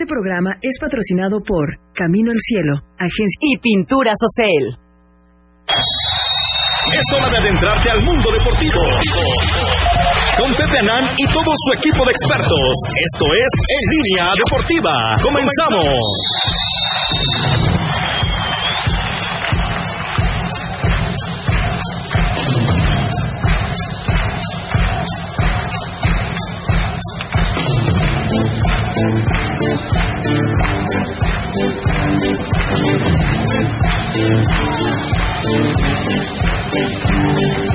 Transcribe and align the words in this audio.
Este 0.00 0.14
programa 0.14 0.56
es 0.62 0.80
patrocinado 0.80 1.44
por 1.44 1.76
Camino 1.92 2.32
al 2.32 2.40
Cielo, 2.40 2.80
Agencia 2.96 3.36
y 3.52 3.58
Pinturas 3.58 4.16
Ocel. 4.16 4.72
Es 6.88 7.04
hora 7.12 7.28
de 7.28 7.36
adentrarte 7.36 7.90
al 7.90 8.00
mundo 8.00 8.32
deportivo. 8.32 8.80
Con 10.40 10.52
Pepe 10.52 10.78
Anán 10.78 11.12
y 11.18 11.26
todo 11.26 11.52
su 11.52 11.72
equipo 11.76 12.02
de 12.06 12.12
expertos. 12.16 12.72
Esto 13.12 13.26
es 13.44 13.52
En 13.68 13.82
Línea 13.92 14.32
Deportiva. 14.40 15.20
Comenzamos. 15.20 16.00
Thank 34.20 34.44
you. 37.08 37.69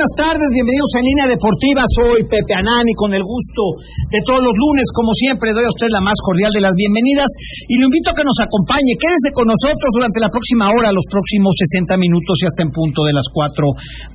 Buenas 0.00 0.16
tardes, 0.16 0.48
bienvenidos 0.56 0.96
a 0.96 1.04
Línea 1.04 1.26
Deportiva, 1.28 1.84
soy 1.92 2.24
Pepe 2.24 2.56
Anani 2.56 2.96
con 2.96 3.12
el 3.12 3.20
gusto 3.20 3.76
de 4.08 4.16
todos 4.24 4.40
los 4.40 4.56
lunes, 4.56 4.88
como 4.96 5.12
siempre 5.12 5.52
doy 5.52 5.68
a 5.68 5.74
usted 5.76 5.92
la 5.92 6.00
más 6.00 6.16
cordial 6.24 6.48
de 6.56 6.64
las 6.64 6.72
bienvenidas 6.72 7.28
y 7.68 7.76
lo 7.76 7.92
invito 7.92 8.08
a 8.08 8.16
que 8.16 8.24
nos 8.24 8.40
acompañe, 8.40 8.96
quédese 8.96 9.28
con 9.36 9.44
nosotros 9.44 9.92
durante 9.92 10.24
la 10.24 10.32
próxima 10.32 10.72
hora, 10.72 10.88
los 10.88 11.04
próximos 11.12 11.52
60 11.52 12.00
minutos 12.00 12.32
y 12.40 12.48
hasta 12.48 12.64
en 12.64 12.72
punto 12.72 13.04
de 13.04 13.12
las 13.12 13.28
4 13.28 13.60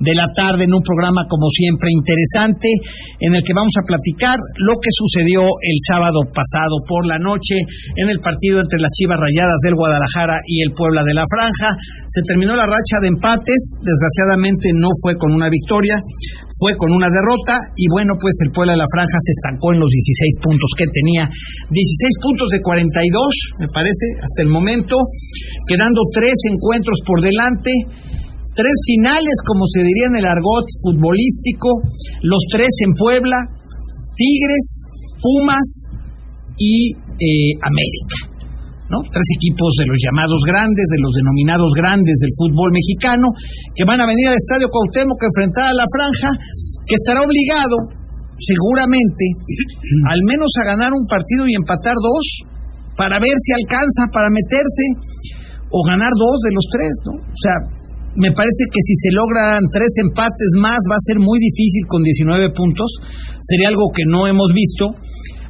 de 0.02 0.14
la 0.18 0.26
tarde 0.34 0.66
en 0.66 0.74
un 0.74 0.82
programa 0.82 1.22
como 1.30 1.46
siempre 1.54 1.86
interesante 1.94 2.66
en 3.22 3.38
el 3.38 3.46
que 3.46 3.54
vamos 3.54 3.78
a 3.78 3.86
platicar 3.86 4.42
lo 4.58 4.74
que 4.82 4.90
sucedió 4.90 5.46
el 5.46 5.78
sábado 5.86 6.26
pasado 6.34 6.82
por 6.82 7.06
la 7.06 7.22
noche 7.22 7.54
en 7.94 8.10
el 8.10 8.18
partido 8.18 8.58
entre 8.58 8.82
las 8.82 8.90
Chivas 8.90 9.22
Rayadas 9.22 9.62
del 9.62 9.78
Guadalajara 9.78 10.42
y 10.50 10.66
el 10.66 10.74
Puebla 10.74 11.06
de 11.06 11.14
la 11.14 11.22
Franja. 11.30 11.78
Se 12.10 12.26
terminó 12.26 12.58
la 12.58 12.66
racha 12.66 12.98
de 12.98 13.14
empates, 13.14 13.78
desgraciadamente 13.86 14.74
no 14.74 14.90
fue 15.02 15.16
con 15.16 15.32
una 15.34 15.48
victoria 15.48 16.00
fue 16.56 16.72
con 16.80 16.88
una 16.92 17.12
derrota 17.12 17.60
y 17.76 17.84
bueno, 17.92 18.16
pues 18.16 18.32
el 18.40 18.50
Puebla 18.52 18.72
de 18.72 18.80
la 18.80 18.88
Franja 18.88 19.18
se 19.20 19.32
estancó 19.36 19.76
en 19.76 19.80
los 19.80 19.92
16 19.92 20.40
puntos 20.40 20.70
que 20.72 20.88
tenía, 20.88 21.28
16 21.68 22.24
puntos 22.24 22.48
de 22.56 22.60
42, 22.64 23.60
me 23.60 23.68
parece, 23.68 24.04
hasta 24.24 24.40
el 24.40 24.48
momento, 24.48 24.96
quedando 25.68 26.00
tres 26.16 26.36
encuentros 26.48 26.96
por 27.04 27.20
delante, 27.20 27.72
tres 28.56 28.76
finales, 28.88 29.36
como 29.44 29.68
se 29.68 29.84
diría 29.84 30.08
en 30.08 30.16
el 30.24 30.26
argot 30.32 30.66
futbolístico, 30.80 31.68
los 32.24 32.42
tres 32.48 32.72
en 32.88 32.92
Puebla, 32.96 33.38
Tigres, 34.16 34.66
Pumas 35.20 35.68
y 36.56 36.96
eh, 36.96 37.52
América. 37.60 38.35
Tres 38.86 39.28
equipos 39.34 39.70
de 39.82 39.86
los 39.90 39.98
llamados 39.98 40.40
grandes, 40.46 40.86
de 40.86 41.02
los 41.02 41.12
denominados 41.18 41.70
grandes 41.74 42.16
del 42.22 42.32
fútbol 42.38 42.70
mexicano, 42.70 43.26
que 43.74 43.82
van 43.82 43.98
a 43.98 44.06
venir 44.06 44.30
al 44.30 44.38
Estadio 44.38 44.70
Cuauhtémoc 44.70 45.18
a 45.18 45.26
enfrentar 45.26 45.66
a 45.66 45.74
la 45.74 45.86
franja, 45.90 46.30
que 46.86 46.94
estará 46.94 47.26
obligado, 47.26 47.76
seguramente, 48.38 49.24
al 50.14 50.22
menos 50.22 50.54
a 50.62 50.70
ganar 50.70 50.94
un 50.94 51.02
partido 51.10 51.50
y 51.50 51.58
empatar 51.58 51.98
dos, 51.98 52.26
para 52.94 53.18
ver 53.18 53.34
si 53.34 53.50
alcanza 53.58 54.06
para 54.14 54.30
meterse, 54.30 54.86
o 55.66 55.78
ganar 55.82 56.14
dos 56.14 56.38
de 56.46 56.54
los 56.54 56.66
tres, 56.70 56.94
¿no? 57.10 57.14
O 57.18 57.40
sea, 57.42 57.58
me 58.16 58.30
parece 58.32 58.64
que 58.70 58.80
si 58.80 58.94
se 58.96 59.10
logran 59.12 59.60
tres 59.74 59.92
empates 59.98 60.50
más 60.62 60.78
va 60.86 60.96
a 60.96 61.06
ser 61.10 61.18
muy 61.18 61.42
difícil 61.42 61.84
con 61.90 62.00
19 62.06 62.54
puntos, 62.54 62.88
sería 63.42 63.68
algo 63.68 63.90
que 63.92 64.06
no 64.08 64.30
hemos 64.30 64.54
visto 64.54 64.88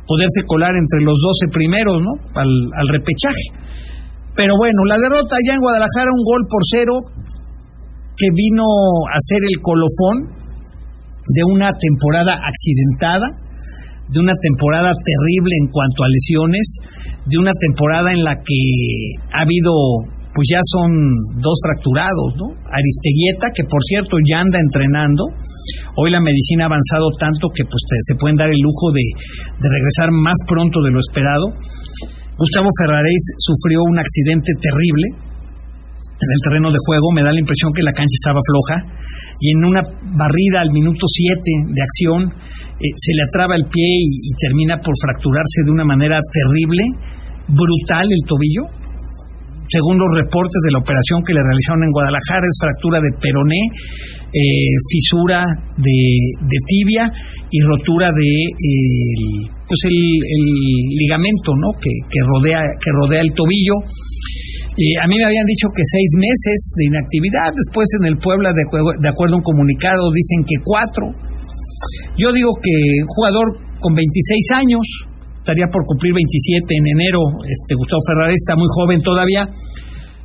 poderse 0.06 0.46
colar 0.46 0.72
entre 0.78 1.02
los 1.02 1.18
12 1.18 1.52
primeros, 1.52 1.98
¿no? 2.00 2.12
Al, 2.38 2.86
repechaje. 2.94 3.50
Pero 4.34 4.54
bueno, 4.56 4.86
la 4.86 4.98
derrota 4.98 5.34
allá 5.34 5.54
en 5.54 5.62
Guadalajara, 5.62 6.10
un 6.14 6.24
gol 6.24 6.42
por 6.46 6.62
cero, 6.70 6.94
que 8.16 8.28
vino 8.32 8.64
a 9.12 9.18
ser 9.20 9.42
el 9.42 9.60
colofón 9.60 10.16
de 11.34 11.42
una 11.44 11.70
temporada 11.74 12.32
accidentada, 12.38 13.26
de 14.08 14.18
una 14.22 14.34
temporada 14.38 14.94
terrible 14.94 15.52
en 15.58 15.68
cuanto 15.68 16.04
a 16.04 16.08
lesiones, 16.08 16.66
de 17.26 17.36
una 17.38 17.52
temporada 17.58 18.12
en 18.12 18.22
la 18.22 18.34
que 18.38 18.60
ha 19.34 19.42
habido 19.42 19.72
pues 20.36 20.52
ya 20.52 20.60
son 20.60 20.92
dos 21.40 21.56
fracturados, 21.64 22.36
¿no? 22.36 22.52
Aristeguieta, 22.52 23.48
que 23.56 23.64
por 23.64 23.80
cierto 23.88 24.20
ya 24.20 24.44
anda 24.44 24.60
entrenando. 24.60 25.32
Hoy 25.96 26.12
la 26.12 26.20
medicina 26.20 26.68
ha 26.68 26.72
avanzado 26.76 27.08
tanto 27.16 27.48
que 27.56 27.64
pues 27.64 27.80
se 28.04 28.20
pueden 28.20 28.36
dar 28.36 28.52
el 28.52 28.60
lujo 28.60 28.92
de, 28.92 29.00
regresar 29.64 30.12
más 30.12 30.36
pronto 30.44 30.84
de 30.84 30.92
lo 30.92 31.00
esperado. 31.00 31.56
Gustavo 32.36 32.68
Ferraréis 32.68 33.24
sufrió 33.40 33.80
un 33.80 33.96
accidente 33.96 34.52
terrible 34.60 35.08
en 36.04 36.28
el 36.28 36.40
terreno 36.44 36.68
de 36.68 36.84
juego. 36.84 37.16
Me 37.16 37.24
da 37.24 37.32
la 37.32 37.40
impresión 37.40 37.72
que 37.72 37.80
la 37.80 37.96
cancha 37.96 38.20
estaba 38.20 38.44
floja 38.44 38.76
y 39.40 39.56
en 39.56 39.60
una 39.72 39.80
barrida 40.20 40.60
al 40.60 40.68
minuto 40.68 41.08
7 41.08 41.32
de 41.72 41.80
acción 41.80 42.28
eh, 42.28 42.92
se 42.92 43.12
le 43.16 43.24
atraba 43.24 43.56
el 43.56 43.64
pie 43.64 43.88
y 44.04 44.30
termina 44.36 44.84
por 44.84 44.92
fracturarse 45.00 45.64
de 45.64 45.72
una 45.72 45.88
manera 45.88 46.20
terrible, 46.20 46.84
brutal 47.48 48.04
el 48.04 48.20
tobillo 48.28 48.84
según 49.68 49.98
los 49.98 50.10
reportes 50.14 50.60
de 50.66 50.72
la 50.72 50.78
operación 50.78 51.18
que 51.26 51.34
le 51.34 51.42
realizaron 51.42 51.82
en 51.82 51.90
Guadalajara, 51.90 52.44
es 52.46 52.56
fractura 52.60 52.98
de 53.02 53.10
peroné, 53.18 53.62
eh, 54.30 54.70
fisura 54.90 55.42
de, 55.78 56.58
tibia 56.66 57.10
y 57.50 57.58
rotura 57.66 58.10
de 58.14 58.30
pues 59.66 59.80
el, 59.90 59.98
ligamento 60.94 61.50
¿no? 61.58 61.74
que, 61.82 61.90
rodea, 62.22 62.62
que 62.78 62.90
rodea 62.94 63.22
el 63.22 63.32
tobillo. 63.34 63.76
Eh, 64.76 64.94
a 65.02 65.06
mí 65.08 65.16
me 65.16 65.24
habían 65.24 65.46
dicho 65.46 65.66
que 65.72 65.82
seis 65.82 66.10
meses 66.20 66.58
de 66.76 66.84
inactividad, 66.92 67.50
después 67.50 67.88
en 67.98 68.12
el 68.12 68.16
Puebla, 68.20 68.52
de, 68.52 68.62
de 68.62 69.08
acuerdo 69.08 69.34
a 69.34 69.38
un 69.40 69.46
comunicado, 69.46 70.12
dicen 70.12 70.44
que 70.46 70.60
cuatro. 70.62 71.10
Yo 72.16 72.32
digo 72.32 72.52
que 72.62 72.72
un 72.72 73.08
jugador 73.08 73.46
con 73.80 73.94
26 73.94 74.52
años, 74.52 74.84
estaría 75.46 75.70
por 75.70 75.86
cumplir 75.86 76.10
27 76.10 76.58
en 76.58 76.84
enero. 76.98 77.22
Este 77.46 77.78
Gustavo 77.78 78.02
Ferrari 78.10 78.34
está 78.34 78.58
muy 78.58 78.66
joven 78.74 78.98
todavía, 78.98 79.46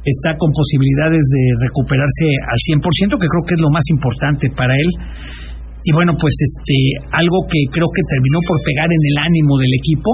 está 0.01 0.33
con 0.33 0.50
posibilidades 0.50 1.21
de 1.21 1.44
recuperarse 1.62 2.25
al 2.50 2.57
100%, 2.81 3.21
que 3.21 3.29
creo 3.29 3.45
que 3.45 3.53
es 3.53 3.62
lo 3.62 3.69
más 3.69 3.85
importante 3.94 4.50
para 4.50 4.73
él. 4.73 4.89
Y 5.85 5.94
bueno, 5.94 6.18
pues 6.18 6.33
este 6.41 7.06
algo 7.13 7.45
que 7.45 7.62
creo 7.69 7.85
que 7.85 8.03
terminó 8.09 8.41
por 8.50 8.57
pegar 8.65 8.89
en 8.89 9.03
el 9.13 9.18
ánimo 9.21 9.62
del 9.62 9.73
equipo, 9.77 10.09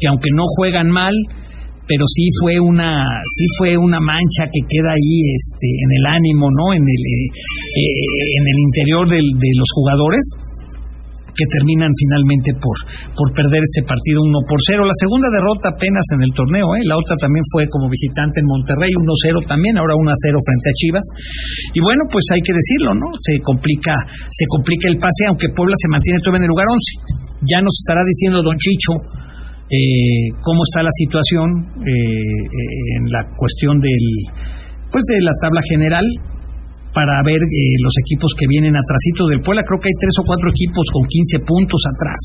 que 0.00 0.08
aunque 0.08 0.32
no 0.32 0.44
juegan 0.56 0.88
mal, 0.88 1.12
pero 1.84 2.04
sí 2.08 2.24
fue 2.40 2.56
una 2.56 3.04
sí 3.36 3.44
fue 3.60 3.76
una 3.76 4.00
mancha 4.00 4.48
que 4.48 4.64
queda 4.64 4.96
ahí 4.96 5.16
este 5.28 5.68
en 5.68 5.90
el 5.92 6.04
ánimo, 6.08 6.48
¿no? 6.48 6.72
En 6.72 6.84
el 6.84 7.02
eh, 7.04 7.28
eh, 7.28 8.28
en 8.32 8.44
el 8.48 8.58
interior 8.64 9.04
de 9.12 9.50
los 9.60 9.68
jugadores 9.76 10.47
que 11.38 11.46
terminan 11.46 11.94
finalmente 11.94 12.50
por, 12.58 12.74
por 13.14 13.30
perder 13.30 13.62
este 13.62 13.86
partido 13.86 14.18
1 14.26 14.42
por 14.42 14.58
0. 14.58 14.82
La 14.82 14.98
segunda 14.98 15.30
derrota 15.30 15.70
apenas 15.70 16.02
en 16.18 16.26
el 16.26 16.32
torneo, 16.34 16.66
¿eh? 16.74 16.82
la 16.82 16.98
otra 16.98 17.14
también 17.14 17.46
fue 17.54 17.62
como 17.70 17.86
visitante 17.86 18.42
en 18.42 18.50
Monterrey, 18.50 18.90
1-0 18.90 19.46
también, 19.46 19.78
ahora 19.78 19.94
1-0 19.94 20.10
frente 20.10 20.66
a 20.66 20.74
Chivas. 20.74 21.06
Y 21.72 21.80
bueno, 21.80 22.10
pues 22.10 22.26
hay 22.34 22.42
que 22.42 22.50
decirlo, 22.50 22.90
¿no? 22.98 23.14
Se 23.22 23.38
complica, 23.38 23.94
se 24.26 24.44
complica 24.50 24.90
el 24.90 24.98
pase, 24.98 25.30
aunque 25.30 25.46
Puebla 25.54 25.78
se 25.78 25.86
mantiene 25.86 26.18
todavía 26.18 26.42
en 26.42 26.50
el 26.50 26.54
lugar 26.58 26.66
11. 26.66 27.46
Ya 27.46 27.62
nos 27.62 27.74
estará 27.86 28.02
diciendo 28.02 28.42
Don 28.42 28.58
Chicho 28.58 28.98
eh, 29.70 30.34
cómo 30.42 30.66
está 30.66 30.82
la 30.82 30.90
situación 30.90 31.54
eh, 31.86 32.98
en 32.98 33.04
la 33.14 33.22
cuestión 33.38 33.78
del 33.78 34.04
pues 34.90 35.04
de 35.04 35.20
la 35.20 35.30
tabla 35.44 35.60
general 35.68 36.06
para 36.92 37.20
ver 37.24 37.40
eh, 37.40 37.76
los 37.84 37.94
equipos 38.04 38.32
que 38.32 38.48
vienen 38.48 38.72
atrásito 38.72 39.28
del 39.28 39.40
Puebla. 39.44 39.64
Creo 39.64 39.80
que 39.80 39.88
hay 39.92 39.98
tres 40.00 40.16
o 40.20 40.24
cuatro 40.24 40.48
equipos 40.48 40.84
con 40.92 41.04
15 41.04 41.44
puntos 41.44 41.82
atrás. 41.84 42.20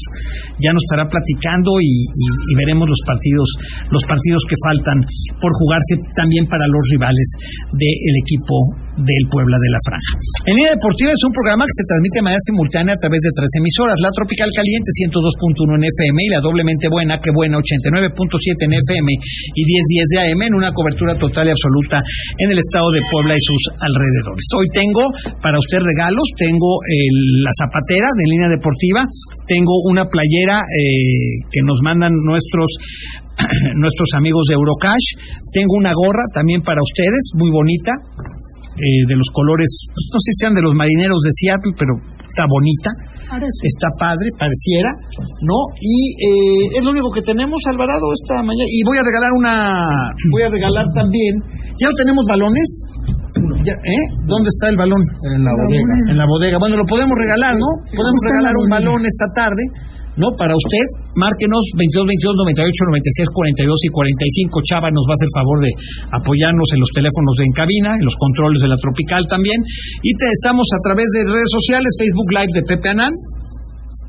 Ya 0.64 0.72
nos 0.72 0.84
estará 0.88 1.06
platicando 1.08 1.72
y, 1.84 2.08
veremos 2.56 2.88
los 2.88 3.02
partidos, 3.04 3.48
los 3.92 4.04
partidos 4.08 4.44
que 4.48 4.58
faltan 4.64 4.98
por 5.42 5.52
jugarse 5.52 5.94
también 6.16 6.48
para 6.48 6.64
los 6.70 6.84
rivales 6.96 7.28
del 7.76 8.16
equipo 8.24 8.56
del 8.94 9.26
Puebla 9.28 9.58
de 9.58 9.70
la 9.74 9.82
Franja. 9.84 10.14
En 10.46 10.54
línea 10.54 10.78
deportiva 10.78 11.12
es 11.12 11.24
un 11.26 11.34
programa 11.34 11.66
que 11.66 11.76
se 11.76 11.86
transmite 11.90 12.22
de 12.22 12.26
manera 12.30 12.44
simultánea 12.46 12.94
a 12.94 13.02
través 13.02 13.22
de 13.26 13.32
tres 13.34 13.52
emisoras, 13.58 13.98
la 14.06 14.14
Tropical 14.14 14.50
Caliente 14.54 14.90
102.1 15.10 15.82
en 15.82 15.84
FM 15.90 16.18
y 16.24 16.30
la 16.30 16.42
doblemente 16.46 16.86
buena, 16.94 17.18
que 17.18 17.34
buena 17.34 17.58
89.7 17.58 18.70
en 18.70 18.74
FM 18.78 19.10
y 19.58 19.62
1010 19.66 20.14
de 20.14 20.18
AM 20.30 20.42
en 20.46 20.54
una 20.54 20.70
cobertura 20.72 21.18
total 21.18 21.50
y 21.50 21.52
absoluta 21.58 21.98
en 22.38 22.48
el 22.54 22.60
estado 22.62 22.94
de 22.94 23.02
Puebla 23.10 23.34
y 23.34 23.42
sus 23.42 23.64
alrededores. 23.82 24.46
Hoy 24.54 24.68
tengo 24.74 25.04
para 25.42 25.58
usted 25.58 25.82
regalos, 25.82 26.28
tengo 26.38 26.70
la 27.42 27.54
zapatera 27.58 28.08
de 28.14 28.26
línea 28.30 28.50
deportiva, 28.50 29.02
tengo 29.50 29.74
una 29.90 30.06
playera 30.06 30.62
eh, 30.62 31.42
que 31.50 31.62
nos 31.66 31.82
mandan 31.82 32.14
nuestros 32.14 32.70
nuestros 33.82 34.10
amigos 34.16 34.46
de 34.50 34.54
Eurocash, 34.54 35.18
tengo 35.54 35.74
una 35.74 35.92
gorra 35.94 36.22
también 36.34 36.62
para 36.62 36.82
ustedes, 36.86 37.34
muy 37.34 37.50
bonita, 37.50 37.98
eh, 38.78 39.06
de 39.10 39.16
los 39.18 39.30
colores, 39.34 39.70
no 39.90 40.18
sé 40.22 40.30
si 40.34 40.46
sean 40.46 40.54
de 40.54 40.62
los 40.62 40.74
marineros 40.74 41.22
de 41.22 41.32
Seattle, 41.34 41.74
pero 41.78 41.94
está 42.26 42.46
bonita, 42.50 42.90
está 43.62 43.90
padre, 43.98 44.26
pareciera, 44.38 44.90
¿no? 45.46 45.58
Y 45.78 45.98
eh, 46.18 46.78
es 46.78 46.82
lo 46.86 46.90
único 46.94 47.10
que 47.14 47.22
tenemos, 47.22 47.62
Alvarado, 47.70 48.06
esta 48.14 48.42
mañana. 48.42 48.70
Y 48.70 48.82
voy 48.86 48.98
a 48.98 49.06
regalar 49.06 49.32
una, 49.38 49.86
voy 50.30 50.42
a 50.42 50.50
regalar 50.50 50.86
también, 50.94 51.42
¿ya 51.78 51.90
no 51.90 51.96
tenemos 51.98 52.26
balones? 52.26 52.70
¿Eh? 53.52 54.04
¿Dónde 54.26 54.50
está 54.50 54.70
el 54.72 54.78
balón? 54.78 55.02
En 55.02 55.44
la 55.44 55.54
bodega. 55.54 55.94
En 56.10 56.18
la 56.18 56.26
bodega. 56.26 56.58
Bueno, 56.60 56.78
lo 56.80 56.88
podemos 56.88 57.16
regalar, 57.16 57.54
¿no? 57.60 57.70
Podemos 57.92 58.22
regalar 58.30 58.54
un 58.56 58.68
balón 58.70 59.00
esta 59.04 59.28
tarde, 59.36 59.64
¿no? 60.16 60.32
Para 60.40 60.54
usted, 60.56 60.86
márquenos 61.20 61.64
22 61.76 62.08
22 62.08 62.36
98 62.40 62.92
96 62.94 63.30
42 63.34 63.80
y 63.84 63.90
45. 63.90 64.68
Chava 64.68 64.90
nos 64.92 65.06
va 65.06 65.14
a 65.14 65.20
hacer 65.20 65.32
favor 65.34 65.58
de 65.60 65.72
apoyarnos 66.16 66.70
en 66.74 66.80
los 66.80 66.92
teléfonos 66.96 67.34
de 67.40 67.44
en 67.44 67.54
cabina, 67.54 67.90
en 67.98 68.06
los 68.06 68.16
controles 68.16 68.60
de 68.64 68.70
la 68.72 68.78
Tropical 68.80 69.22
también. 69.28 69.60
Y 70.02 70.12
te, 70.16 70.26
estamos 70.32 70.68
a 70.72 70.80
través 70.88 71.08
de 71.12 71.20
redes 71.28 71.52
sociales, 71.52 71.90
Facebook 72.00 72.30
Live 72.32 72.54
de 72.54 72.64
Pepe 72.64 72.90
Anán 72.96 73.14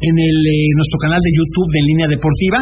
en 0.01 0.15
el, 0.19 0.39
eh, 0.43 0.71
nuestro 0.75 0.99
canal 1.07 1.21
de 1.23 1.31
YouTube 1.31 1.71
de 1.71 1.83
Línea 1.87 2.09
Deportiva 2.11 2.59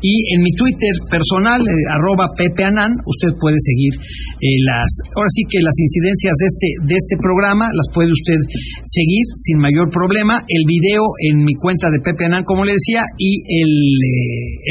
y 0.00 0.14
en 0.36 0.40
mi 0.40 0.52
Twitter 0.56 0.94
personal, 1.10 1.60
eh, 1.60 1.92
arroba 1.92 2.32
Pepe 2.36 2.64
Anán, 2.64 2.92
usted 3.04 3.36
puede 3.36 3.60
seguir 3.60 3.92
eh, 4.00 4.58
las, 4.64 4.88
ahora 5.12 5.30
sí 5.32 5.44
que 5.48 5.60
las 5.60 5.76
incidencias 5.76 6.34
de 6.40 6.46
este, 6.48 6.68
de 6.88 6.96
este 6.96 7.16
programa 7.20 7.68
las 7.68 7.88
puede 7.92 8.08
usted 8.08 8.38
seguir 8.84 9.24
sin 9.44 9.60
mayor 9.60 9.92
problema, 9.92 10.40
el 10.40 10.64
video 10.64 11.04
en 11.30 11.44
mi 11.44 11.54
cuenta 11.60 11.92
de 11.92 12.00
Pepe 12.00 12.24
Anán, 12.26 12.44
como 12.48 12.64
le 12.64 12.72
decía, 12.72 13.04
y 13.20 13.32
el, 13.60 13.72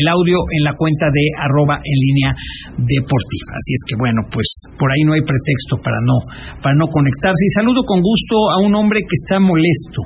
el 0.01 0.05
audio 0.09 0.37
en 0.57 0.63
la 0.65 0.73
cuenta 0.73 1.07
de 1.13 1.23
arroba 1.45 1.77
en 1.77 1.97
línea 1.97 2.31
deportiva. 2.77 3.51
Así 3.53 3.71
es 3.77 3.83
que 3.85 3.95
bueno, 3.99 4.25
pues 4.33 4.47
por 4.77 4.89
ahí 4.89 5.03
no 5.05 5.13
hay 5.13 5.21
pretexto 5.21 5.77
para 5.81 5.99
no, 6.01 6.17
para 6.61 6.75
no 6.75 6.87
conectarse. 6.89 7.43
Y 7.45 7.53
saludo 7.53 7.85
con 7.85 8.01
gusto 8.01 8.35
a 8.55 8.57
un 8.65 8.73
hombre 8.75 9.01
que 9.01 9.15
está 9.15 9.39
molesto, 9.39 10.01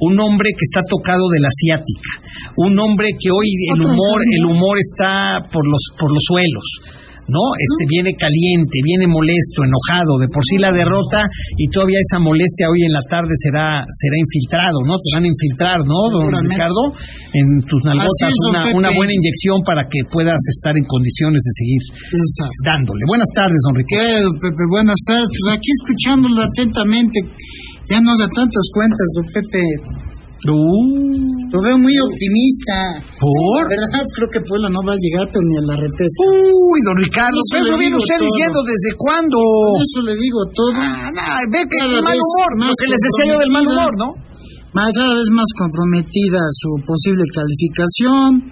un 0.00 0.14
hombre 0.20 0.54
que 0.54 0.64
está 0.64 0.80
tocado 0.86 1.26
de 1.28 1.40
la 1.40 1.47
ciática, 1.52 2.10
un 2.56 2.78
hombre 2.78 3.08
que 3.18 3.30
hoy 3.30 3.48
el 3.74 3.80
humor, 3.82 4.18
el 4.22 4.44
humor 4.46 4.76
está 4.78 5.40
por 5.50 5.64
los, 5.66 5.82
por 5.98 6.12
los 6.12 6.22
suelos. 6.26 6.66
¿no? 7.28 7.44
Este 7.60 7.84
viene 7.92 8.10
caliente, 8.16 8.80
viene 8.80 9.04
molesto, 9.04 9.60
enojado, 9.60 10.16
de 10.16 10.28
por 10.32 10.42
sí 10.48 10.56
la 10.56 10.72
derrota 10.72 11.28
y 11.60 11.68
todavía 11.68 12.00
esa 12.00 12.18
molestia 12.18 12.72
hoy 12.72 12.80
en 12.88 12.92
la 12.92 13.04
tarde 13.04 13.32
será 13.44 13.84
será 13.84 14.16
infiltrado, 14.16 14.80
¿no? 14.88 14.96
Te 14.96 15.08
van 15.12 15.28
a 15.28 15.30
infiltrar, 15.30 15.78
¿no, 15.84 16.00
don 16.08 16.32
Ricardo? 16.32 16.82
En 17.36 17.60
tus 17.68 17.80
nalgotas 17.84 18.32
una, 18.48 18.72
una, 18.72 18.90
buena 18.96 19.12
inyección 19.12 19.60
para 19.62 19.84
que 19.84 20.00
puedas 20.08 20.40
estar 20.48 20.72
en 20.72 20.84
condiciones 20.88 21.44
de 21.44 21.52
seguir 21.52 21.82
dándole. 22.64 23.04
Buenas 23.04 23.28
tardes, 23.36 23.60
don 23.68 23.76
Ricardo. 23.76 24.32
Pepe? 24.40 24.64
Buenas 24.72 25.00
tardes. 25.04 25.28
Pues 25.28 25.52
aquí 25.52 25.70
escuchándolo 25.84 26.40
atentamente, 26.40 27.20
ya 27.92 28.00
no 28.00 28.16
da 28.16 28.26
tantas 28.32 28.64
cuentas, 28.72 29.06
don 29.12 29.26
Pepe. 29.28 30.07
Uh. 30.46 31.38
Lo 31.50 31.58
veo 31.64 31.76
muy 31.82 31.94
optimista. 31.98 33.02
¿Por? 33.18 33.62
La 33.66 33.74
verdad, 33.74 34.04
creo 34.14 34.28
que 34.30 34.40
Puebla 34.46 34.68
no 34.70 34.80
va 34.86 34.94
a 34.94 35.00
llegar 35.00 35.26
ni 35.34 35.54
a 35.58 35.64
la 35.66 35.76
repesca. 35.82 36.22
Uy, 36.30 36.78
don 36.86 36.96
Ricardo, 37.02 37.38
¿qué 37.50 37.58
lo 37.66 37.74
viene 37.74 37.96
usted 37.98 38.18
diciendo 38.22 38.58
desde 38.62 38.90
cuándo? 38.94 39.38
Eso 39.82 40.00
le 40.06 40.14
digo 40.14 40.38
todo. 40.54 40.78
Ah, 40.78 41.10
nah, 41.10 41.42
ve 41.50 41.64
que 41.66 41.78
el 41.90 42.04
mal 42.04 42.20
humor, 42.20 42.50
lo 42.54 42.74
que 42.76 42.86
les 42.86 43.00
decía 43.02 43.24
yo 43.32 43.36
del 43.42 43.50
mal 43.50 43.66
humor, 43.66 43.92
¿no? 43.98 44.27
Cada 44.74 45.14
vez 45.16 45.28
más 45.32 45.48
comprometida 45.56 46.40
su 46.60 46.70
posible 46.84 47.24
calificación. 47.32 48.44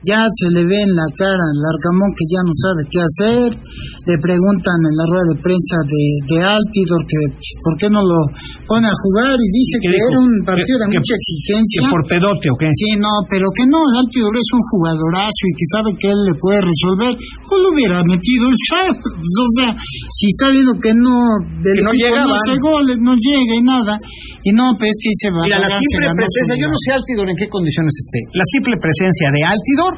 Ya 0.00 0.24
se 0.32 0.48
le 0.56 0.64
ve 0.64 0.80
en 0.80 0.92
la 0.96 1.08
cara 1.12 1.44
al 1.44 1.60
Arcamón 1.60 2.08
que 2.16 2.24
ya 2.24 2.40
no 2.40 2.56
sabe 2.56 2.88
qué 2.88 3.00
hacer, 3.04 3.52
le 3.52 4.16
preguntan 4.16 4.80
en 4.80 4.94
la 4.96 5.04
rueda 5.04 5.28
de 5.28 5.38
prensa 5.44 5.76
de, 5.84 6.04
de 6.24 6.36
Altidor 6.40 7.04
que 7.04 7.20
por 7.60 7.76
qué 7.76 7.88
no 7.92 8.00
lo 8.00 8.16
pone 8.64 8.88
a 8.88 8.96
jugar 8.96 9.36
y 9.36 9.48
dice 9.52 9.76
que 9.76 9.92
era 9.92 10.16
un 10.24 10.40
partido 10.40 10.80
de 10.80 10.96
mucha 10.96 11.12
exigencia. 11.12 11.84
¿Que 11.84 11.92
por 11.92 12.04
pedote 12.08 12.48
o 12.48 12.56
qué? 12.56 12.72
Sí, 12.80 12.96
no, 12.96 13.12
pero 13.28 13.44
que 13.52 13.68
no, 13.68 13.76
Altidor 14.00 14.32
es 14.40 14.50
un 14.56 14.64
jugadorazo 14.72 15.42
y 15.44 15.52
que 15.52 15.66
sabe 15.68 15.88
que 16.00 16.08
él 16.08 16.20
le 16.32 16.34
puede 16.40 16.60
resolver, 16.64 17.12
pues 17.20 17.58
lo 17.60 17.68
hubiera 17.68 18.00
metido, 18.00 18.48
o 18.48 19.52
sea, 19.52 19.68
si 19.76 20.32
está 20.32 20.48
viendo 20.48 20.80
que 20.80 20.96
no, 20.96 21.44
del 21.60 21.76
que 21.76 21.84
no, 21.84 21.92
llega, 21.92 22.24
no 22.24 22.40
hace 22.40 22.56
goles, 22.56 22.96
no 23.04 23.12
llega 23.20 23.52
y 23.52 23.62
nada, 23.68 24.00
y 24.44 24.50
no, 24.56 24.72
pues 24.80 24.96
que 25.00 25.12
se 25.16 25.28
va 25.28 25.44
Mira, 25.44 25.60
la 25.60 25.68
simple 25.76 26.08
presencia, 26.16 26.54
yo 26.56 26.68
no 26.68 26.78
sé 26.80 26.88
Altidor 26.96 27.26
en 27.28 27.36
qué 27.36 27.46
condiciones 27.48 27.92
esté, 27.92 28.20
la 28.32 28.46
simple 28.48 28.74
presencia 28.80 29.28
de 29.32 29.40
Altidor 29.44 29.94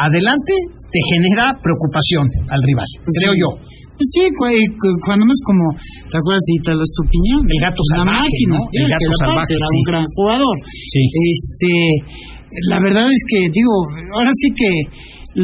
adelante 0.00 0.54
te 0.90 1.00
genera 1.12 1.54
preocupación 1.60 2.24
al 2.48 2.60
rival, 2.64 2.88
creo 3.20 3.34
yo. 3.36 3.50
Sí, 4.00 4.24
cuando 4.32 5.28
es 5.28 5.42
como, 5.44 5.64
¿te 6.08 6.16
acuerdas 6.16 6.40
de 6.48 6.54
Italo 6.56 6.80
Estupiñán? 6.80 7.44
El 7.44 7.60
gato 7.60 7.82
salvaje, 7.92 8.16
máquina, 8.16 8.56
¿no? 8.56 8.64
El 8.72 8.88
gato 8.88 9.12
salvaje, 9.20 9.52
era 9.52 9.68
un 9.76 9.84
gran 9.84 10.06
jugador. 10.16 10.56
Sí. 10.64 11.04
Este, 11.04 11.72
la 12.72 12.80
verdad 12.80 13.04
es 13.04 13.22
que, 13.28 13.38
digo, 13.52 13.74
ahora 14.16 14.32
sí 14.40 14.48
que 14.56 14.72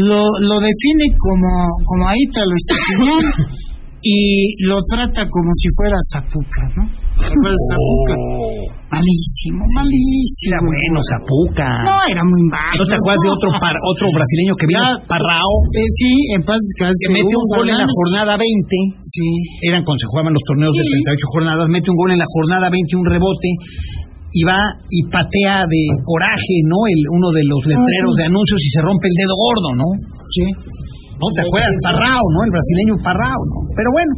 lo, 0.00 0.24
lo 0.40 0.56
define 0.56 1.04
como, 1.20 1.52
como 1.84 2.02
a 2.08 2.14
Italo 2.16 2.54
Estupiñán 2.56 3.24
y 4.06 4.54
lo 4.62 4.78
trata 4.86 5.26
como 5.26 5.50
si 5.58 5.66
fuera 5.74 5.98
Zapuca, 6.14 6.62
¿no? 6.78 6.86
Zapuca? 7.26 8.14
Oh. 8.14 8.62
Malísimo, 8.86 9.66
malísimo. 9.74 10.46
Era 10.46 10.62
bueno 10.62 10.98
Zapuca. 11.02 11.66
No, 11.82 11.98
era 12.06 12.22
muy 12.22 12.42
malo. 12.46 12.78
¿No 12.78 12.86
te 12.86 12.94
acuerdas 12.94 13.22
de 13.26 13.30
otro 13.34 13.50
par, 13.58 13.74
otro 13.82 14.06
brasileño 14.14 14.54
que 14.54 14.66
vino? 14.70 14.86
Parrao. 15.10 15.52
Eh, 15.74 15.90
sí, 15.90 16.10
en 16.38 16.40
paz 16.46 16.62
Que 16.78 17.10
mete 17.10 17.34
un 17.34 17.48
gol 17.50 17.66
en 17.66 17.82
la 17.82 17.88
jornada 17.90 18.38
20. 18.38 18.46
Sí. 19.10 19.26
Eran 19.66 19.82
cuando 19.82 19.98
se 19.98 20.06
jugaban 20.06 20.30
los 20.38 20.44
torneos 20.46 20.74
de 20.78 20.86
38 20.86 21.34
jornadas. 21.34 21.66
Mete 21.66 21.90
un 21.90 21.98
gol 21.98 22.10
en 22.14 22.22
la 22.22 22.30
jornada 22.30 22.70
20, 22.70 22.86
un 22.94 23.06
rebote 23.10 23.50
y 24.30 24.40
va 24.46 24.60
y 24.86 25.02
patea 25.10 25.66
de 25.66 25.82
coraje, 26.06 26.56
¿no? 26.70 26.78
El, 26.86 27.00
uno 27.10 27.28
de 27.34 27.42
los 27.42 27.62
letreros 27.66 28.14
de 28.22 28.24
anuncios 28.30 28.60
y 28.62 28.70
se 28.70 28.80
rompe 28.86 29.10
el 29.10 29.16
dedo 29.18 29.34
gordo, 29.34 29.70
¿no? 29.82 29.88
Sí. 30.30 30.46
¿No? 31.16 31.26
¿Te 31.36 31.40
acuerdas? 31.44 31.72
Parrao, 31.86 32.24
¿no? 32.34 32.38
El 32.46 32.52
brasileño 32.52 32.94
Parrao, 33.00 33.40
¿no? 33.52 33.58
Pero 33.72 33.88
bueno, 33.96 34.12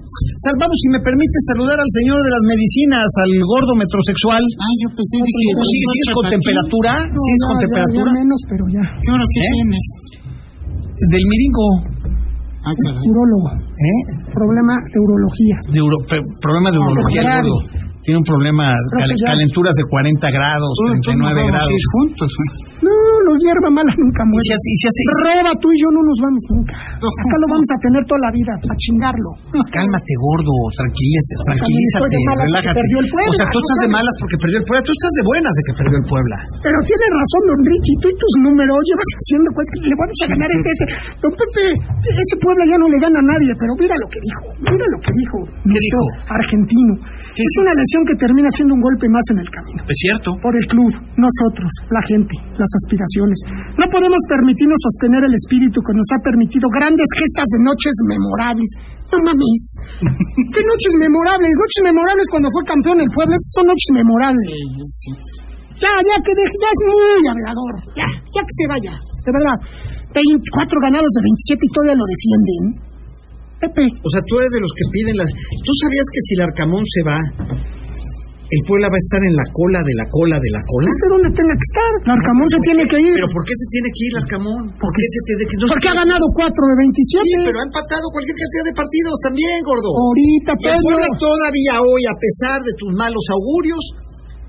salvamos, 0.45 0.77
si 0.83 0.89
me 0.95 1.01
permite 1.01 1.37
saludar 1.51 1.79
al 1.79 1.91
señor 1.95 2.19
de 2.19 2.31
las 2.35 2.45
medicinas, 2.51 3.07
al 3.23 3.33
gordo 3.47 3.73
metrosexual. 3.79 4.43
Ah, 4.43 4.73
yo 4.83 4.89
pensé 4.95 5.17
que... 5.23 5.31
¿Sí, 5.31 5.79
¿Sigues 5.79 6.11
con 6.15 6.25
temperatura? 6.29 6.93
No, 6.99 7.19
¿Sigues 7.23 7.45
con 7.47 7.57
ya, 7.59 7.63
temperatura? 7.67 8.09
Ya, 8.11 8.19
menos, 8.19 8.41
pero 8.51 8.63
ya. 8.75 8.85
¿Qué 8.99 9.11
hora 9.15 9.27
que 9.31 9.41
¿Eh? 9.41 9.51
tienes? 9.55 9.85
Del 10.99 11.25
miringo. 11.31 11.67
Ah, 12.67 12.75
caray. 12.75 13.01
Urólogo. 13.07 13.49
¿Eh? 13.55 14.01
Problema 14.35 14.75
de 14.83 14.99
urología. 14.99 15.57
De 15.71 15.81
uro- 15.81 16.03
problema 16.43 16.69
de 16.75 16.79
urología, 16.83 17.23
grave. 17.23 17.49
gordo. 17.49 17.87
Tiene 18.09 18.25
un 18.25 18.29
problema, 18.33 18.73
cal- 18.73 19.21
calenturas 19.21 19.75
de 19.77 19.85
40 19.85 20.33
grados, 20.33 20.73
Tú- 20.81 20.89
tú 21.05 21.13
no 21.13 21.29
39 21.29 21.29
vamos 21.29 21.45
a 21.45 21.57
grados. 21.61 21.77
ir 21.77 21.85
juntos, 21.93 22.29
güey. 22.33 22.51
No, 22.89 22.89
Diablo, 22.89 23.31
hierba 23.45 23.69
mala 23.69 23.93
nunca 24.01 24.23
Y 24.25 24.29
muere. 24.33 24.45
si 24.49 24.53
así- 24.57 24.73
y 24.73 24.77
si 24.81 24.87
así- 24.89 25.05
Roba, 25.29 25.53
tú 25.61 25.69
y 25.69 25.77
yo 25.77 25.89
no 25.93 26.01
nos 26.09 26.19
vamos 26.25 26.43
nunca. 26.57 26.75
Acá 26.89 27.37
lo 27.37 27.47
vamos 27.53 27.69
a 27.69 27.77
tener 27.85 28.03
toda 28.09 28.21
la 28.25 28.31
vida, 28.33 28.53
a 28.57 28.75
chingarlo. 28.81 29.31
Cálmate, 29.69 30.13
gordo, 30.25 30.55
tranquilízate, 30.81 31.35
También 31.37 31.59
tranquilízate, 31.61 32.07
estoy 32.09 32.17
de 32.17 32.25
malas 32.25 32.39
de 32.41 32.49
que 32.49 32.49
relájate. 32.49 32.79
perdió 32.81 32.97
el 33.05 33.09
Puebla, 33.13 33.29
o 33.29 33.39
sea, 33.39 33.49
tú 33.53 33.59
¿no 33.59 33.65
estás 33.69 33.79
de 33.85 33.89
malas 33.99 34.15
porque 34.19 34.37
perdió 34.41 34.57
el 34.59 34.67
Puebla, 34.69 34.83
tú 34.89 34.93
estás 34.97 35.13
de 35.19 35.23
buenas 35.29 35.53
de 35.59 35.63
que 35.69 35.73
perdió 35.79 35.97
el 36.01 36.07
Puebla. 36.09 36.37
Pero 36.65 36.77
tiene 36.89 37.05
razón, 37.13 37.43
don 37.53 37.61
Ricky, 37.69 37.93
tú 38.01 38.07
y 38.09 38.17
tus 38.17 38.33
números 38.49 38.79
llevas 38.89 39.09
haciendo 39.21 39.49
pues 39.53 39.67
que 39.69 39.79
le 39.85 39.95
vamos 40.01 40.19
a 40.25 40.27
ganar 40.33 40.49
este, 40.57 40.69
este. 40.73 40.85
Don 41.21 41.33
Pepe, 41.37 41.65
ese 42.09 42.35
Puebla 42.41 42.63
ya 42.73 42.77
no 42.81 42.87
le 42.89 42.99
gana 43.05 43.19
a 43.21 43.27
nadie, 43.37 43.53
pero 43.61 43.73
mira 43.77 43.95
lo 44.01 44.07
que 44.09 44.21
dijo, 44.25 44.43
mira 44.65 44.87
lo 44.89 44.99
que 45.05 45.13
dijo. 45.13 45.39
nuestro 45.69 45.99
dijo? 46.01 46.31
Argentino. 46.33 46.93
Es 47.37 47.53
una 47.61 47.73
lesión 47.77 47.98
que 48.05 48.19
termina 48.19 48.51
siendo 48.53 48.75
un 48.75 48.83
golpe 48.83 49.07
más 49.09 49.25
en 49.33 49.39
el 49.41 49.49
camino. 49.49 49.81
Es 49.87 49.99
cierto. 49.99 50.35
Por 50.43 50.55
el 50.55 50.67
club, 50.69 50.93
nosotros, 51.17 51.71
la 51.89 52.03
gente, 52.07 52.35
las 52.59 52.71
aspiraciones. 52.83 53.39
No 53.79 53.87
podemos 53.89 54.21
permitirnos 54.29 54.79
sostener 54.79 55.23
el 55.25 55.35
espíritu 55.35 55.79
que 55.81 55.95
nos 55.95 56.09
ha 56.15 56.21
permitido 56.23 56.67
grandes 56.71 57.09
gestas 57.15 57.49
de 57.55 57.59
noches 57.65 57.95
memorables. 58.07 58.71
No 59.11 59.19
mames. 59.25 59.63
¿Qué 60.55 60.63
noches 60.63 60.93
memorables? 61.01 61.53
Noches 61.55 61.83
memorables 61.83 62.27
cuando 62.29 62.49
fue 62.53 62.63
campeón 62.69 62.99
el 63.01 63.11
pueblo. 63.11 63.33
Esas 63.35 63.55
son 63.57 63.67
noches 63.67 63.91
memorables. 63.95 64.51
Ya, 65.79 65.95
ya 66.03 66.17
que 66.21 66.35
deje, 66.35 66.55
ya 66.59 66.71
es 66.75 66.83
muy 66.91 67.23
hablador. 67.27 67.75
Ya, 67.95 68.09
ya 68.11 68.43
que 68.43 68.55
se 68.55 68.67
vaya. 68.67 68.95
De 68.99 69.31
verdad. 69.31 69.59
24 70.15 70.81
ganados 70.83 71.11
de 71.15 71.21
27 71.23 71.63
y 71.63 71.71
todavía 71.73 71.97
lo 71.97 72.07
defienden. 72.07 72.89
Pepe. 73.59 73.85
O 73.91 74.09
sea, 74.11 74.23
tú 74.23 74.39
eres 74.39 74.53
de 74.55 74.61
los 74.63 74.73
que 74.75 74.85
piden 74.95 75.17
las... 75.19 75.29
¿Tú 75.35 75.73
sabías 75.83 76.07
que 76.15 76.21
si 76.23 76.31
el 76.39 76.43
Arcamón 76.47 76.85
se 76.87 77.03
va, 77.03 77.19
el 78.49 78.61
Puebla 78.65 78.89
va 78.89 78.97
a 78.97 79.03
estar 79.05 79.21
en 79.21 79.35
la 79.37 79.47
cola 79.53 79.81
de 79.85 79.95
la 80.01 80.07
cola 80.09 80.37
de 80.41 80.51
la 80.57 80.63
cola? 80.65 80.87
Esté 80.89 81.07
donde 81.13 81.31
tenga 81.37 81.53
que 81.53 81.67
estar. 81.69 81.91
Larcamón 82.09 82.47
se 82.49 82.61
tiene 82.65 82.83
que 82.89 82.99
ir. 83.05 83.13
¿Pero 83.13 83.29
por 83.37 83.45
qué 83.45 83.55
se 83.61 83.67
tiene 83.69 83.89
que 83.93 84.01
ir 84.09 84.13
el 84.13 84.19
Arcamón? 84.25 84.63
¿Por 84.81 84.91
qué 84.97 85.05
se 85.05 85.21
tiene 85.29 85.43
que 85.49 85.57
no 85.61 85.65
Porque 85.69 85.85
se- 85.85 85.93
ha 85.93 85.97
ganado 86.01 86.25
4 86.33 86.63
de 86.73 86.77
27. 86.81 87.29
Sí, 87.29 87.37
pero 87.45 87.57
ha 87.61 87.67
empatado 87.69 88.05
cualquier 88.09 88.37
cantidad 88.41 88.65
de 88.69 88.75
partidos 88.81 89.17
también, 89.21 89.57
gordo. 89.69 89.91
Ahorita, 89.93 90.51
Y 90.57 90.57
el 90.57 90.63
Pedro. 90.65 90.85
Puebla 90.89 91.09
todavía 91.21 91.75
hoy, 91.85 92.03
a 92.09 92.17
pesar 92.17 92.59
de 92.65 92.73
tus 92.81 92.91
malos 92.97 93.25
augurios, 93.29 93.83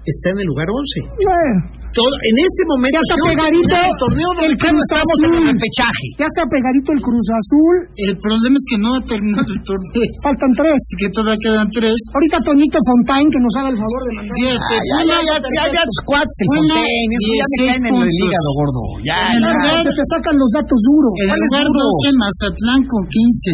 está 0.06 0.32
en 0.32 0.40
el 0.40 0.48
lugar 0.48 0.68
11. 0.70 1.10
Bueno, 1.20 1.56
Todo, 1.90 2.14
en 2.22 2.36
este 2.38 2.62
momento... 2.70 2.96
Ya 2.96 3.02
está 3.02 3.18
pegadito 3.34 3.74
el 3.90 3.96
torneo 3.98 4.30
donde 4.30 4.46
el 4.54 4.56
Cruz 4.62 4.78
estamos 4.86 5.16
en 5.20 5.26
el 5.26 5.34
Azul. 5.42 5.50
repechaje. 5.58 6.06
ya 6.22 6.28
está 6.30 6.44
pegadito 6.46 6.90
el 6.94 7.02
Cruz 7.02 7.28
Azul. 7.34 7.76
El 7.98 8.14
problema 8.22 8.56
es 8.62 8.66
que 8.70 8.78
no 8.78 8.90
ha 8.94 9.02
terminado 9.10 9.50
el 9.50 9.62
torneo. 9.66 10.06
Faltan 10.22 10.52
tres. 10.54 10.80
Que 11.02 11.08
todavía 11.10 11.40
quedan 11.42 11.68
tres. 11.74 11.98
Ahorita 12.14 12.38
Toñito 12.46 12.78
Fontaine, 12.86 13.30
que 13.34 13.42
nos 13.42 13.54
haga 13.58 13.70
el 13.74 13.80
favor 13.82 14.02
de 14.06 14.12
mandar. 14.22 14.36
Fíjate, 14.38 14.76
Ah, 14.80 14.86
ya, 14.86 15.00
ya, 15.10 15.18
ya, 15.30 15.36
ya, 15.42 15.64
ya, 15.76 15.84
squats, 15.98 16.36
el 16.40 16.48
Bueno, 16.50 16.78
Fontaine, 16.78 17.10
eso 17.10 17.30
ya 17.34 17.46
me 17.50 17.58
16 17.58 17.70
caen 17.70 17.84
en 17.90 17.96
el 18.06 18.14
hígado, 18.22 18.50
gordo. 18.60 18.82
Ya, 19.10 19.18
En 19.34 19.42
ya. 19.42 19.50
lugar- 19.50 19.82
que 19.90 19.94
te 19.98 20.06
sacan 20.14 20.36
los 20.38 20.50
datos 20.54 20.80
duros. 20.86 21.14
El 21.20 21.28
¿Cuál 21.34 21.42
es 21.42 21.50
lugar 21.50 21.66
duro? 21.74 21.82
12, 21.90 22.10
Mazatlán 22.22 22.82
con 22.86 23.02
15. 23.10 23.54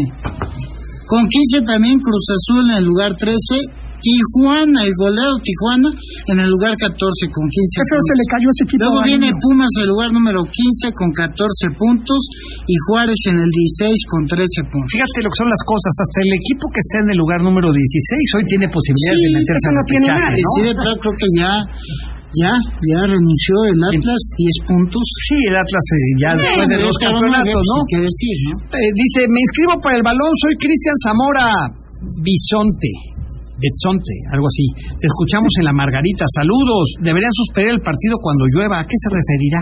Con 1.08 1.22
15 1.30 1.56
también 1.64 1.96
Cruz 2.04 2.25
Azul 2.36 2.64
en 2.68 2.78
el 2.82 2.86
lugar 2.90 3.12
13. 3.16 3.64
Tijuana, 4.05 4.85
el 4.85 4.93
goleado 5.01 5.33
Tijuana 5.41 5.89
en 6.29 6.38
el 6.45 6.50
lugar 6.53 6.77
14 6.77 6.93
con 7.33 7.41
15 7.50 7.57
Qué 7.57 7.85
feo 7.89 7.97
se 7.97 8.05
puntos. 8.05 8.19
le 8.21 8.25
cayó 8.29 8.47
ese 8.53 8.63
equipo. 8.69 8.81
Luego 8.85 9.00
viene 9.01 9.27
niño. 9.33 9.41
Pumas 9.41 9.71
en 9.74 9.81
el 9.81 9.89
lugar 9.89 10.09
número 10.13 10.39
15 10.45 10.93
con 10.93 11.09
14 11.09 11.74
puntos 11.81 12.21
y 12.69 12.75
Juárez 12.85 13.17
en 13.33 13.38
el 13.41 13.50
16 13.50 13.97
con 14.13 14.21
13 14.29 14.45
puntos. 14.69 14.89
Fíjate 14.93 15.17
lo 15.25 15.29
que 15.33 15.39
son 15.41 15.50
las 15.50 15.63
cosas. 15.65 15.93
Hasta 16.05 16.19
el 16.21 16.31
equipo 16.38 16.63
que 16.69 16.81
está 16.85 16.95
en 17.01 17.09
el 17.09 17.17
lugar 17.17 17.39
número 17.41 17.74
16 17.74 17.81
hoy 18.38 18.43
tiene 18.45 18.67
posibilidades 18.69 19.17
Sí, 19.17 19.25
de 19.25 19.31
meterse 19.41 19.65
en 19.65 19.75
repechaje, 19.81 20.21
nada, 20.21 20.38
¿no? 20.38 20.50
Sí, 20.53 20.62
de 20.69 20.74
plano 20.77 20.95
creo 21.01 21.15
que 21.17 21.29
ya, 21.41 21.51
ya, 22.45 22.53
ya 22.93 23.00
renunció 23.09 23.55
el 23.74 23.79
Atlas, 23.89 24.21
10 24.38 24.69
puntos. 24.69 25.03
Sí, 25.33 25.38
el 25.50 25.55
Atlas 25.57 25.85
eh, 25.89 26.13
ya 26.21 26.29
después 26.38 26.67
de 26.69 26.77
pero 26.77 26.93
campeonatos, 27.01 27.63
¿no? 27.74 27.77
¿Qué 27.89 27.97
decir, 28.05 28.35
no? 28.45 28.53
Eh, 28.69 28.91
dice, 28.93 29.19
me 29.33 29.39
inscribo 29.41 29.74
para 29.81 29.97
el 29.97 30.03
balón, 30.05 30.29
soy 30.45 30.53
Cristian 30.62 30.97
Zamora 31.01 31.47
Bisonte. 32.21 33.14
Betzonte, 33.65 34.13
algo 34.29 34.45
así. 34.45 34.65
Te 35.01 35.10
escuchamos 35.10 35.50
en 35.57 35.65
la 35.65 35.74
Margarita. 35.74 36.25
Saludos. 36.29 37.01
Deberían 37.01 37.34
suspender 37.34 37.74
el 37.74 37.81
partido 37.81 38.22
cuando 38.22 38.45
llueva. 38.53 38.79
¿A 38.79 38.86
qué 38.86 38.93
se 38.93 39.10
referirá? 39.10 39.62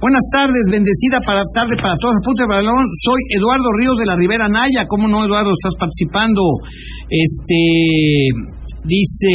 Buenas 0.00 0.26
tardes, 0.28 0.60
bendecida 0.68 1.16
para 1.24 1.40
tarde 1.54 1.76
para 1.80 1.96
todos. 1.96 2.20
Apunte 2.20 2.44
balón. 2.44 2.84
Soy 3.00 3.20
Eduardo 3.32 3.64
Ríos 3.80 3.96
de 3.96 4.04
la 4.04 4.16
Ribera 4.16 4.48
Naya. 4.48 4.84
¿Cómo 4.86 5.08
no, 5.08 5.24
Eduardo? 5.24 5.56
Estás 5.56 5.72
participando. 5.80 6.42
Este. 7.08 8.52
Dice, 8.84 9.32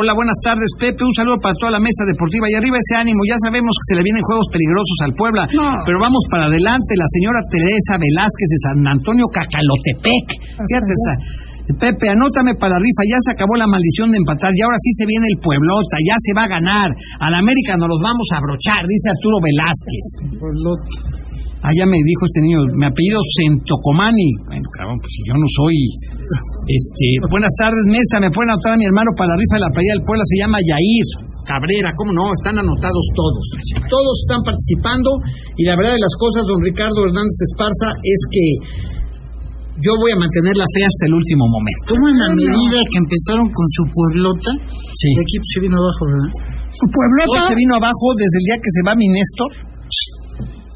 hola, 0.00 0.16
buenas 0.16 0.40
tardes, 0.40 0.64
Pepe, 0.80 1.04
un 1.04 1.12
saludo 1.12 1.36
para 1.44 1.52
toda 1.60 1.76
la 1.76 1.82
mesa 1.84 2.08
deportiva. 2.08 2.48
Y 2.48 2.56
arriba 2.56 2.80
ese 2.80 2.96
ánimo, 2.96 3.20
ya 3.28 3.36
sabemos 3.44 3.68
que 3.76 3.92
se 3.92 3.96
le 4.00 4.02
vienen 4.02 4.24
juegos 4.24 4.48
peligrosos 4.48 4.96
al 5.04 5.12
Puebla, 5.12 5.44
No. 5.52 5.76
pero 5.84 6.00
vamos 6.00 6.24
para 6.32 6.48
adelante, 6.48 6.96
la 6.96 7.04
señora 7.12 7.36
Teresa 7.52 8.00
Velázquez 8.00 8.48
de 8.48 8.58
San 8.64 8.78
Antonio 8.88 9.28
Cacalotepec, 9.28 10.26
esa. 10.64 11.12
Pepe, 11.76 12.08
anótame 12.08 12.56
para 12.56 12.74
la 12.74 12.80
rifa, 12.80 13.04
ya 13.12 13.20
se 13.20 13.36
acabó 13.36 13.52
la 13.60 13.68
maldición 13.68 14.08
de 14.08 14.16
empatar 14.16 14.56
y 14.56 14.60
ahora 14.64 14.80
sí 14.80 14.88
se 14.96 15.04
viene 15.04 15.28
el 15.28 15.36
Pueblota, 15.36 16.00
ya 16.00 16.16
se 16.24 16.32
va 16.32 16.48
a 16.48 16.48
ganar, 16.48 16.88
a 17.20 17.28
la 17.28 17.44
América 17.44 17.76
nos 17.76 17.92
los 17.92 18.00
vamos 18.00 18.24
a 18.32 18.40
abrochar, 18.40 18.80
dice 18.88 19.12
Arturo 19.12 19.36
Velázquez. 19.44 20.06
Ah, 20.16 21.17
ya 21.74 21.84
me 21.90 21.98
dijo 21.98 22.22
este 22.30 22.40
niño, 22.40 22.58
mi 22.78 22.86
apellido 22.86 23.18
Centocomani. 23.34 24.30
Bueno, 24.46 24.66
cabrón, 24.78 24.98
pues 25.02 25.10
si 25.10 25.20
yo 25.26 25.34
no 25.34 25.48
soy. 25.58 25.76
Este, 26.70 27.06
buenas 27.30 27.50
tardes, 27.58 27.82
mesa. 27.90 28.22
Me 28.22 28.30
pueden 28.30 28.54
anotar 28.54 28.74
a 28.74 28.78
mi 28.78 28.86
hermano 28.86 29.10
para 29.18 29.34
la 29.34 29.36
rifa 29.36 29.56
de 29.58 29.64
la 29.66 29.72
playa 29.74 29.92
del 29.98 30.04
pueblo. 30.06 30.22
Se 30.22 30.38
llama 30.38 30.58
Yair 30.62 31.06
Cabrera. 31.50 31.90
¿Cómo 31.98 32.14
no? 32.14 32.30
Están 32.30 32.62
anotados 32.62 33.04
todos. 33.18 33.42
Todos 33.90 34.14
están 34.22 34.40
participando. 34.46 35.10
Y 35.58 35.66
la 35.66 35.74
verdad 35.74 35.98
de 35.98 36.02
las 36.04 36.14
cosas, 36.14 36.46
don 36.46 36.62
Ricardo 36.62 36.98
Hernández 37.04 37.36
Esparza, 37.50 37.88
es 38.06 38.20
que 38.30 38.44
yo 39.82 39.94
voy 39.98 40.10
a 40.14 40.18
mantener 40.18 40.54
la 40.58 40.66
fe 40.74 40.82
hasta 40.82 41.06
el 41.06 41.14
último 41.14 41.46
momento. 41.46 41.94
¿Cómo 41.94 42.04
en 42.10 42.18
la 42.18 42.30
medida 42.34 42.78
que 42.86 42.98
empezaron 42.98 43.46
con 43.46 43.66
su 43.74 43.82
pueblota, 43.94 44.50
Sí. 44.94 45.10
el 45.14 45.22
equipo 45.22 45.44
se 45.54 45.58
vino 45.62 45.76
abajo, 45.78 46.02
¿verdad? 46.06 46.30
Su 46.74 46.86
pueblota. 46.90 47.38
Todo 47.42 47.50
se 47.50 47.58
vino 47.58 47.74
abajo 47.78 48.06
desde 48.14 48.36
el 48.42 48.44
día 48.46 48.58
que 48.58 48.70
se 48.74 48.82
va 48.86 48.92
mi 48.98 49.06
Néstor. 49.10 49.50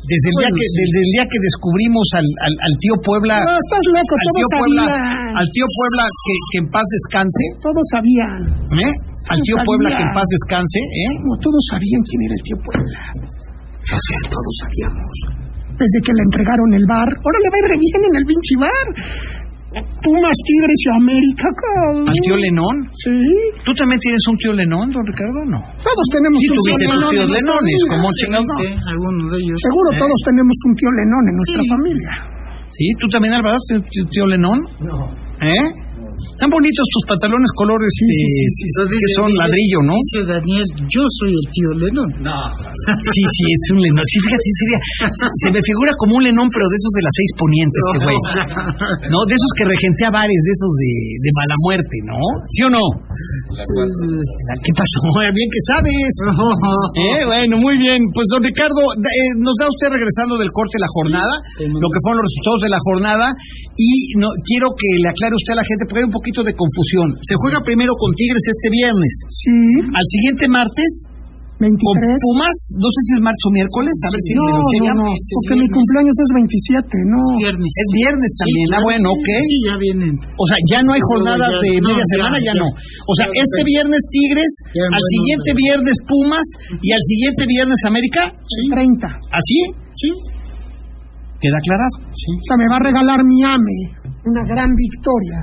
Desde 0.02 0.28
el, 0.35 0.37
día 0.42 0.50
que, 0.50 0.66
desde 0.66 1.00
el 1.06 1.11
día 1.14 1.25
que 1.30 1.38
descubrimos 1.38 2.06
al, 2.18 2.26
al, 2.26 2.54
al 2.59 2.75
tío 2.82 2.94
Puebla. 3.06 3.37
No, 3.38 3.54
estás 3.54 3.85
loco, 3.94 4.12
al 4.18 4.25
todos 4.26 4.35
tío 4.35 4.49
Puebla, 4.59 4.82
sabían. 4.82 5.37
al 5.38 5.49
tío 5.54 5.66
Puebla 5.78 6.04
que, 6.11 6.35
que 6.50 6.59
en 6.59 6.68
paz 6.75 6.87
descanse, 6.90 7.44
Todos 7.62 7.85
sabían. 7.94 8.40
¿eh? 8.82 8.92
Al 9.30 9.38
tío. 9.47 9.56
Puebla 9.62 9.88
que 9.94 10.02
en 10.02 10.12
paz 10.12 10.26
descanse, 10.26 10.80
¿eh? 10.82 11.12
No, 11.23 11.32
todos 11.38 11.62
sabían 11.71 12.00
quién 12.02 12.21
era 12.26 12.35
el 12.35 12.42
tío 12.42 12.59
Puebla. 12.66 13.00
O 13.78 13.99
sea, 14.02 14.18
todos 14.26 14.54
sabíamos. 14.59 15.14
Desde 15.78 15.99
que 16.02 16.12
le 16.18 16.23
entregaron 16.30 16.71
el 16.75 16.87
bar. 16.87 17.09
Ahora 17.09 17.38
le 17.38 17.49
va 17.50 17.56
a 17.56 17.62
ir 17.62 17.71
bien 17.78 18.00
en 18.11 18.14
el 18.18 18.25
pinche 18.26 18.54
bar. 18.59 18.87
Pumas, 19.73 20.37
Tigres 20.45 20.81
y 20.85 20.88
América, 21.00 21.47
cabrón. 21.49 22.05
Al 22.05 22.19
tío 22.21 22.37
Lenón. 22.37 22.76
Sí. 22.93 23.14
¿Tú 23.64 23.73
también 23.73 23.97
tienes 24.05 24.21
un 24.29 24.37
tío 24.37 24.52
Lenón, 24.52 24.91
don 24.93 25.00
Ricardo? 25.07 25.41
No. 25.49 25.59
Todos 25.81 26.07
tenemos 26.12 26.38
Sí, 26.43 26.49
un 26.52 26.57
tío 26.61 26.76
Lenón 26.93 27.11
tíos 27.12 27.31
Lenones, 27.33 27.79
como 27.88 28.07
chingados. 28.21 28.57
Sí, 28.61 28.69
alguno 28.93 29.23
de 29.33 29.37
ellos. 29.41 29.57
Seguro 29.57 29.88
¿Eh? 29.93 29.99
todos 30.02 30.19
tenemos 30.29 30.57
un 30.69 30.73
tío 30.76 30.91
Lenón 30.93 31.25
en 31.25 31.35
nuestra 31.41 31.62
familia. 31.73 32.11
¿Sí? 32.73 32.87
¿Tú 33.00 33.07
también, 33.09 33.33
Álvaro, 33.37 33.57
tienes 33.69 33.87
tu 33.88 34.05
tío 34.12 34.25
Lenón? 34.26 34.59
No. 34.81 34.97
¿Eh? 35.41 35.67
Están 36.12 36.50
bonitos 36.52 36.85
tus 36.92 37.04
pantalones 37.09 37.50
colores 37.57 37.90
sí, 37.99 38.04
sí, 38.04 38.45
sí. 38.57 38.64
que 38.76 38.92
Dice- 38.92 39.16
son 39.19 39.28
dice- 39.31 39.40
ladrillo, 39.42 39.78
¿no? 39.88 39.95
Dice 40.02 40.19
Daniel, 40.28 40.66
yo 40.90 41.02
soy 41.23 41.31
el 41.33 41.47
tío 41.52 41.69
Lenón. 41.83 42.11
Sí, 43.12 43.23
sí, 43.37 43.45
es 43.52 43.62
un 43.75 43.78
Lenón. 43.83 44.04
Sí, 44.09 44.16
fíjate, 44.26 44.49
sería, 44.61 44.78
se 45.42 45.49
me 45.54 45.61
figura 45.62 45.90
como 46.00 46.12
un 46.19 46.23
Lenón, 46.26 46.49
pero 46.52 46.64
de 46.69 46.76
esos 46.76 46.92
de 46.99 47.02
las 47.07 47.14
seis 47.16 47.31
ponientes, 47.38 47.81
este 47.92 48.04
güey. 48.07 48.19
¿No? 49.12 49.19
De 49.28 49.35
esos 49.38 49.52
que 49.57 49.64
regentea 49.69 50.11
bares, 50.12 50.40
de 50.42 50.52
esos 50.57 50.73
de, 50.83 50.92
de 51.23 51.31
mala 51.38 51.57
muerte, 51.66 51.97
¿no? 52.11 52.19
¿Sí 52.50 52.61
o 52.66 52.71
no? 52.73 52.85
¿Qué 53.62 54.73
pasó? 54.76 54.99
Bien 55.37 55.49
que 55.52 55.62
sabes. 55.69 56.12
Eh, 57.02 57.25
bueno, 57.26 57.57
muy 57.59 57.76
bien. 57.78 57.99
Pues, 58.14 58.26
don 58.33 58.42
Ricardo, 58.42 58.81
eh, 59.00 59.33
nos 59.40 59.54
da 59.59 59.66
usted 59.69 59.88
regresando 59.92 60.37
del 60.38 60.50
corte 60.52 60.76
la 60.78 60.88
jornada, 60.92 61.35
lo 61.66 61.88
que 61.90 61.99
fueron 62.04 62.21
los 62.23 62.26
resultados 62.28 62.61
de 62.62 62.71
la 62.73 62.81
jornada, 62.85 63.26
y 63.76 63.90
no, 64.21 64.28
quiero 64.47 64.69
que 64.76 64.88
le 65.02 65.09
aclare 65.09 65.35
usted 65.35 65.52
a 65.57 65.61
la 65.61 65.66
gente, 65.66 65.83
porque 65.88 66.01
un 66.04 66.14
poquito 66.14 66.42
de 66.42 66.52
confusión. 66.54 67.09
Se 67.23 67.35
juega 67.38 67.59
primero 67.62 67.92
con 67.99 68.11
Tigres 68.14 68.42
este 68.42 68.68
viernes. 68.71 69.12
Sí, 69.28 69.56
Al 69.82 70.06
siguiente 70.09 70.44
martes, 70.50 70.90
con 71.62 71.71
23. 71.71 72.26
Pumas, 72.26 72.56
no 72.75 72.88
sé 72.90 73.00
si 73.06 73.11
es 73.14 73.21
martes 73.23 73.44
o 73.47 73.50
miércoles, 73.54 73.94
a 74.02 74.09
ver 74.11 74.21
si 74.26 74.30
No, 74.35 74.42
me 74.42 74.50
lo 74.50 74.59
no, 74.59 74.94
no, 74.99 75.09
porque 75.14 75.54
mi 75.62 75.68
cumpleaños 75.71 76.16
es 76.18 76.30
27, 76.35 76.90
no. 77.06 77.23
Viernes. 77.38 77.71
Es 77.71 77.88
viernes 77.94 78.30
también, 78.35 78.66
ah, 78.75 78.82
bueno, 78.82 79.06
ok. 79.14 79.28
Sí, 79.47 79.56
ya 79.71 79.75
vienen. 79.78 80.14
O 80.18 80.44
sea, 80.50 80.59
ya 80.66 80.80
no 80.82 80.90
hay 80.90 81.02
jornadas 81.06 81.52
de 81.62 81.71
no, 81.78 81.87
media 81.87 82.06
semana, 82.11 82.37
ya, 82.42 82.50
ya. 82.50 82.54
no. 82.59 82.66
O 82.66 83.14
sea, 83.14 83.26
este 83.30 83.61
viernes 83.62 84.02
Tigres, 84.11 84.52
Ya, 84.75 84.82
al 84.90 84.99
bueno, 84.99 85.12
siguiente 85.14 85.50
viernes 85.54 85.97
Pumas 86.02 86.47
y 86.82 86.88
al 86.90 87.04
siguiente 87.06 87.42
viernes 87.47 87.80
América. 87.87 88.23
30. 88.75 89.06
¿Así? 89.30 89.59
Sí. 90.02 90.11
Queda 91.38 91.59
aclarado. 91.62 91.94
O 92.11 92.44
sea, 92.47 92.59
me 92.59 92.66
va 92.71 92.76
a 92.78 92.85
regalar 92.90 93.18
mi 93.23 93.38
AME 93.47 94.02
una 94.25 94.42
gran 94.47 94.71
victoria. 94.75 95.38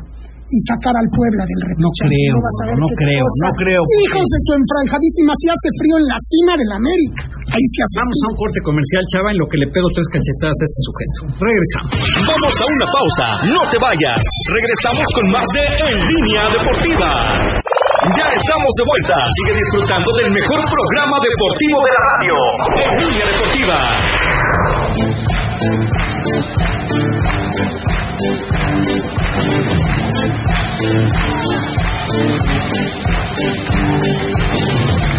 Y 0.50 0.58
sacar 0.66 0.94
al 0.98 1.08
Puebla 1.14 1.44
del 1.46 1.62
repechaje. 1.62 1.86
No 1.86 1.92
creo, 2.10 2.36
vas 2.42 2.58
a 2.60 2.64
ver 2.70 2.78
no 2.82 2.90
creo, 2.98 3.26
cosa. 3.26 3.46
no 3.46 3.52
creo, 3.62 3.82
Hijos 4.02 4.26
de 4.26 4.40
su 4.46 4.52
enfranjadísima, 4.58 5.32
si 5.38 5.46
hace 5.50 5.70
frío 5.78 5.96
en 6.02 6.06
la 6.10 6.20
cima 6.20 6.54
del 6.58 6.72
América. 6.74 7.22
Ahí 7.50 7.66
se 7.74 7.82
hace 7.82 7.96
Vamos 8.06 8.20
a 8.22 8.28
un 8.30 8.38
corte 8.38 8.60
comercial, 8.62 9.02
chava, 9.10 9.30
en 9.34 9.38
lo 9.42 9.48
que 9.50 9.58
le 9.58 9.68
pedo 9.74 9.88
tres 9.90 10.08
cachetadas 10.14 10.54
a 10.54 10.66
este 10.70 10.82
sujeto. 10.86 11.20
Regresamos. 11.42 11.90
Vamos 12.30 12.54
a 12.62 12.66
una 12.70 12.88
pausa, 12.94 13.26
no 13.50 13.62
te 13.74 13.78
vayas. 13.82 14.22
Regresamos 14.54 15.08
con 15.18 15.26
más 15.34 15.48
de 15.58 15.66
En 15.90 15.98
Línea 16.14 16.46
Deportiva. 16.54 17.10
Ya 18.16 18.26
estamos 18.32 18.72
de 18.80 18.86
vuelta. 18.86 19.18
Sigue 19.44 19.54
disfrutando 19.60 20.10
del 20.24 20.30
mejor 20.32 20.62
programa 20.62 21.18
deportivo 21.20 21.78
de 21.84 21.92
la 21.94 22.02
radio. 22.10 22.34
En 22.80 22.90
Línea 23.02 23.26
Deportiva. 23.34 23.80
Thank 30.82 31.12
you. 35.14 35.19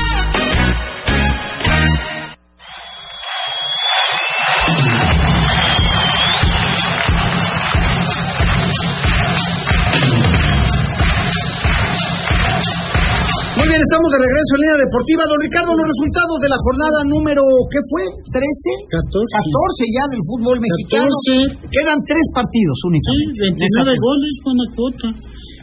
Regreso 14.41 14.53
en 14.57 14.61
línea 14.65 14.77
deportiva. 14.81 15.21
Don 15.29 15.39
Ricardo, 15.45 15.71
los 15.77 15.87
resultados 15.93 16.37
de 16.41 16.49
la 16.49 16.59
jornada 16.65 16.99
número, 17.05 17.41
¿qué 17.69 17.79
fue? 17.85 18.03
¿13? 18.33 18.41
14. 18.89 19.37
14 19.37 19.97
ya 19.97 20.03
del 20.09 20.21
fútbol 20.25 20.57
mexicano. 20.57 21.13
14. 21.61 21.69
Quedan 21.69 21.99
tres 22.09 22.25
partidos 22.33 22.77
Sí, 22.81 22.87
únicamente. 22.89 23.39
29 23.53 23.93
goles, 24.01 24.33
buena 24.41 24.65
cuota. 24.73 25.07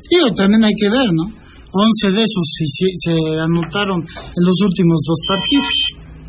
Digo, 0.08 0.26
también 0.38 0.62
hay 0.64 0.76
que 0.78 0.88
ver, 0.88 1.08
¿no? 1.18 1.24
11 1.68 2.06
de 2.16 2.22
esos 2.24 2.46
se- 2.56 2.94
se 3.04 3.14
anotaron 3.36 4.00
en 4.00 4.42
los 4.46 4.58
últimos 4.64 4.98
dos 5.04 5.18
partidos. 5.28 5.74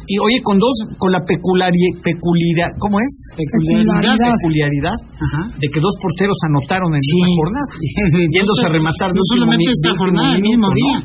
Y 0.10 0.18
oye, 0.25 0.42
con 0.42 0.58
dos, 0.58 0.74
con 0.98 1.13
la 1.13 1.22
peculiaridad, 1.22 2.01
peculiaridad, 2.01 2.74
¿cómo 2.82 2.98
es? 2.98 3.13
Peculiaridad. 3.38 4.18
Peculiaridad 4.42 4.98
Ajá. 4.98 5.42
de 5.54 5.68
que 5.70 5.80
dos 5.80 5.94
porteros 6.01 6.38
anotaron 6.50 6.89
en 6.98 7.01
Sí. 7.01 7.13
esa 7.13 7.30
jornada. 7.38 7.70
Yéndose 8.34 8.63
a 8.66 8.72
rematar 8.74 9.10
No 9.13 9.22
solamente 9.38 9.70
mi- 9.70 9.75
esta 9.78 9.92
jornada, 9.94 10.34
el 10.34 10.42
mismo 10.42 10.66
¿no? 10.66 10.74
día. 10.74 10.98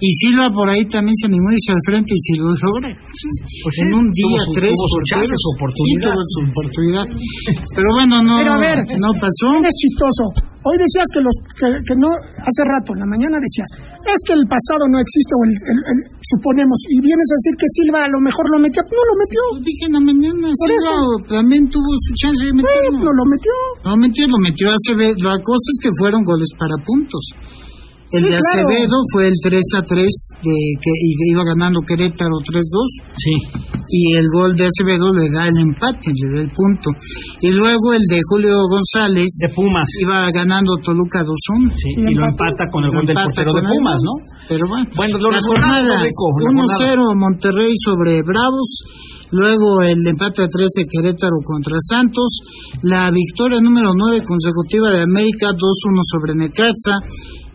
Y 0.00 0.08
Silva 0.16 0.48
por 0.52 0.64
ahí 0.68 0.80
también 0.88 1.12
se 1.12 1.28
animó 1.28 1.44
y 1.52 1.56
hizo 1.60 1.72
al 1.76 1.84
frente 1.84 2.08
y 2.16 2.20
si 2.24 2.32
lo 2.40 2.48
logra. 2.56 2.88
Pues 2.96 3.74
en 3.84 3.88
sí, 3.88 3.96
un 4.00 4.08
día, 4.12 4.40
su- 4.48 4.52
tres 4.56 4.72
tuvo 4.72 4.88
porteros. 4.96 5.36
su 5.40 5.48
oportunidad. 5.56 6.00
Sí, 6.00 6.08
tuvo 6.08 6.22
su 6.24 6.38
oportunidad. 6.48 7.04
Pero 7.76 7.88
bueno, 8.00 8.14
no, 8.24 8.34
Pero 8.40 8.50
a 8.56 8.58
ver, 8.64 8.78
no 8.96 9.10
pasó. 9.20 9.48
Es 9.60 9.76
chistoso. 9.76 10.24
Hoy 10.60 10.76
decías 10.76 11.08
que 11.08 11.20
los 11.24 11.32
que, 11.56 11.68
que 11.88 11.94
no 11.96 12.08
hace 12.12 12.62
rato 12.68 12.92
en 12.92 13.00
la 13.00 13.08
mañana 13.08 13.40
decías 13.40 13.68
es 14.04 14.20
que 14.28 14.34
el 14.36 14.44
pasado 14.44 14.84
no 14.92 15.00
existe 15.00 15.32
o 15.32 15.40
el, 15.48 15.52
el- 15.56 15.84
el- 15.88 16.04
suponemos 16.20 16.76
y 16.92 17.00
vienes 17.00 17.24
a 17.32 17.36
decir 17.40 17.54
que 17.56 17.68
Silva 17.80 18.04
a 18.04 18.10
lo 18.12 18.20
mejor 18.20 18.44
lo 18.52 18.58
metió 18.60 18.84
no 18.84 19.00
lo 19.08 19.14
metió 19.16 19.40
Lo 19.56 19.64
dije 19.64 19.84
en 19.88 19.94
la 19.96 20.04
mañana, 20.04 20.46
Por 20.52 20.68
Silva 20.68 20.92
eso. 20.92 21.00
también 21.32 21.62
tuvo 21.72 21.88
su 22.04 22.12
chance 22.20 22.44
de 22.44 22.52
Eh, 22.52 22.58
meterlo. 22.60 23.08
no 23.08 23.12
lo 23.16 23.24
metió 23.32 23.54
No 23.88 23.92
metió, 23.96 24.22
lo 24.28 24.38
metió 24.44 24.64
Acevedo. 24.68 25.16
La 25.32 25.40
cosa 25.40 25.66
es 25.72 25.78
que 25.80 25.90
fueron 25.96 26.20
goles 26.28 26.50
para 26.60 26.76
puntos. 26.84 27.24
El 28.10 28.22
Sí, 28.22 28.26
de 28.26 28.34
claro. 28.34 28.66
Acevedo 28.66 28.96
fue 29.14 29.22
el 29.30 29.36
3 29.38 29.62
a 29.78 29.82
3 29.86 30.02
de 30.42 30.56
que 30.82 30.90
y 30.90 31.10
iba 31.30 31.42
ganando 31.46 31.78
Querétaro 31.86 32.42
3-2 32.42 32.90
Sí. 33.14 33.34
y 33.86 34.02
el 34.18 34.26
gol 34.34 34.50
de 34.58 34.66
Acevedo 34.66 35.06
le 35.14 35.30
da 35.30 35.46
el 35.46 35.54
empate, 35.62 36.10
le 36.10 36.26
da 36.34 36.40
el 36.42 36.50
punto. 36.50 36.90
Y 37.38 37.54
luego 37.54 37.94
el 37.94 38.02
de 38.10 38.18
Julio 38.34 38.54
González 38.66 39.30
De 39.46 39.54
Pumas. 39.54 39.86
iba 40.02 40.26
ganando 40.34 40.74
Toluca 40.82 41.22
2-1. 41.22 41.70
Sí, 41.78 41.90
Y 41.94 42.02
y 42.10 42.14
lo 42.18 42.26
empata. 42.26 42.66
con 42.74 42.82
el 42.82 42.90
gol 42.90 43.06
del 43.06 43.14
portero 43.14 43.54
de 43.54 43.62
Pumas. 43.62 44.00
¿no? 44.02 44.14
Pero 44.50 44.64
bueno, 44.66 44.90
Bueno, 44.98 45.14
Rico, 45.14 45.30
la 45.30 45.40
jornada. 45.46 46.02
1-0 46.02 47.14
Monterrey 47.14 47.72
sobre 47.86 48.18
Bravos, 48.26 48.70
luego 49.30 49.82
el 49.86 50.02
empate 50.02 50.42
a 50.42 50.48
13 50.50 50.82
Querétaro 50.90 51.38
contra 51.46 51.78
Santos, 51.78 52.26
la 52.82 53.06
victoria 53.14 53.60
número 53.62 53.94
9 53.94 54.24
consecutiva 54.26 54.90
de 54.90 55.02
América 55.06 55.54
2-1 55.54 56.02
sobre 56.10 56.34
Necaxa, 56.34 56.98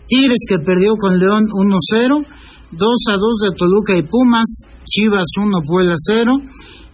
Tigres 0.07 0.39
que 0.47 0.59
perdió 0.59 0.93
con 0.99 1.17
León 1.17 1.43
1-0, 1.49 2.25
2-2 2.71 3.43
de 3.43 3.51
Toluca 3.57 3.97
y 3.97 4.03
Pumas, 4.03 4.45
Chivas 4.85 5.27
1 5.37 5.59
Puebla 5.65 5.95
0, 5.97 6.31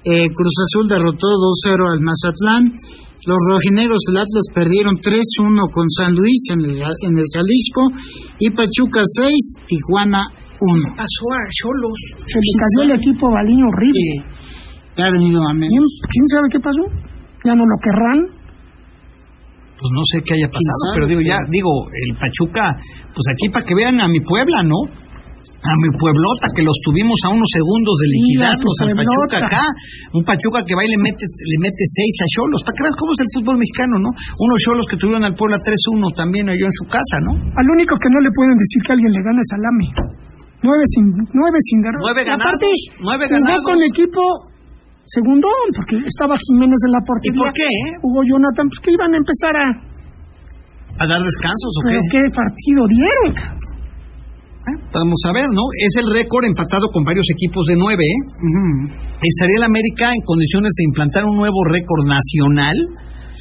eh, 0.04 0.28
Cruz 0.34 0.56
Azul 0.66 0.88
derrotó 0.88 1.28
2-0 1.28 1.92
al 1.92 2.02
Mazatlán, 2.02 2.72
los 3.28 3.38
rojinegros 3.38 4.02
del 4.08 4.18
Atlas 4.18 4.46
perdieron 4.54 4.96
3-1 4.98 5.70
con 5.70 5.86
San 5.92 6.16
Luis 6.16 6.42
en 6.54 6.62
el, 6.62 6.82
en 6.82 7.14
el 7.18 7.28
Jalisco 7.30 7.84
y 8.40 8.50
Pachuca 8.50 9.02
6, 9.06 9.68
Tijuana 9.68 10.26
1. 10.58 10.98
Pasó 10.98 11.26
a 11.30 11.46
Cholos. 11.54 12.00
se 12.26 12.38
le 12.38 12.54
cayó 12.58 12.80
el 12.90 13.00
equipo 13.00 13.30
Baliño 13.30 13.66
horrible 13.70 14.26
Ya 14.98 15.06
ha 15.06 15.12
venido 15.12 15.40
a 15.42 15.54
menos. 15.54 15.70
¿Quién, 15.70 16.10
quién 16.10 16.28
sabe 16.28 16.48
qué 16.52 16.60
pasó? 16.60 17.12
ya 17.44 17.56
no 17.56 17.66
lo 17.66 17.78
querrán 17.82 18.41
Pues 19.82 19.92
no 19.98 20.04
sé 20.14 20.22
qué 20.22 20.38
haya 20.38 20.46
pasado, 20.46 20.94
pero 20.94 21.10
digo, 21.10 21.22
ya, 21.26 21.42
digo, 21.50 21.90
el 21.90 22.14
Pachuca, 22.14 22.78
pues 23.10 23.26
aquí 23.34 23.50
para 23.50 23.66
que 23.66 23.74
vean 23.74 23.98
a 23.98 24.06
mi 24.06 24.22
Puebla, 24.22 24.62
¿no? 24.62 24.78
A 25.62 25.74
mi 25.78 25.94
pueblota, 25.94 26.50
que 26.58 26.66
los 26.66 26.74
tuvimos 26.82 27.18
a 27.22 27.30
unos 27.30 27.46
segundos 27.54 27.94
de 28.02 28.08
liquidarlos 28.18 28.78
al 28.82 28.98
Pachuca 28.98 29.38
acá. 29.46 29.66
Un 30.14 30.26
Pachuca 30.26 30.66
que 30.66 30.74
va 30.74 30.82
y 30.86 30.90
le 30.90 30.98
mete, 30.98 31.22
le 31.22 31.58
mete 31.62 31.86
seis 31.86 32.18
a 32.18 32.28
Cholos. 32.34 32.66
Para 32.66 32.74
que 32.78 32.82
veas 32.82 32.98
cómo 32.98 33.14
es 33.14 33.22
el 33.22 33.30
fútbol 33.30 33.58
mexicano, 33.62 33.94
¿no? 34.02 34.10
Unos 34.42 34.58
Cholos 34.58 34.86
que 34.90 34.98
tuvieron 34.98 35.22
al 35.22 35.38
Puebla 35.38 35.62
3-1 35.62 36.18
también 36.18 36.50
allá 36.50 36.66
en 36.66 36.78
su 36.82 36.86
casa, 36.90 37.18
¿no? 37.30 37.38
Al 37.38 37.68
único 37.78 37.94
que 37.98 38.10
no 38.10 38.22
le 38.26 38.34
pueden 38.34 38.58
decir 38.58 38.80
que 38.86 38.92
alguien 38.98 39.12
le 39.14 39.22
gana 39.22 39.38
es 39.38 39.52
al 39.54 39.64
AME. 39.70 39.88
Nueve 40.66 40.86
sin, 40.94 41.06
nueve 41.34 41.58
sin 41.62 41.78
derrota. 41.82 42.06
Nueve 42.10 42.22
ganados, 42.26 42.54
aparte, 42.58 42.70
nueve 43.02 43.26
ganados. 43.30 43.66
con 43.66 43.78
equipo 43.86 44.22
segundón, 45.12 45.66
porque 45.76 46.00
estaba 46.08 46.40
Jiménez 46.40 46.80
en 46.88 46.92
la 46.96 47.02
portería. 47.04 47.36
¿Y 47.36 47.44
por 47.44 47.52
qué? 47.52 47.70
Jugó 48.00 48.20
Jonathan, 48.24 48.66
pues 48.72 48.80
que 48.80 48.92
iban 48.96 49.12
a 49.12 49.18
empezar 49.20 49.54
a... 49.60 49.66
¿A 51.02 51.04
dar 51.08 51.20
descansos 51.20 51.72
o 51.76 51.82
qué? 51.84 51.98
Pero 52.00 52.04
qué 52.12 52.22
partido 52.32 52.82
dieron. 52.88 53.30
Eh, 54.62 54.78
Vamos 54.94 55.20
a 55.28 55.32
ver, 55.34 55.50
¿no? 55.50 55.66
Es 55.84 55.94
el 56.00 56.08
récord 56.14 56.46
empatado 56.46 56.86
con 56.94 57.04
varios 57.04 57.26
equipos 57.34 57.66
de 57.66 57.76
nueve, 57.76 58.06
¿eh? 58.06 58.22
¿Estaría 59.20 59.58
el 59.58 59.68
América 59.68 60.14
en 60.14 60.22
condiciones 60.24 60.72
de 60.78 60.84
implantar 60.86 61.26
un 61.26 61.36
nuevo 61.36 61.60
récord 61.68 62.06
nacional 62.06 62.78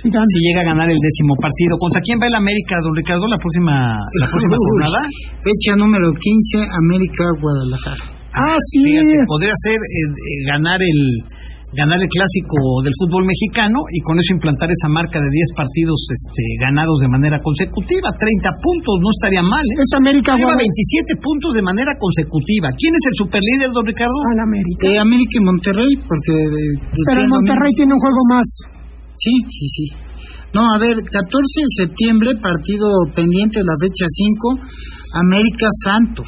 si 0.00 0.38
llega 0.40 0.64
a 0.64 0.72
ganar 0.72 0.88
el 0.88 0.96
décimo 0.96 1.36
partido? 1.36 1.76
¿Contra 1.76 2.00
quién 2.00 2.16
va 2.16 2.26
el 2.26 2.40
América, 2.40 2.80
don 2.80 2.96
Ricardo, 2.96 3.28
la 3.28 3.36
próxima, 3.36 4.00
la 4.00 4.26
próxima 4.32 4.56
jornada? 4.56 5.00
Fecha 5.44 5.76
número 5.76 6.08
15, 6.16 6.66
América, 6.82 7.24
Guadalajara. 7.36 8.04
Ah, 8.32 8.56
sí. 8.72 8.80
Fíjate, 8.80 9.20
podría 9.28 9.52
ser 9.60 9.76
eh, 9.76 10.06
eh, 10.08 10.40
ganar 10.56 10.80
el 10.80 11.00
ganar 11.70 11.98
el 12.02 12.10
clásico 12.10 12.58
del 12.82 12.94
fútbol 12.98 13.22
mexicano 13.30 13.78
y 13.94 14.02
con 14.02 14.18
eso 14.18 14.34
implantar 14.34 14.66
esa 14.66 14.90
marca 14.90 15.22
de 15.22 15.30
10 15.30 15.54
partidos 15.54 15.98
este, 16.10 16.42
ganados 16.58 16.98
de 16.98 17.08
manera 17.08 17.38
consecutiva, 17.38 18.10
30 18.10 18.50
puntos, 18.58 18.94
no 18.98 19.08
estaría 19.14 19.42
mal, 19.42 19.62
¿eh? 19.62 19.86
Es 19.86 19.94
América 19.94 20.34
Lleva 20.34 20.50
Guadalajara. 20.50 21.14
27 21.14 21.22
puntos 21.22 21.50
de 21.54 21.62
manera 21.62 21.92
consecutiva. 21.94 22.66
¿Quién 22.74 22.92
es 22.98 23.04
el 23.06 23.16
superlíder, 23.22 23.68
don 23.70 23.86
Ricardo? 23.86 24.18
Al 24.34 24.40
América. 24.42 24.82
Eh, 24.82 24.98
América 24.98 25.34
y 25.38 25.42
Monterrey, 25.46 25.92
porque... 26.02 26.34
eh, 26.42 27.06
Pero 27.06 27.20
Monterrey 27.30 27.72
tiene 27.78 27.94
un 27.94 28.02
juego 28.02 28.22
más. 28.34 28.48
Sí, 29.14 29.34
sí, 29.46 29.66
sí. 29.70 29.86
No, 30.50 30.66
a 30.66 30.78
ver, 30.82 30.98
14 30.98 31.14
de 31.22 31.72
septiembre, 31.86 32.34
partido 32.42 32.90
pendiente 33.14 33.62
de 33.62 33.66
la 33.70 33.76
fecha 33.78 34.02
5, 34.10 35.22
América 35.22 35.68
Santos. 35.86 36.26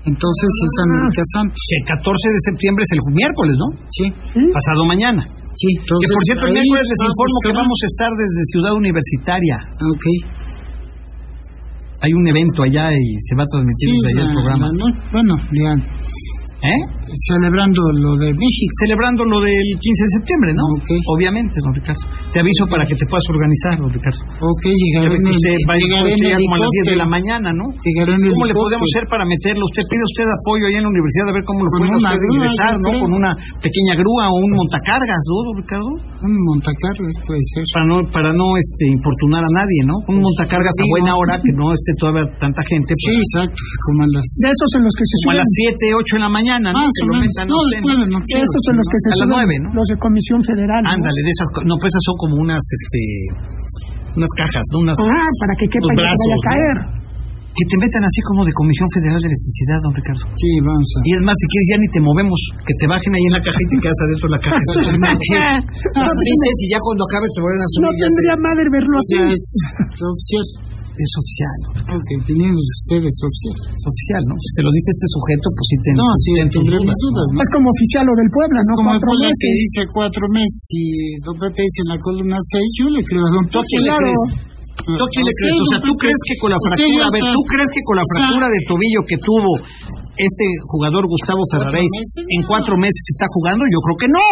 Entonces 0.00 0.48
es 0.64 0.72
Ah. 0.80 0.84
América 0.88 1.22
Santos. 1.36 1.60
El 1.76 1.84
14 1.92 2.26
de 2.32 2.40
septiembre 2.48 2.82
es 2.88 2.92
el 2.96 3.02
miércoles, 3.12 3.54
¿no? 3.60 3.68
Sí, 3.92 4.04
¿Sí? 4.32 4.40
Pasado 4.48 4.80
mañana. 4.88 5.22
sí. 5.52 5.68
Entonces, 5.76 6.08
que 6.08 6.14
por 6.16 6.24
cierto, 6.24 6.44
el 6.48 6.52
miércoles 6.56 6.84
les 6.88 7.00
informo 7.04 7.36
que 7.44 7.52
vamos 7.52 7.78
a 7.84 7.86
estar 7.92 8.10
desde 8.16 8.40
Ciudad 8.52 8.72
Universitaria. 8.80 9.56
Ah, 9.60 9.88
Ok. 9.92 10.04
Hay 12.02 12.12
un 12.16 12.26
evento 12.26 12.62
allá 12.64 12.88
y 12.96 13.04
se 13.28 13.36
va 13.36 13.44
a 13.44 13.46
transmitir 13.52 13.90
Sí, 13.92 13.96
desde 14.00 14.08
allá 14.16 14.24
el 14.24 14.32
programa. 14.32 14.66
no- 14.72 14.96
bueno, 15.12 15.32
digan. 15.52 15.78
¿Eh? 16.64 16.80
Celebrando 17.10 17.80
lo 17.98 18.12
de 18.18 18.30
México. 18.34 18.72
Celebrando 18.78 19.24
lo 19.26 19.38
del 19.42 19.68
15 19.78 19.82
de 19.82 20.10
septiembre, 20.20 20.50
¿no? 20.54 20.64
Ok. 20.78 20.90
Obviamente, 21.16 21.58
don 21.62 21.74
Ricardo. 21.74 22.04
Te 22.30 22.38
aviso 22.38 22.66
para 22.70 22.86
que 22.86 22.94
te 22.94 23.04
puedas 23.10 23.26
organizar, 23.30 23.74
don 23.82 23.90
Ricardo. 23.90 24.20
Ok, 24.38 24.64
llegaré 24.70 25.18
en 25.18 25.26
el, 25.26 25.34
Usted 25.34 25.56
va 25.66 25.74
a 25.74 25.80
como 25.80 26.54
a 26.54 26.60
las 26.62 26.70
10 26.70 26.94
de 26.94 26.98
la 27.00 27.08
mañana, 27.08 27.48
¿no? 27.50 27.66
¿Cómo 27.70 28.46
le 28.46 28.54
podemos 28.54 28.86
hacer 28.94 29.04
para 29.10 29.24
meterlo? 29.26 29.62
Usted 29.66 29.84
pide 29.90 30.02
usted 30.06 30.26
apoyo 30.30 30.64
allá 30.70 30.78
en 30.78 30.86
la 30.86 30.92
universidad 30.92 31.26
a 31.30 31.34
ver 31.34 31.44
cómo 31.46 31.60
lo 31.66 31.70
Con 31.70 31.80
puede 31.82 31.98
una 31.98 32.10
usted 32.14 32.30
ingresar, 32.30 32.74
¿no? 32.78 32.90
Con 33.00 33.10
una 33.16 33.30
pequeña 33.58 33.94
grúa 33.98 34.24
o 34.30 34.36
un 34.40 34.52
montacargas, 34.54 35.22
¿no, 35.26 35.36
don 35.50 35.56
Ricardo? 35.58 35.90
Un 36.20 36.34
montacargas 36.46 37.14
puede 37.26 37.42
ser. 37.54 37.64
Para 37.74 37.86
no, 37.88 37.96
para 38.12 38.30
no 38.36 38.46
este, 38.54 38.84
importunar 38.86 39.42
a 39.42 39.52
nadie, 39.52 39.80
¿no? 39.88 39.96
Un 40.06 40.18
montacargas 40.20 40.74
a 40.74 40.80
Sí, 40.80 40.88
buena 40.88 41.12
hora, 41.12 41.34
que 41.36 41.52
no 41.52 41.72
esté 41.76 41.92
todavía 42.00 42.24
tanta 42.40 42.62
gente. 42.64 42.92
Sí, 42.96 43.12
pues, 43.12 43.20
exacto. 43.20 43.60
Como 43.84 43.98
a 44.04 44.08
las... 44.16 44.24
De 44.40 44.48
esos 44.48 44.70
en 44.76 44.82
los 44.88 44.94
que 44.96 45.04
se 45.04 45.16
como 45.20 45.32
a 45.34 45.38
las 45.40 45.50
7, 45.50 45.92
8 45.92 46.16
de 46.16 46.22
la 46.24 46.32
mañana, 46.32 46.66
¿no? 46.72 46.80
Que 47.00 47.08
lo 47.08 47.14
metan 47.24 47.44
No, 47.48 47.58
después 47.72 47.94
noticias. 48.12 48.44
esos 48.44 48.64
en 48.70 48.76
los 48.76 48.88
que 48.92 48.98
se 49.00 49.08
A 49.08 49.10
las 49.10 49.18
suben 49.24 49.32
nueve, 49.34 49.54
¿no? 49.64 49.68
los 49.74 49.86
de 49.90 49.96
Comisión 49.96 50.38
Federal. 50.44 50.80
¿no? 50.84 50.88
Ándale, 50.94 51.20
de 51.24 51.32
esas, 51.32 51.48
no, 51.64 51.74
pues 51.80 51.88
esas 51.90 52.04
son 52.04 52.16
como 52.20 52.34
unas, 52.44 52.62
este, 52.62 53.00
unas 54.20 54.32
cajas, 54.36 54.64
¿no? 54.74 54.76
Unas, 54.84 54.96
Ah, 55.00 55.30
para 55.40 55.54
que 55.58 55.66
quepa 55.70 55.86
Los 55.88 55.92
y 55.92 55.96
no 55.96 56.00
se 56.00 56.04
brazos, 56.04 56.26
vaya 56.28 56.36
a 56.36 56.40
¿no? 56.40 56.48
caer. 56.50 56.78
que 57.50 57.64
te 57.66 57.76
metan 57.82 58.02
así 58.06 58.20
como 58.30 58.40
de 58.46 58.52
Comisión 58.54 58.88
Federal 58.94 59.18
de 59.20 59.26
Electricidad, 59.26 59.78
don 59.82 59.90
Ricardo. 59.90 60.22
Sí, 60.38 60.48
vamos 60.62 60.86
a... 60.86 60.98
Y 61.02 61.10
es 61.18 61.22
más, 61.26 61.34
si 61.34 61.46
quieres 61.50 61.66
ya 61.74 61.76
ni 61.82 61.88
te 61.90 62.00
movemos, 62.00 62.38
que 62.62 62.74
te 62.78 62.86
bajen 62.86 63.10
ahí 63.10 63.24
en 63.26 63.34
la 63.34 63.42
caja 63.42 63.58
y 63.58 63.66
te 63.74 63.76
quedas 63.82 64.00
adentro 64.06 64.24
de 64.30 64.32
la 64.38 64.40
caja. 64.40 64.60
No, 65.98 66.00
No, 66.06 66.10
dices, 66.14 66.54
y 66.62 66.66
ya 66.70 66.78
cuando 66.78 67.02
acabe 67.10 67.26
te 67.34 67.40
vuelven 67.42 67.60
a 67.60 67.68
subir. 67.74 67.84
no 67.84 67.90
tendría 68.06 68.34
te- 68.38 68.44
madre 68.46 68.64
verlo 68.70 68.94
así. 69.02 69.16
Es 71.00 71.12
oficial. 71.16 71.58
Es. 71.80 71.96
Ok, 71.96 72.08
teniendo 72.28 72.60
ustedes 72.60 73.14
oficial. 73.24 73.56
es 73.72 73.84
oficial, 73.88 74.22
¿no? 74.28 74.34
Si 74.36 74.50
te 74.52 74.60
lo 74.60 74.70
dice 74.70 74.88
este 74.92 75.08
sujeto, 75.16 75.46
pues 75.56 75.66
sí 75.72 75.76
te 75.80 75.90
No, 75.96 76.08
sí, 76.20 76.30
te 76.36 76.44
tendré 76.60 76.76
dudas, 76.76 76.98
dudas, 77.00 77.26
¿no? 77.32 77.36
Es 77.40 77.50
como 77.56 77.66
oficial 77.72 78.04
lo 78.04 78.14
del 78.20 78.30
Puebla, 78.30 78.60
¿no? 78.68 78.72
Como 78.76 78.90
el 78.92 79.00
Puebla 79.00 79.28
meses. 79.32 79.40
que 79.40 79.50
dice 79.64 79.80
cuatro 79.96 80.24
meses 80.36 80.64
y 80.76 80.84
don 81.24 81.36
Pepe 81.40 81.60
dice 81.64 81.80
en 81.84 81.90
la 81.96 81.98
columna 82.04 82.38
seis, 82.52 82.68
yo 82.76 82.86
le 82.92 83.00
creo 83.00 83.24
a 83.24 83.30
don 83.32 83.44
¿Tú 83.48 83.56
a 83.56 83.64
quién 83.64 83.80
le 83.80 83.90
Claro. 83.90 84.12
¿Tú 84.80 85.02
a 85.04 85.08
quién 85.12 85.24
le 85.24 85.34
crees? 85.40 85.56
O 85.60 85.66
sea, 85.72 85.80
¿tú 85.80 85.92
crees 85.96 86.20
que 86.24 86.34
con 86.40 86.50
la 86.52 86.60
Usted 86.60 86.84
fractura, 86.84 87.04
a 87.04 87.12
ver, 87.12 87.22
¿tú 87.32 87.42
crees 87.48 87.70
que 87.72 87.82
con 87.84 87.96
la 88.00 88.06
fractura 88.10 88.46
de 88.48 88.60
tobillo 88.68 89.00
que 89.08 89.16
tuvo 89.20 89.50
este 90.24 90.46
jugador 90.68 91.02
Gustavo 91.08 91.42
Ferraréis 91.52 91.90
en 92.28 92.40
cuatro 92.46 92.74
meses 92.76 93.02
está 93.14 93.26
jugando? 93.32 93.64
Yo 93.68 93.78
creo 93.84 93.96
que 94.00 94.08
no. 94.10 94.26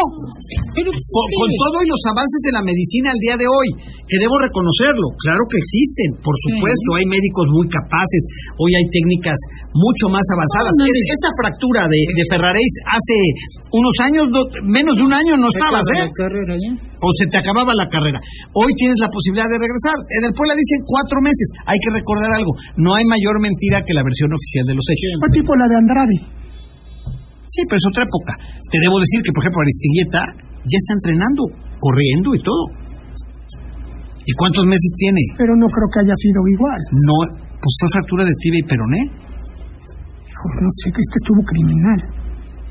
Pero, 0.77 0.91
Con, 0.93 1.27
con 1.39 1.49
todo 1.65 1.77
y 1.85 1.89
los 1.89 2.03
avances 2.13 2.41
de 2.45 2.53
la 2.57 2.63
medicina 2.63 3.11
al 3.13 3.21
día 3.25 3.37
de 3.41 3.47
hoy, 3.49 3.69
que 4.09 4.17
debo 4.21 4.37
reconocerlo, 4.41 5.07
claro 5.21 5.43
que 5.51 5.59
existen, 5.59 6.09
por 6.23 6.35
supuesto, 6.49 6.89
hay 6.97 7.07
médicos 7.09 7.47
muy 7.53 7.67
capaces, 7.69 8.23
hoy 8.61 8.71
hay 8.77 8.87
técnicas 8.93 9.39
mucho 9.75 10.09
más 10.13 10.25
avanzadas. 10.33 10.73
No, 10.79 10.85
no, 10.85 10.93
Es- 10.93 11.15
esta 11.19 11.31
fractura 11.41 11.83
de, 11.89 12.01
de 12.17 12.23
Ferraréis 12.31 12.73
hace 12.89 13.17
unos 13.75 13.95
años, 14.05 14.25
no- 14.33 14.49
menos 14.65 14.95
de 14.97 15.03
un 15.05 15.13
año 15.13 15.37
no 15.37 15.49
estabas, 15.53 15.85
¿eh? 15.95 16.05
La 16.09 16.13
carrera 16.15 16.55
ya. 16.57 16.73
o 16.99 17.07
se 17.15 17.27
te 17.31 17.37
acababa 17.39 17.71
la 17.79 17.87
carrera. 17.89 18.19
Hoy 18.59 18.71
tienes 18.75 18.99
la 18.99 19.07
posibilidad 19.09 19.47
de 19.47 19.59
regresar. 19.59 19.97
En 20.19 20.23
el 20.27 20.33
Puebla 20.35 20.55
dicen 20.59 20.83
cuatro 20.83 21.19
meses. 21.23 21.47
Hay 21.71 21.79
que 21.79 21.91
recordar 21.95 22.31
algo. 22.35 22.53
No 22.75 22.91
hay 22.99 23.07
mayor 23.07 23.39
mentira 23.39 23.83
que 23.87 23.95
la 23.95 24.03
versión 24.03 24.35
oficial 24.35 24.65
de 24.67 24.75
los 24.75 24.83
hechos. 24.91 25.11
Fue 25.23 25.31
tipo 25.31 25.53
la 25.55 25.67
de 25.71 25.77
Andrade. 25.79 26.19
Sí, 27.49 27.65
pero 27.65 27.79
es 27.81 27.87
otra 27.89 28.05
época. 28.05 28.33
Te 28.69 28.79
debo 28.79 29.01
decir 29.01 29.25
que, 29.25 29.33
por 29.33 29.43
ejemplo, 29.43 29.61
Aristigueta 29.65 30.23
ya 30.69 30.79
está 30.79 30.93
entrenando, 31.01 31.43
corriendo 31.81 32.29
y 32.37 32.41
todo. 32.45 32.65
¿Y 34.29 34.33
cuántos 34.37 34.65
meses 34.69 34.91
tiene? 35.01 35.23
Pero 35.41 35.57
no 35.57 35.65
creo 35.73 35.89
que 35.89 36.01
haya 36.05 36.17
sido 36.21 36.45
igual. 36.45 36.81
No, 37.09 37.17
pues 37.49 37.73
fue 37.81 37.89
fractura 37.89 38.23
de 38.29 38.35
tibia 38.37 38.61
y 38.61 38.69
peroné. 38.69 39.03
Hijo, 40.29 40.47
no 40.61 40.71
sé, 40.77 40.93
es 40.93 41.09
que 41.09 41.21
estuvo 41.25 41.41
criminal. 41.49 42.01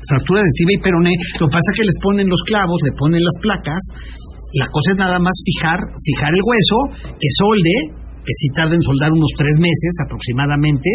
Fractura 0.06 0.40
de 0.46 0.52
tibia 0.54 0.78
y 0.78 0.82
peroné. 0.86 1.12
Lo 1.42 1.50
que 1.50 1.54
pasa 1.58 1.68
es 1.74 1.76
que 1.82 1.88
les 1.90 1.98
ponen 1.98 2.30
los 2.30 2.42
clavos, 2.46 2.78
le 2.86 2.94
ponen 2.94 3.18
las 3.18 3.36
placas. 3.42 3.82
La 4.54 4.70
cosa 4.70 4.94
es 4.94 4.98
nada 5.02 5.18
más 5.18 5.34
fijar, 5.42 5.82
fijar 5.82 6.30
el 6.30 6.42
hueso, 6.46 6.78
que 7.18 7.30
solde, 7.42 7.74
que 8.22 8.34
si 8.38 8.46
tarda 8.54 8.78
en 8.78 8.84
soldar 8.86 9.10
unos 9.10 9.32
tres 9.34 9.58
meses 9.58 9.92
aproximadamente. 10.06 10.90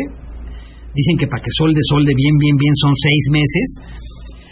Dicen 0.93 1.15
que 1.17 1.27
para 1.27 1.41
que 1.41 1.51
solde, 1.57 1.81
solde 1.89 2.13
bien, 2.15 2.35
bien, 2.37 2.55
bien 2.55 2.75
son 2.77 2.93
seis 2.93 3.23
meses. 3.33 3.67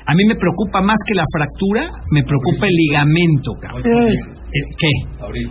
A 0.09 0.13
mí 0.17 0.25
me 0.25 0.35
preocupa 0.35 0.81
más 0.81 0.97
que 1.05 1.13
la 1.13 1.23
fractura, 1.29 1.85
me 2.11 2.25
preocupa 2.25 2.65
el 2.65 2.73
ligamento. 2.73 3.53
cabrón. 3.61 3.85
Eh, 3.85 4.61
¿Qué? 4.75 4.91
Abril, 5.21 5.47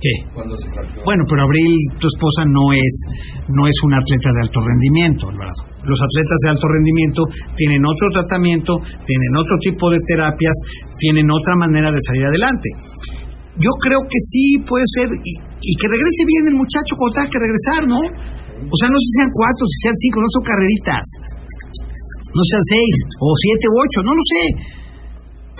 ¿Qué? 0.00 0.14
cuando 0.32 0.56
se 0.56 0.64
fracturó. 0.72 1.04
Bueno, 1.04 1.22
pero 1.28 1.44
Abril, 1.44 1.76
tu 2.00 2.08
esposa 2.08 2.48
no 2.48 2.72
es 2.72 2.94
no 3.52 3.62
es 3.68 3.76
una 3.84 4.00
atleta 4.00 4.32
de 4.32 4.40
alto 4.48 4.58
rendimiento, 4.64 5.28
Alvarado. 5.28 5.62
Los 5.84 6.00
atletas 6.00 6.38
de 6.44 6.48
alto 6.56 6.66
rendimiento 6.72 7.20
tienen 7.56 7.84
otro 7.84 8.08
tratamiento, 8.16 8.72
tienen 9.04 9.32
otro 9.36 9.56
tipo 9.60 9.92
de 9.92 10.00
terapias, 10.08 10.56
tienen 10.96 11.28
otra 11.28 11.54
manera 11.60 11.92
de 11.92 12.00
salir 12.00 12.24
adelante. 12.24 12.68
Yo 13.60 13.72
creo 13.84 14.00
que 14.08 14.20
sí 14.24 14.64
puede 14.64 14.88
ser 14.88 15.08
y, 15.12 15.32
y 15.36 15.72
que 15.76 15.86
regrese 15.88 16.22
bien 16.24 16.48
el 16.48 16.56
muchacho 16.56 16.96
cuando 16.96 17.12
tenga 17.20 17.28
que 17.28 17.40
regresar, 17.44 17.82
¿no? 17.84 18.00
O 18.68 18.76
sea, 18.76 18.88
no 18.92 18.96
sé 19.00 19.04
si 19.08 19.12
sean 19.24 19.32
cuatro, 19.32 19.62
si 19.64 19.78
sean 19.88 19.96
cinco, 19.96 20.16
no 20.20 20.30
son 20.30 20.44
carreritas. 20.44 21.04
No 22.30 22.42
sean 22.46 22.64
seis, 22.68 22.94
o 23.18 23.26
siete, 23.40 23.64
o 23.66 23.74
ocho, 23.80 23.98
no 24.04 24.12
lo 24.14 24.24
sé. 24.26 24.44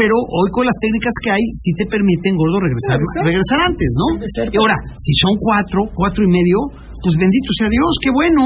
Pero 0.00 0.16
hoy 0.16 0.48
con 0.56 0.64
las 0.64 0.76
técnicas 0.80 1.12
que 1.20 1.28
hay, 1.28 1.44
sí 1.60 1.76
te 1.76 1.84
permiten, 1.84 2.32
gordo, 2.32 2.56
regresar, 2.64 2.96
regresar 3.20 3.68
antes, 3.68 3.90
¿no? 4.00 4.06
Y 4.48 4.56
ahora, 4.56 4.76
si 4.96 5.12
son 5.20 5.36
cuatro, 5.36 5.80
cuatro 5.92 6.24
y 6.24 6.30
medio, 6.30 6.56
pues 7.04 7.20
bendito 7.20 7.48
sea 7.52 7.68
Dios, 7.68 7.92
qué 8.00 8.08
bueno. 8.08 8.40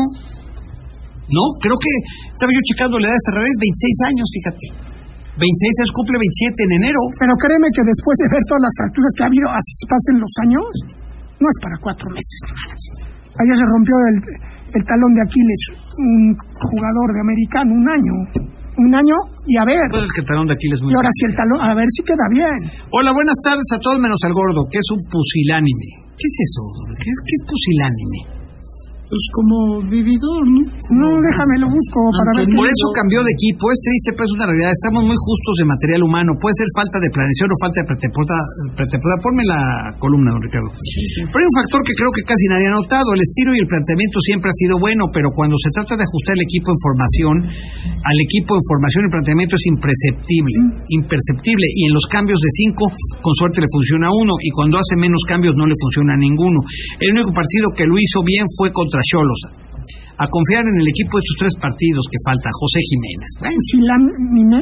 ¿No? 1.31 1.45
Creo 1.62 1.79
que, 1.79 1.93
estaba 2.35 2.51
yo 2.53 2.61
checando 2.69 2.99
la 2.99 3.07
edad 3.09 3.17
de 3.17 3.27
Ferraréis, 3.31 3.59
26 3.62 4.11
años, 4.11 4.27
fíjate. 4.35 4.67
26 5.40 5.83
años, 5.83 5.93
cumple 5.95 6.17
27 6.19 6.59
en 6.59 6.73
enero. 6.85 7.01
pero 7.23 7.33
créeme 7.38 7.69
que 7.71 7.83
después 7.87 8.14
de 8.19 8.27
ver 8.35 8.43
todas 8.51 8.62
las 8.67 8.75
fracturas 8.75 9.11
que 9.14 9.23
ha 9.23 9.29
habido, 9.31 9.47
así 9.55 9.73
se 9.79 9.87
pasen 9.87 10.14
los 10.21 10.35
años, 10.43 10.71
no 11.38 11.47
es 11.47 11.59
para 11.62 11.77
cuatro 11.79 12.07
meses. 12.11 12.38
Ayer 13.35 13.57
se 13.59 13.66
rompió 13.66 13.94
el, 14.11 14.16
el 14.79 14.83
talón 14.87 15.11
de 15.14 15.23
Aquiles, 15.27 15.61
un 15.99 16.35
jugador 16.38 17.09
de 17.14 17.20
americano, 17.20 17.70
un 17.75 17.87
año. 17.88 18.14
Un 18.75 18.90
año, 18.90 19.14
y 19.47 19.55
a 19.55 19.64
ver, 19.64 19.87
Pues 19.90 20.03
el 20.03 20.11
que 20.11 20.23
talón 20.27 20.51
de 20.51 20.55
Aquiles 20.55 20.83
muy 20.83 20.90
y 20.90 20.94
ahora 20.99 21.11
si 21.14 21.31
el 21.31 21.35
talón, 21.38 21.62
a 21.62 21.75
ver 21.79 21.87
si 21.94 22.03
queda 22.03 22.27
bien. 22.27 22.59
Hola, 22.90 23.14
buenas 23.14 23.38
tardes 23.47 23.70
a 23.70 23.79
todos 23.79 24.03
menos 24.03 24.18
al 24.27 24.35
gordo, 24.35 24.66
que 24.66 24.83
es 24.83 24.88
un 24.90 24.99
pusilánime. 25.07 26.11
¿Qué 26.18 26.27
es 26.27 26.37
eso? 26.42 26.62
¿Qué, 26.99 27.07
qué 27.07 27.35
es 27.38 27.42
pusilánime? 27.47 28.44
Pues 29.14 29.31
como 29.31 29.79
vividor, 29.94 30.42
¿no? 30.50 30.59
No, 30.90 31.09
déjame, 31.22 31.55
lo 31.62 31.70
busco 31.70 32.03
para 32.18 32.35
ver. 32.35 32.50
Por 32.50 32.66
eso 32.66 32.85
cambió 32.98 33.22
de 33.22 33.31
equipo. 33.31 33.70
Es 33.70 33.79
triste, 33.79 34.11
pero 34.11 34.27
es 34.27 34.35
una 34.35 34.50
realidad. 34.50 34.74
Estamos 34.74 35.07
muy 35.07 35.14
justos 35.14 35.55
de 35.62 35.70
material 35.70 36.03
humano. 36.03 36.35
Puede 36.42 36.59
ser 36.59 36.66
falta 36.74 36.98
de 36.98 37.14
planeación 37.14 37.46
o 37.46 37.57
falta 37.62 37.79
de 37.79 37.87
pretemporada. 37.94 38.42
pretemporada. 38.74 39.18
Ponme 39.22 39.44
la 39.46 39.62
columna, 40.03 40.35
don 40.35 40.42
Ricardo. 40.42 40.70
Pero 41.31 41.31
hay 41.31 41.46
un 41.46 41.59
factor 41.62 41.81
que 41.87 41.94
creo 41.94 42.11
que 42.11 42.27
casi 42.27 42.44
nadie 42.50 42.66
ha 42.66 42.74
notado. 42.74 43.07
El 43.14 43.22
estilo 43.22 43.55
y 43.55 43.62
el 43.62 43.70
planteamiento 43.70 44.18
siempre 44.18 44.50
ha 44.50 44.57
sido 44.59 44.83
bueno, 44.83 45.07
pero 45.14 45.31
cuando 45.31 45.55
se 45.62 45.70
trata 45.70 45.94
de 45.94 46.03
ajustar 46.03 46.35
el 46.35 46.42
equipo 46.42 46.74
en 46.74 46.79
formación, 46.83 47.35
al 47.87 48.18
equipo 48.18 48.59
en 48.59 48.64
formación 48.66 49.07
el 49.07 49.12
planteamiento 49.14 49.55
es 49.55 49.64
imperceptible, 49.70 50.59
imperceptible. 50.90 51.66
Y 51.70 51.87
en 51.87 51.92
los 51.94 52.03
cambios 52.11 52.42
de 52.42 52.50
cinco, 52.50 52.90
con 53.22 53.35
suerte 53.38 53.62
le 53.62 53.70
funciona 53.70 54.11
uno. 54.11 54.35
Y 54.42 54.50
cuando 54.59 54.83
hace 54.83 54.98
menos 54.98 55.22
cambios, 55.31 55.55
no 55.55 55.70
le 55.70 55.79
funciona 55.79 56.18
a 56.18 56.18
ninguno. 56.18 56.66
El 56.98 57.14
único 57.14 57.31
partido 57.31 57.70
que 57.79 57.87
lo 57.87 57.94
hizo 57.94 58.18
bien 58.27 58.42
fue 58.59 58.74
contra 58.74 59.04
Cholos. 59.11 59.40
A 60.14 60.25
confiar 60.31 60.62
en 60.62 60.79
el 60.79 60.87
equipo 60.87 61.19
de 61.19 61.23
estos 61.27 61.38
tres 61.43 61.55
partidos 61.59 62.07
que 62.07 62.19
falta, 62.23 62.47
José 62.55 62.79
Jiménez. 62.87 63.31
Pusilánime 63.43 64.61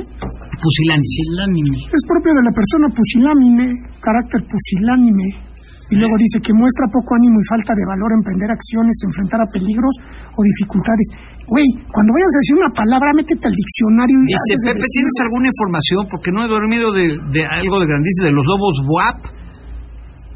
pusilánime. 0.63 1.77
Es 1.93 2.03
propio 2.09 2.33
de 2.33 2.43
la 2.47 2.53
persona 2.55 2.87
pusilánime, 2.95 3.67
carácter 4.01 4.41
pusilánime. 4.47 5.53
Y 5.93 5.95
luego 6.01 6.17
dice 6.17 6.41
que 6.41 6.57
muestra 6.57 6.89
poco 6.89 7.13
ánimo 7.21 7.37
y 7.37 7.47
falta 7.53 7.77
de 7.77 7.85
valor 7.85 8.17
emprender 8.17 8.49
acciones, 8.49 8.97
enfrentar 9.05 9.45
a 9.45 9.47
peligros 9.53 9.93
o 10.33 10.41
dificultades. 10.41 11.05
Güey, 11.45 11.69
cuando 11.93 12.17
vayas 12.17 12.33
a 12.33 12.41
decir 12.41 12.57
una 12.65 12.73
palabra, 12.73 13.13
métete 13.13 13.45
al 13.45 13.53
diccionario 13.53 14.17
y 14.17 14.33
Dice, 14.33 14.73
Pepe. 14.73 14.89
¿tienes 14.89 15.17
alguna 15.21 15.47
información? 15.53 16.01
Porque 16.09 16.31
no 16.33 16.39
he 16.41 16.49
dormido 16.49 16.87
de, 16.97 17.05
de 17.29 17.43
algo 17.45 17.77
de 17.77 17.87
grandísimo, 17.93 18.25
de 18.25 18.37
los 18.41 18.47
lobos 18.49 18.75
WAP. 18.89 19.42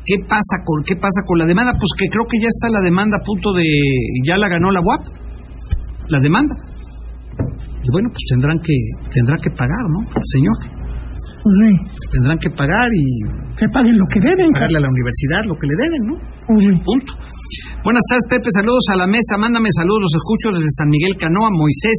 ¿Qué 0.06 0.22
pasa 0.22 0.62
con 0.64 0.84
qué 0.86 0.94
pasa 0.94 1.20
con 1.26 1.38
la 1.38 1.46
demanda? 1.46 1.72
Pues 1.74 1.90
que 1.98 2.06
creo 2.06 2.24
que 2.30 2.38
ya 2.38 2.46
está 2.48 2.70
la 2.70 2.80
demanda 2.80 3.18
a 3.18 3.24
punto 3.26 3.52
de... 3.52 3.66
Ya 4.24 4.36
la 4.38 4.48
ganó 4.48 4.70
la 4.70 4.80
WAP, 4.80 5.02
la 6.08 6.20
demanda. 6.22 6.54
Y 7.82 7.88
bueno, 7.90 8.08
pues 8.10 8.22
tendrán 8.30 8.58
que 8.62 8.74
tendrá 9.12 9.36
que 9.42 9.50
pagar, 9.50 9.84
¿no? 9.90 10.00
Señor, 10.30 10.56
Pues 11.42 11.54
sí, 11.58 11.70
tendrán 12.10 12.38
que 12.38 12.50
pagar 12.50 12.88
y 12.94 13.06
que 13.58 13.66
paguen 13.70 13.98
lo 13.98 14.06
que 14.10 14.20
deben. 14.22 14.50
pagarle 14.54 14.78
a 14.78 14.84
la 14.86 14.90
universidad 14.90 15.42
lo 15.46 15.54
que 15.58 15.66
le 15.66 15.76
deben, 15.86 16.02
¿no? 16.06 16.14
Pues 16.46 16.64
sí. 16.66 16.74
Punto. 16.86 17.12
Buenas 17.82 18.02
tardes, 18.10 18.26
Pepe. 18.30 18.48
Saludos 18.54 18.86
a 18.90 18.96
la 18.96 19.06
mesa. 19.06 19.38
Mándame 19.38 19.70
saludos. 19.74 20.06
Los 20.10 20.14
escucho 20.18 20.46
desde 20.54 20.70
San 20.74 20.88
Miguel 20.90 21.14
Canoa. 21.18 21.50
Moisés 21.50 21.98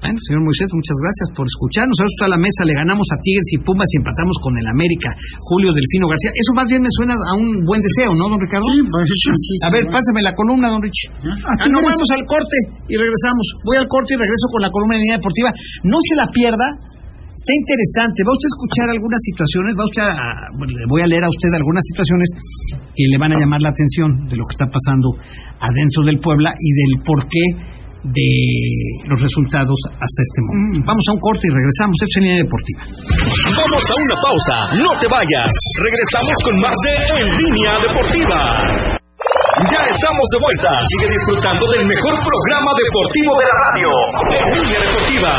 Bueno, 0.00 0.16
señor 0.16 0.40
Moisés, 0.48 0.68
muchas 0.72 0.96
gracias 0.96 1.28
por 1.36 1.44
escucharnos. 1.44 1.92
Nosotros 1.92 2.16
toda 2.24 2.32
la 2.32 2.40
mesa 2.40 2.64
le 2.64 2.72
ganamos 2.72 3.04
a 3.12 3.20
Tigres 3.20 3.48
y 3.52 3.60
Pumas 3.60 3.84
y 3.92 4.00
empatamos 4.00 4.32
con 4.40 4.56
el 4.56 4.64
América. 4.64 5.12
Julio 5.44 5.76
Delfino 5.76 6.08
García. 6.08 6.32
Eso 6.32 6.52
más 6.56 6.66
bien 6.72 6.80
me 6.80 6.88
suena 6.88 7.12
a 7.12 7.32
un 7.36 7.60
buen 7.68 7.84
deseo, 7.84 8.08
¿no, 8.16 8.32
don 8.32 8.40
Ricardo? 8.40 8.64
Sí, 8.64 8.80
pues 8.80 9.04
eso 9.12 9.30
sí. 9.36 9.54
A 9.60 9.70
ver, 9.76 9.84
pásame 9.92 10.24
la 10.24 10.32
columna, 10.32 10.72
don 10.72 10.80
Rich. 10.80 11.12
Ah, 11.20 11.68
no, 11.68 11.84
vamos 11.84 12.08
al 12.16 12.24
corte 12.24 12.56
y 12.88 12.96
regresamos. 12.96 13.44
Voy 13.68 13.76
al 13.76 13.84
corte 13.92 14.16
y 14.16 14.16
regreso 14.16 14.48
con 14.48 14.64
la 14.64 14.72
columna 14.72 14.96
de 14.96 15.04
línea 15.04 15.20
deportiva. 15.20 15.52
No 15.84 16.00
se 16.00 16.16
la 16.16 16.26
pierda. 16.32 16.64
Está 17.36 17.52
interesante. 17.56 18.24
Va 18.24 18.32
usted 18.36 18.48
a 18.48 18.54
escuchar 18.56 18.86
algunas 18.92 19.20
situaciones, 19.20 19.72
va 19.76 19.84
usted 19.84 20.04
a, 20.04 20.16
voy 20.88 21.00
a 21.04 21.08
leer 21.08 21.24
a 21.24 21.30
usted 21.32 21.48
algunas 21.56 21.84
situaciones 21.88 22.28
que 22.92 23.04
le 23.04 23.16
van 23.16 23.32
a 23.32 23.40
llamar 23.40 23.60
la 23.64 23.72
atención 23.72 24.28
de 24.28 24.36
lo 24.36 24.44
que 24.44 24.56
está 24.56 24.68
pasando 24.68 25.12
adentro 25.60 26.04
del 26.04 26.20
Puebla 26.20 26.52
y 26.56 26.68
del 26.72 26.92
por 27.00 27.24
qué 27.28 27.79
de 28.04 28.32
los 29.08 29.18
resultados 29.20 29.78
hasta 29.92 30.20
este 30.24 30.40
momento. 30.48 30.86
Vamos 30.86 31.04
a 31.08 31.12
un 31.12 31.20
corte 31.20 31.44
y 31.44 31.52
regresamos. 31.52 31.94
Esto 32.00 32.06
es 32.08 32.16
en 32.16 32.24
línea 32.24 32.40
deportiva. 32.44 32.80
Vamos 33.60 33.84
a 33.84 33.94
una 34.00 34.16
pausa, 34.20 34.56
no 34.80 34.90
te 35.00 35.06
vayas. 35.10 35.50
Regresamos 35.80 36.36
con 36.44 36.54
más 36.60 36.76
de 36.84 36.94
En 37.20 37.28
Línea 37.36 37.72
Deportiva. 37.80 38.40
Ya 39.68 39.80
estamos 39.92 40.26
de 40.32 40.38
vuelta. 40.40 40.70
Sigue 40.88 41.08
disfrutando 41.12 41.64
del 41.76 41.84
mejor 41.84 42.14
programa 42.16 42.72
deportivo 42.72 43.32
de 43.36 43.44
la 43.44 43.56
radio. 43.68 43.90
En 44.32 44.46
Línea 44.56 44.80
Deportiva. 44.80 45.32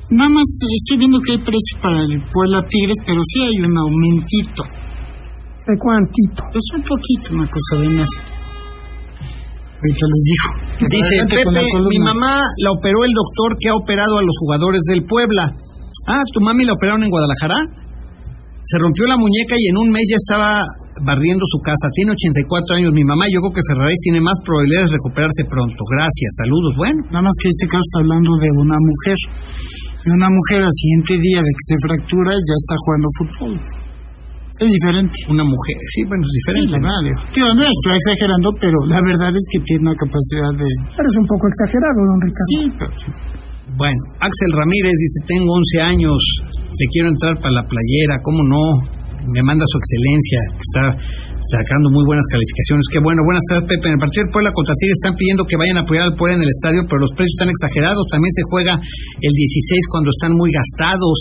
Nada 0.10 0.30
más 0.34 0.42
eh, 0.42 0.74
estoy 0.74 0.98
viendo 0.98 1.22
que 1.22 1.38
hay 1.38 1.42
precios 1.46 1.78
para 1.86 2.02
el 2.02 2.18
Puebla 2.34 2.66
Tigres, 2.66 2.98
pero 3.06 3.22
sí 3.30 3.46
hay 3.46 3.62
un 3.62 3.78
aumentito. 3.78 4.66
¿De 5.68 5.76
cuántito? 5.76 6.42
Es 6.56 6.68
un 6.80 6.84
poquito 6.88 7.36
una 7.36 7.44
cosa 7.44 7.76
de 7.84 7.90
más. 8.00 8.12
Ahorita 9.78 10.06
les 10.08 10.24
digo. 10.32 10.48
Dice 10.88 11.16
Pepe, 11.28 11.60
mi 11.92 12.00
mamá 12.00 12.48
la 12.64 12.72
operó 12.72 13.04
el 13.04 13.12
doctor 13.12 13.52
que 13.60 13.68
ha 13.68 13.76
operado 13.76 14.16
a 14.18 14.24
los 14.24 14.36
jugadores 14.40 14.82
del 14.88 15.04
Puebla. 15.04 15.44
Ah, 16.08 16.24
¿tu 16.32 16.40
mami 16.40 16.64
la 16.64 16.72
operaron 16.72 17.04
en 17.04 17.12
Guadalajara? 17.12 17.68
Se 18.64 18.80
rompió 18.80 19.12
la 19.12 19.20
muñeca 19.20 19.56
y 19.60 19.68
en 19.68 19.78
un 19.78 19.92
mes 19.92 20.08
ya 20.08 20.16
estaba 20.16 20.64
barriendo 21.04 21.44
su 21.52 21.60
casa. 21.60 21.92
Tiene 21.92 22.16
84 22.16 22.80
años 22.80 22.92
mi 22.96 23.04
mamá. 23.04 23.28
Yo 23.28 23.44
creo 23.44 23.60
que 23.60 23.68
Ferraris 23.68 24.00
tiene 24.08 24.24
más 24.24 24.40
probabilidades 24.48 24.88
de 24.88 24.96
recuperarse 25.04 25.44
pronto. 25.52 25.82
Gracias, 25.84 26.32
saludos. 26.48 26.80
Bueno, 26.80 27.00
Nada 27.12 27.28
más 27.28 27.36
que 27.44 27.52
este 27.52 27.68
caso 27.68 27.84
está 27.84 28.00
hablando 28.08 28.32
de 28.40 28.50
una 28.56 28.80
mujer. 28.80 29.20
Y 30.00 30.08
una 30.16 30.32
mujer 30.32 30.64
al 30.64 30.76
siguiente 30.80 31.20
día 31.20 31.40
de 31.44 31.52
que 31.52 31.64
se 31.64 31.78
fractura 31.84 32.32
ya 32.40 32.56
está 32.56 32.76
jugando 32.80 33.08
fútbol. 33.20 33.87
Es 34.58 34.70
diferente. 34.74 35.14
una 35.30 35.46
mujer. 35.46 35.78
Sí, 35.94 36.02
bueno, 36.10 36.24
es 36.26 36.32
Sí, 36.34 36.38
diferente. 36.42 36.74
verdad, 36.82 37.00
digo. 37.06 37.20
Tío, 37.34 37.48
no 37.54 37.62
estoy 37.62 37.94
exagerando, 38.02 38.48
pero 38.58 38.78
la 38.90 39.00
verdad 39.06 39.32
es 39.34 39.46
que 39.54 39.60
tiene 39.62 39.82
una 39.92 39.96
capacidad 39.98 40.52
de... 40.58 40.68
Eres 40.98 41.16
un 41.18 41.28
poco 41.30 41.44
exagerado, 41.46 42.00
don 42.10 42.20
Ricardo. 42.26 42.50
Sí, 42.52 42.62
pero... 42.78 42.92
Bueno, 43.78 44.00
Axel 44.26 44.52
Ramírez 44.58 44.96
dice, 44.98 45.20
tengo 45.30 45.54
11 45.54 45.82
años, 45.86 46.18
le 46.50 46.86
quiero 46.90 47.10
entrar 47.14 47.38
para 47.38 47.54
la 47.62 47.64
playera, 47.70 48.18
¿cómo 48.26 48.42
no? 48.42 48.64
Me 49.30 49.44
manda 49.44 49.62
su 49.68 49.78
excelencia, 49.78 50.40
que 50.56 50.64
está 50.66 50.84
sacando 51.52 51.92
muy 51.92 52.02
buenas 52.08 52.24
calificaciones. 52.32 52.88
Qué 52.90 53.00
bueno, 53.04 53.22
buenas 53.28 53.44
tardes, 53.52 53.68
Pepe. 53.68 53.92
En 53.92 54.00
el 54.00 54.02
partido 54.02 54.24
del 54.24 54.32
Puebla 54.34 54.50
contra 54.56 54.74
Tigres 54.80 54.98
están 55.04 55.16
pidiendo 55.20 55.44
que 55.44 55.60
vayan 55.60 55.78
a 55.78 55.84
apoyar 55.84 56.08
al 56.10 56.16
Puebla 56.16 56.40
en 56.40 56.44
el 56.48 56.52
estadio, 56.52 56.82
pero 56.88 57.04
los 57.04 57.12
precios 57.12 57.36
están 57.36 57.52
exagerados. 57.52 58.02
También 58.08 58.32
se 58.34 58.44
juega 58.50 58.74
el 58.80 59.34
16 59.36 59.92
cuando 59.92 60.10
están 60.16 60.32
muy 60.32 60.50
gastados. 60.50 61.16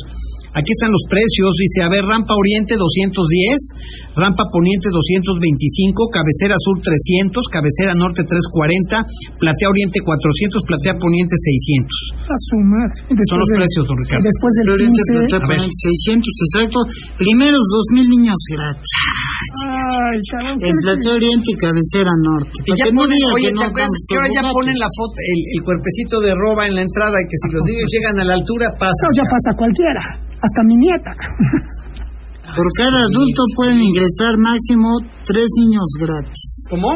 Aquí 0.55 0.71
están 0.71 0.93
los 0.93 1.05
precios, 1.11 1.51
dice, 1.59 1.83
a 1.83 1.89
ver, 1.91 2.05
rampa 2.07 2.33
oriente 2.37 2.77
210, 2.79 4.15
rampa 4.17 4.45
poniente 4.53 4.89
225, 4.89 6.09
cabecera 6.13 6.55
sur 6.61 6.77
300, 6.81 7.43
cabecera 7.51 7.93
norte 7.99 8.23
340, 8.25 9.03
platea 9.41 9.69
oriente 9.69 9.99
400, 10.01 10.63
platea 10.65 10.95
poniente 11.01 11.35
600. 11.37 12.31
A 12.31 12.37
su 12.39 12.57
madre. 12.63 12.99
Y 13.11 13.15
después 13.17 13.29
Son 13.33 13.39
los 13.43 13.49
del- 13.51 13.61
precios, 13.65 13.83
don 13.89 13.97
Ricardo. 14.01 14.23
Después 14.27 14.53
del 14.61 14.69
Oriente 14.77 15.01
15. 15.01 15.13
Platea 15.17 15.37
A 15.37 15.49
ver. 15.49 15.57
Poniente 15.61 15.81
600, 15.87 16.33
exacto. 16.47 16.79
Primeros 17.21 17.65
2.000 17.97 18.07
niños 18.17 18.39
gratis. 18.53 18.93
Ay. 19.67 20.17
El 20.17 20.77
Platea 20.85 21.13
Oriente 21.17 21.49
y 21.53 21.57
Cabecera 21.57 22.13
Norte. 22.21 22.57
Y 22.67 22.73
ya 22.77 22.87
ponen, 22.93 23.19
oye, 23.35 23.49
que 23.49 23.53
¿te 23.53 23.55
no 23.57 23.73
que 23.73 24.15
ahora 24.17 24.29
ya 24.33 24.43
ponen 24.53 24.77
la 24.77 24.91
foto, 24.97 25.15
el, 25.17 25.39
el 25.57 25.61
cuerpecito 25.65 26.15
de 26.21 26.31
roba 26.35 26.67
en 26.67 26.75
la 26.77 26.83
entrada 26.83 27.17
y 27.17 27.25
que 27.29 27.37
si 27.41 27.49
los 27.57 27.63
niños 27.65 27.89
llegan 27.93 28.17
a 28.21 28.25
la 28.25 28.35
altura 28.37 28.67
pasa. 28.79 29.01
No, 29.07 29.11
ya 29.17 29.25
pasa 29.25 29.51
cualquiera. 29.57 30.03
Hasta 30.43 30.61
mi 30.65 30.77
nieta. 30.77 31.13
Por 32.57 32.69
cada 32.79 32.99
adulto 33.03 33.41
pueden 33.57 33.81
ingresar 33.83 34.39
máximo 34.39 34.97
tres 35.27 35.49
niños 35.59 35.89
gratis. 36.01 36.65
¿Cómo? 36.71 36.89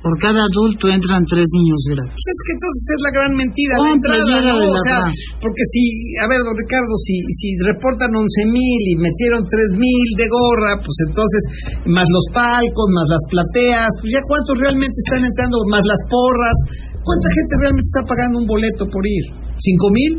Por 0.00 0.14
cada 0.22 0.38
adulto 0.38 0.86
entran 0.86 1.26
tres 1.26 1.42
niños 1.50 1.82
gratis. 1.90 2.14
Es 2.14 2.38
que 2.46 2.52
entonces 2.54 2.84
es 2.94 3.00
la 3.02 3.12
gran 3.16 3.32
mentira, 3.34 3.72
la 3.82 3.90
entrada, 3.90 4.36
¿no? 4.46 4.54
de 4.62 4.68
O 4.70 4.76
la 4.78 4.82
sea, 4.86 5.00
gran. 5.02 5.10
porque 5.42 5.64
si, 5.66 5.82
a 6.22 6.26
ver, 6.30 6.40
don 6.46 6.54
Ricardo, 6.54 6.94
si, 7.02 7.18
si 7.34 7.48
reportan 7.66 8.14
11 8.14 8.22
mil 8.54 8.80
y 8.86 8.94
metieron 9.02 9.42
3 9.42 9.82
mil 9.82 10.06
de 10.14 10.26
gorra, 10.30 10.72
pues 10.78 10.96
entonces, 11.10 11.42
más 11.90 12.06
los 12.06 12.26
palcos, 12.30 12.86
más 12.94 13.08
las 13.10 13.24
plateas, 13.26 13.90
pues 13.98 14.14
ya 14.14 14.22
cuántos 14.30 14.54
realmente 14.62 14.94
están 14.94 15.26
entrando, 15.26 15.58
más 15.74 15.82
las 15.82 16.02
porras, 16.06 16.56
¿cuánta 17.02 17.26
gente 17.26 17.52
realmente 17.66 17.88
está 17.90 18.02
pagando 18.06 18.38
un 18.38 18.46
boleto 18.46 18.86
por 18.86 19.02
ir? 19.02 19.24
¿Cinco 19.58 19.86
mil? 19.90 20.12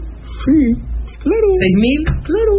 Sí, 0.43 0.59
claro. 1.23 1.47
¿Seis 1.57 1.75
mil? 1.77 2.01
Claro. 2.25 2.55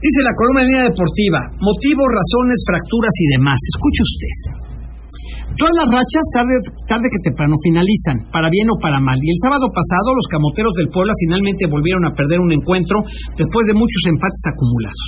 Dice 0.00 0.20
la 0.24 0.32
columna 0.32 0.60
en 0.64 0.68
línea 0.72 0.88
deportiva, 0.88 1.40
motivos, 1.60 2.08
razones, 2.08 2.58
fracturas 2.64 3.14
y 3.20 3.26
demás. 3.36 3.58
Escuche 3.68 4.00
usted. 4.00 4.34
Todas 5.60 5.76
las 5.76 5.92
rachas 5.92 6.24
tarde, 6.32 6.56
tarde 6.88 7.04
que 7.04 7.20
temprano 7.20 7.52
finalizan, 7.60 8.16
para 8.32 8.48
bien 8.48 8.64
o 8.72 8.80
para 8.80 8.96
mal. 8.96 9.20
Y 9.20 9.28
el 9.28 9.40
sábado 9.44 9.68
pasado 9.68 10.16
los 10.16 10.24
camoteros 10.32 10.72
del 10.72 10.88
Puebla 10.88 11.12
finalmente 11.20 11.68
volvieron 11.68 12.08
a 12.08 12.16
perder 12.16 12.40
un 12.40 12.48
encuentro 12.48 13.04
después 13.36 13.68
de 13.68 13.76
muchos 13.76 14.02
empates 14.08 14.40
acumulados. 14.48 15.04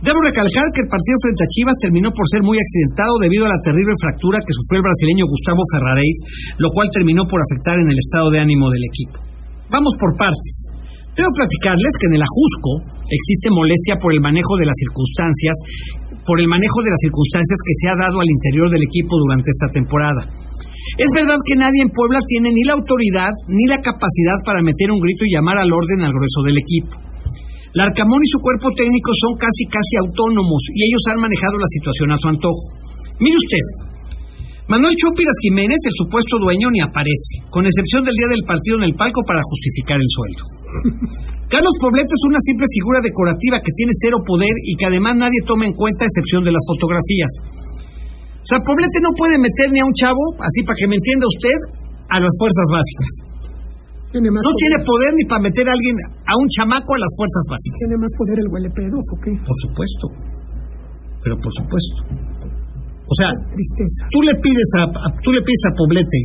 Debo 0.00 0.16
recalcar 0.24 0.64
que 0.72 0.80
el 0.80 0.88
partido 0.88 1.16
frente 1.20 1.44
a 1.44 1.52
Chivas 1.52 1.76
terminó 1.76 2.08
por 2.08 2.24
ser 2.24 2.40
muy 2.40 2.56
accidentado 2.56 3.20
debido 3.20 3.44
a 3.44 3.52
la 3.52 3.60
terrible 3.60 3.92
fractura 4.00 4.40
que 4.40 4.56
sufrió 4.56 4.80
el 4.80 4.88
brasileño 4.88 5.28
Gustavo 5.28 5.60
Ferraréis, 5.76 6.18
lo 6.56 6.72
cual 6.72 6.88
terminó 6.88 7.28
por 7.28 7.44
afectar 7.44 7.76
en 7.76 7.92
el 7.92 7.98
estado 8.00 8.32
de 8.32 8.40
ánimo 8.40 8.72
del 8.72 8.88
equipo. 8.88 9.20
Vamos 9.68 9.92
por 10.00 10.16
partes. 10.16 10.72
Debo 11.12 11.28
platicarles 11.36 11.92
que 12.00 12.08
en 12.08 12.16
el 12.16 12.24
Ajusco 12.24 12.72
existe 13.04 13.52
molestia 13.52 14.00
por 14.00 14.16
el 14.16 14.24
manejo 14.24 14.56
de 14.56 14.64
las 14.64 14.76
circunstancias, 14.80 15.56
por 16.24 16.40
el 16.40 16.48
manejo 16.48 16.80
de 16.80 16.88
las 16.88 17.00
circunstancias 17.04 17.58
que 17.60 17.76
se 17.76 17.86
ha 17.92 17.96
dado 18.00 18.16
al 18.16 18.32
interior 18.32 18.72
del 18.72 18.88
equipo 18.88 19.12
durante 19.20 19.52
esta 19.52 19.68
temporada. 19.76 20.22
Es 20.96 21.10
verdad 21.12 21.36
que 21.44 21.60
nadie 21.60 21.84
en 21.84 21.92
Puebla 21.92 22.16
tiene 22.24 22.48
ni 22.48 22.64
la 22.64 22.80
autoridad 22.80 23.32
ni 23.44 23.68
la 23.68 23.84
capacidad 23.84 24.40
para 24.44 24.64
meter 24.64 24.88
un 24.88 25.04
grito 25.04 25.28
y 25.28 25.36
llamar 25.36 25.60
al 25.60 25.68
orden 25.68 26.00
al 26.00 26.16
grueso 26.16 26.40
del 26.48 26.56
equipo. 26.56 26.96
Larcamón 27.76 28.20
y 28.24 28.28
su 28.32 28.40
cuerpo 28.40 28.72
técnico 28.72 29.12
son 29.20 29.36
casi 29.36 29.64
casi 29.68 30.00
autónomos 30.00 30.60
y 30.72 30.80
ellos 30.88 31.04
han 31.12 31.20
manejado 31.20 31.56
la 31.60 31.68
situación 31.68 32.08
a 32.12 32.20
su 32.20 32.28
antojo. 32.28 32.64
Mire 33.20 33.36
usted, 33.36 33.91
Manuel 34.72 34.96
Chópiras 34.96 35.36
Jiménez, 35.44 35.76
el 35.84 35.92
supuesto 36.00 36.40
dueño, 36.40 36.72
ni 36.72 36.80
aparece, 36.80 37.44
con 37.52 37.68
excepción 37.68 38.08
del 38.08 38.16
día 38.16 38.32
del 38.32 38.40
partido 38.48 38.80
en 38.80 38.88
el 38.88 38.96
palco 38.96 39.20
para 39.28 39.44
justificar 39.44 40.00
el 40.00 40.08
sueldo. 40.08 40.42
Carlos 41.52 41.76
Poblete 41.76 42.08
es 42.08 42.24
una 42.24 42.40
simple 42.40 42.64
figura 42.72 43.04
decorativa 43.04 43.60
que 43.60 43.68
tiene 43.76 43.92
cero 44.00 44.24
poder 44.24 44.56
y 44.64 44.72
que 44.80 44.88
además 44.88 45.20
nadie 45.20 45.44
toma 45.44 45.68
en 45.68 45.76
cuenta 45.76 46.08
a 46.08 46.08
excepción 46.08 46.40
de 46.40 46.56
las 46.56 46.64
fotografías. 46.64 47.32
O 48.40 48.46
sea, 48.48 48.64
Poblete 48.64 48.96
no 49.04 49.12
puede 49.12 49.36
meter 49.36 49.68
ni 49.68 49.84
a 49.84 49.84
un 49.84 49.92
chavo, 49.92 50.40
así 50.40 50.64
para 50.64 50.80
que 50.80 50.88
me 50.88 50.96
entienda 50.96 51.28
usted, 51.28 51.58
a 52.08 52.16
las 52.16 52.32
fuerzas 52.40 52.66
básicas. 52.72 53.12
Tiene 54.08 54.32
más 54.32 54.40
No 54.40 54.56
poder. 54.56 54.60
tiene 54.64 54.76
poder 54.88 55.10
ni 55.20 55.24
para 55.28 55.40
meter 55.52 55.68
a 55.68 55.72
alguien, 55.76 55.96
a 56.00 56.32
un 56.40 56.48
chamaco 56.48 56.96
a 56.96 57.00
las 57.04 57.12
fuerzas 57.12 57.44
básicas. 57.44 57.76
Tiene 57.76 57.96
más 58.00 58.12
poder 58.16 58.36
el 58.40 58.48
huele 58.48 58.70
pedos, 58.72 59.04
¿o 59.04 59.16
qué? 59.20 59.32
Por 59.36 59.56
supuesto. 59.68 60.04
Pero 61.20 61.34
por 61.36 61.52
supuesto. 61.60 62.31
O 63.06 63.14
sea, 63.18 63.28
Tristeza. 63.52 64.02
tú 64.14 64.18
le 64.22 64.34
pides 64.40 64.70
a, 64.78 64.82
a- 64.88 65.12
tú 65.22 65.30
le 65.34 65.42
pides 65.42 65.64
a 65.68 65.72
Poblete 65.76 66.20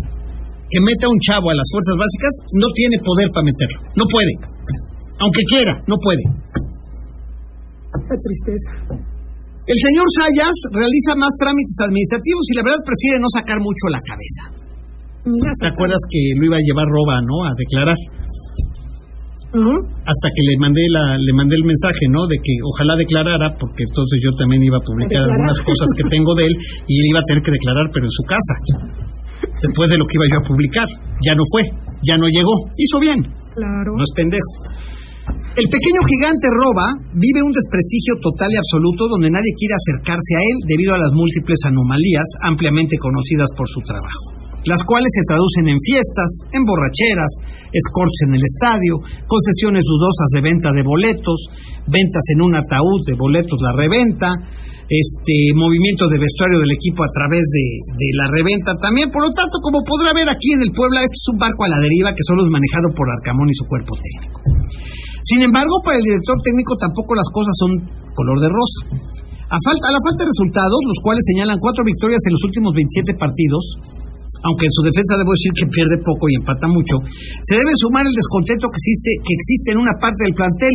que 0.67 0.79
meta 0.83 1.07
a 1.07 1.11
un 1.11 1.19
chavo 1.23 1.47
a 1.47 1.55
las 1.55 1.67
fuerzas 1.71 1.95
básicas, 1.95 2.33
no 2.59 2.67
tiene 2.75 2.95
poder 2.99 3.27
para 3.31 3.47
meterlo. 3.47 3.77
No 3.95 4.03
puede. 4.11 4.33
Aunque 5.23 5.41
quiera, 5.47 5.73
no 5.87 5.95
puede. 6.03 6.23
Qué 7.87 8.15
tristeza. 8.19 8.71
El 9.67 9.79
señor 9.83 10.07
Sayas 10.15 10.55
realiza 10.71 11.11
más 11.19 11.31
trámites 11.39 11.75
administrativos 11.83 12.43
y 12.51 12.53
la 12.55 12.63
verdad 12.67 12.81
prefiere 12.87 13.17
no 13.19 13.27
sacar 13.31 13.59
mucho 13.59 13.83
la 13.91 13.99
cabeza. 14.03 14.43
¿Te 15.27 15.67
acuerdas 15.71 15.99
que 16.07 16.19
lo 16.39 16.43
iba 16.47 16.55
a 16.55 16.63
llevar 16.63 16.87
Roba, 16.87 17.19
no? 17.19 17.37
A 17.47 17.51
declarar. 17.55 17.99
Hasta 19.53 20.27
que 20.35 20.43
le 20.43 20.55
mandé 20.59 20.83
la, 20.91 21.15
le 21.17 21.33
mandé 21.33 21.55
el 21.55 21.63
mensaje, 21.63 22.03
¿no? 22.11 22.27
De 22.27 22.35
que 22.43 22.53
ojalá 22.67 22.99
declarara, 22.99 23.47
porque 23.55 23.87
entonces 23.87 24.19
yo 24.19 24.31
también 24.35 24.63
iba 24.63 24.77
a 24.77 24.83
publicar 24.83 25.23
declarar. 25.23 25.39
algunas 25.39 25.59
cosas 25.63 25.89
que 25.95 26.03
tengo 26.11 26.31
de 26.35 26.43
él 26.51 26.53
y 26.83 26.93
él 26.99 27.05
iba 27.15 27.19
a 27.23 27.27
tener 27.27 27.41
que 27.41 27.53
declarar, 27.55 27.85
pero 27.95 28.05
en 28.05 28.13
su 28.13 28.23
casa. 28.27 28.53
Después 29.63 29.87
de 29.89 29.97
lo 29.97 30.05
que 30.05 30.15
iba 30.19 30.27
yo 30.31 30.37
a 30.41 30.45
publicar. 30.45 30.87
Ya 31.23 31.33
no 31.33 31.43
fue, 31.47 31.63
ya 32.03 32.15
no 32.19 32.27
llegó. 32.27 32.55
Hizo 32.75 32.99
bien. 32.99 33.19
Claro. 33.55 33.95
No 33.95 34.03
es 34.03 34.11
pendejo. 34.13 34.51
El 35.57 35.67
pequeño 35.67 36.01
gigante 36.05 36.47
Roba 36.53 36.87
vive 37.17 37.41
un 37.41 37.51
desprestigio 37.51 38.15
total 38.21 38.47
y 38.53 38.61
absoluto 38.61 39.09
donde 39.09 39.33
nadie 39.33 39.51
quiere 39.57 39.73
acercarse 39.73 40.31
a 40.37 40.41
él 40.45 40.57
debido 40.69 40.93
a 40.93 41.01
las 41.01 41.11
múltiples 41.11 41.57
anomalías 41.65 42.29
ampliamente 42.45 42.95
conocidas 43.01 43.49
por 43.57 43.67
su 43.67 43.81
trabajo, 43.81 44.36
las 44.67 44.83
cuales 44.83 45.07
se 45.15 45.23
traducen 45.23 45.71
en 45.71 45.79
fiestas, 45.79 46.29
en 46.51 46.67
borracheras, 46.67 47.31
escorts 47.71 48.19
en 48.27 48.35
el 48.35 48.43
estadio, 48.43 48.99
concesiones 49.23 49.87
dudosas 49.87 50.27
de 50.35 50.41
venta 50.43 50.69
de 50.75 50.83
boletos, 50.83 51.39
ventas 51.87 52.25
en 52.35 52.43
un 52.43 52.53
ataúd 52.55 53.01
de 53.07 53.15
boletos 53.15 53.55
la 53.63 53.73
reventa, 53.79 54.27
este 54.87 55.35
movimiento 55.55 56.07
de 56.07 56.19
vestuario 56.19 56.63
del 56.63 56.71
equipo 56.71 57.03
a 57.03 57.11
través 57.11 57.43
de, 57.43 58.07
la 58.15 58.31
reventa 58.31 58.71
también. 58.79 59.11
Por 59.11 59.23
lo 59.27 59.31
tanto, 59.35 59.59
como 59.59 59.83
podrá 59.83 60.15
ver 60.15 60.27
aquí 60.31 60.55
en 60.55 60.63
el 60.63 60.71
Puebla, 60.71 61.03
este 61.03 61.15
es 61.15 61.27
un 61.31 61.39
barco 61.39 61.63
a 61.67 61.71
la 61.71 61.79
deriva 61.83 62.15
que 62.15 62.23
solo 62.23 62.47
es 62.47 62.51
manejado 62.51 62.87
por 62.95 63.07
Arcamón 63.07 63.51
y 63.51 63.55
su 63.55 63.67
cuerpo 63.67 63.95
técnico. 63.99 64.39
Sin 65.27 65.43
embargo, 65.43 65.83
para 65.83 65.99
el 65.99 66.07
director 66.07 66.39
técnico 66.39 66.79
tampoco 66.79 67.11
las 67.19 67.27
cosas 67.35 67.55
son 67.59 67.71
color 68.15 68.39
de 68.39 68.47
rosa. 68.47 68.79
A, 69.47 69.59
falta, 69.59 69.85
a 69.87 69.95
la 69.95 70.01
falta 70.03 70.23
de 70.23 70.31
resultados, 70.31 70.79
los 70.87 70.99
cuales 71.03 71.23
señalan 71.35 71.59
cuatro 71.59 71.83
victorias 71.83 72.19
en 72.23 72.33
los 72.35 72.43
últimos 72.47 72.71
27 72.75 73.15
partidos, 73.19 73.63
aunque 74.45 74.65
en 74.67 74.73
su 74.75 74.81
defensa 74.85 75.13
debo 75.17 75.31
decir 75.33 75.51
que 75.57 75.65
pierde 75.71 75.97
poco 76.05 76.23
y 76.29 76.33
empata 76.37 76.65
mucho, 76.69 76.95
se 77.47 77.55
debe 77.57 77.73
sumar 77.81 78.03
el 78.05 78.13
descontento 78.13 78.65
que 78.69 78.77
existe, 78.81 79.09
que 79.25 79.33
existe 79.33 79.67
en 79.73 79.79
una 79.81 79.95
parte 79.97 80.21
del 80.27 80.35
plantel, 80.37 80.73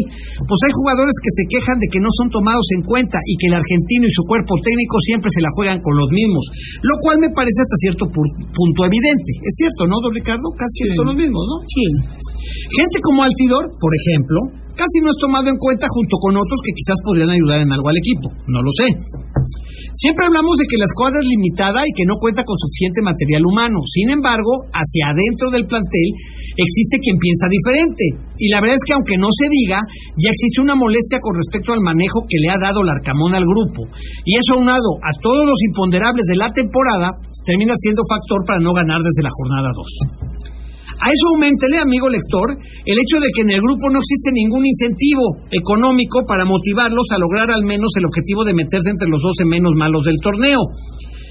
pues 0.49 0.59
hay 0.67 0.73
jugadores 0.75 1.17
que 1.23 1.33
se 1.37 1.45
quejan 1.53 1.77
de 1.79 1.89
que 1.93 2.01
no 2.03 2.11
son 2.19 2.29
tomados 2.33 2.67
en 2.79 2.83
cuenta 2.89 3.19
y 3.29 3.33
que 3.39 3.47
el 3.53 3.57
argentino 3.61 4.05
y 4.09 4.13
su 4.17 4.25
cuerpo 4.27 4.55
técnico 4.65 4.97
siempre 5.07 5.29
se 5.31 5.43
la 5.45 5.51
juegan 5.55 5.79
con 5.85 5.95
los 5.95 6.09
mismos, 6.11 6.45
lo 6.83 6.95
cual 7.05 7.17
me 7.23 7.31
parece 7.35 7.59
hasta 7.63 7.77
cierto 7.85 8.05
pu- 8.11 8.35
punto 8.55 8.81
evidente. 8.89 9.33
Es 9.43 9.55
cierto, 9.61 9.87
¿no, 9.87 10.01
don 10.03 10.13
Ricardo? 10.15 10.47
Casi 10.59 10.91
son 10.97 11.07
los 11.13 11.17
mismos, 11.19 11.43
¿no? 11.47 11.57
Sí. 11.69 11.85
Gente 12.79 12.99
como 13.03 13.23
Altidor, 13.23 13.65
por 13.79 13.93
ejemplo, 13.95 14.39
casi 14.77 14.99
no 15.05 15.11
es 15.13 15.19
tomado 15.21 15.47
en 15.49 15.57
cuenta 15.61 15.87
junto 15.91 16.15
con 16.21 16.37
otros 16.37 16.59
que 16.65 16.73
quizás 16.77 16.97
podrían 17.05 17.31
ayudar 17.31 17.61
en 17.61 17.71
algo 17.73 17.89
al 17.89 17.99
equipo. 18.01 18.27
No 18.49 18.61
lo 18.63 18.73
sé. 18.77 18.89
Siempre 19.93 20.25
hablamos 20.25 20.57
de 20.57 20.65
que 20.65 20.81
la 20.81 20.89
escuadra 20.89 21.21
es 21.21 21.29
limitada 21.29 21.85
y 21.85 21.93
que 21.93 22.09
no 22.09 22.17
cuenta 22.17 22.45
con 22.49 22.57
suficiente 22.57 23.05
material 23.05 23.45
humano. 23.45 23.79
Sin 23.85 24.09
embargo, 24.09 24.65
hacia 24.73 25.13
adentro 25.13 25.53
del 25.53 25.69
plantel 25.69 26.09
existe 26.57 26.97
quien 27.01 27.17
piensa 27.21 27.47
diferente. 27.49 28.05
Y 28.41 28.49
la 28.49 28.61
verdad 28.61 28.81
es 28.81 28.87
que 28.89 28.97
aunque 28.97 29.21
no 29.21 29.29
se 29.37 29.53
diga, 29.53 29.79
ya 30.17 30.33
existe 30.33 30.65
una 30.65 30.77
molestia 30.77 31.21
con 31.21 31.37
respecto 31.37 31.77
al 31.77 31.85
manejo 31.85 32.25
que 32.25 32.41
le 32.41 32.53
ha 32.53 32.59
dado 32.61 32.81
Larcamón 32.81 33.37
al 33.37 33.45
grupo. 33.45 33.85
Y 34.25 34.37
eso 34.41 34.57
aunado 34.57 34.97
a 35.05 35.13
todos 35.21 35.45
los 35.45 35.61
imponderables 35.69 36.25
de 36.25 36.41
la 36.41 36.53
temporada, 36.53 37.13
termina 37.45 37.77
siendo 37.81 38.03
factor 38.09 38.41
para 38.49 38.61
no 38.61 38.73
ganar 38.73 39.01
desde 39.01 39.29
la 39.29 39.33
jornada 39.33 39.69
2. 39.77 40.22
A 41.03 41.11
eso 41.11 41.35
aumentele, 41.35 41.83
amigo 41.83 42.07
lector, 42.07 42.55
el 42.55 42.97
hecho 43.03 43.19
de 43.19 43.27
que 43.35 43.43
en 43.43 43.51
el 43.59 43.61
grupo 43.61 43.91
no 43.91 43.99
existe 43.99 44.31
ningún 44.31 44.63
incentivo 44.63 45.35
económico 45.51 46.23
para 46.31 46.47
motivarlos 46.47 47.11
a 47.11 47.19
lograr 47.19 47.51
al 47.51 47.67
menos 47.67 47.91
el 47.99 48.07
objetivo 48.07 48.47
de 48.47 48.55
meterse 48.55 48.95
entre 48.95 49.11
los 49.11 49.19
12 49.19 49.51
menos 49.51 49.75
malos 49.75 50.07
del 50.07 50.15
torneo. 50.23 50.63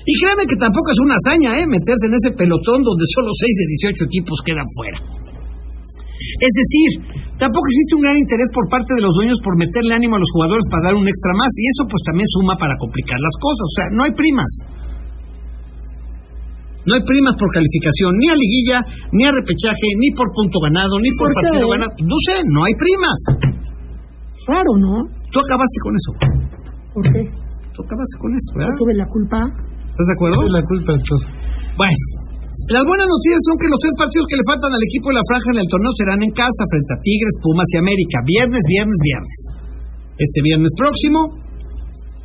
Y 0.04 0.14
créanme 0.20 0.44
que 0.44 0.60
tampoco 0.60 0.92
es 0.92 1.00
una 1.00 1.16
hazaña, 1.16 1.56
¿eh? 1.56 1.66
Meterse 1.72 2.06
en 2.12 2.20
ese 2.20 2.36
pelotón 2.36 2.84
donde 2.84 3.06
solo 3.16 3.32
6 3.32 3.48
de 3.48 3.66
18 3.96 4.12
equipos 4.12 4.38
quedan 4.44 4.68
fuera. 4.76 5.00
Es 6.20 6.54
decir, 6.54 6.90
tampoco 7.40 7.66
existe 7.72 7.96
un 7.96 8.04
gran 8.04 8.18
interés 8.18 8.50
por 8.52 8.68
parte 8.68 8.92
de 8.98 9.04
los 9.08 9.14
dueños 9.16 9.40
por 9.40 9.56
meterle 9.56 9.96
ánimo 9.96 10.18
a 10.18 10.22
los 10.22 10.32
jugadores 10.36 10.66
para 10.68 10.92
dar 10.92 10.96
un 11.00 11.08
extra 11.08 11.34
más, 11.40 11.52
y 11.56 11.64
eso 11.72 11.88
pues 11.88 12.02
también 12.04 12.28
suma 12.28 12.60
para 12.60 12.76
complicar 12.76 13.20
las 13.24 13.36
cosas. 13.40 13.66
O 13.72 13.76
sea, 13.78 13.88
no 13.96 14.04
hay 14.04 14.14
primas. 14.20 14.52
No 16.86 16.98
hay 16.98 17.04
primas 17.06 17.38
por 17.38 17.50
calificación, 17.54 18.10
ni 18.18 18.28
a 18.30 18.36
liguilla, 18.36 18.78
ni 19.14 19.24
a 19.26 19.32
repechaje, 19.32 19.88
ni 20.02 20.10
por 20.18 20.28
punto 20.34 20.58
ganado, 20.66 20.98
ni 20.98 21.14
por, 21.14 21.30
partido 21.30 21.70
ganado. 21.70 21.94
No 22.02 22.18
sé, 22.26 22.42
no 22.50 22.66
hay 22.66 22.74
primas. 22.74 23.18
Raro, 24.50 24.74
¿no? 24.82 24.94
Tú 25.30 25.38
acabaste 25.38 25.78
con 25.86 25.94
eso. 25.94 26.10
¿Por 26.98 27.04
qué? 27.06 27.22
Tú 27.78 27.80
acabaste 27.86 28.16
con 28.18 28.32
eso, 28.34 28.50
Yo 28.52 28.60
¿verdad? 28.66 28.78
tuve 28.82 28.94
la 28.98 29.08
culpa. 29.08 29.40
¿Estás 29.86 30.06
de 30.10 30.16
acuerdo? 30.18 30.38
Es 30.42 30.54
la 30.58 30.66
culpa. 30.66 30.92
Bueno, 31.78 31.98
las 32.74 32.84
buenas 32.84 33.08
noticias 33.08 33.42
son 33.46 33.56
que 33.62 33.70
los 33.70 33.80
tres 33.80 33.96
partidos 34.02 34.26
que 34.26 34.38
le 34.42 34.46
faltan 34.50 34.72
al 34.74 34.84
equipo 34.84 35.06
de 35.14 35.16
la 35.22 35.26
franja 35.30 35.50
en 35.54 35.60
el 35.62 35.70
torneo 35.70 35.94
serán 35.96 36.20
en 36.20 36.32
casa 36.34 36.64
frente 36.68 36.92
a 36.94 36.98
Tigres, 37.06 37.36
Pumas 37.46 37.70
y 37.70 37.78
América. 37.78 38.18
Viernes, 38.26 38.64
viernes, 38.66 39.00
viernes. 39.06 39.38
Este 40.18 40.40
viernes 40.42 40.72
próximo, 40.78 41.20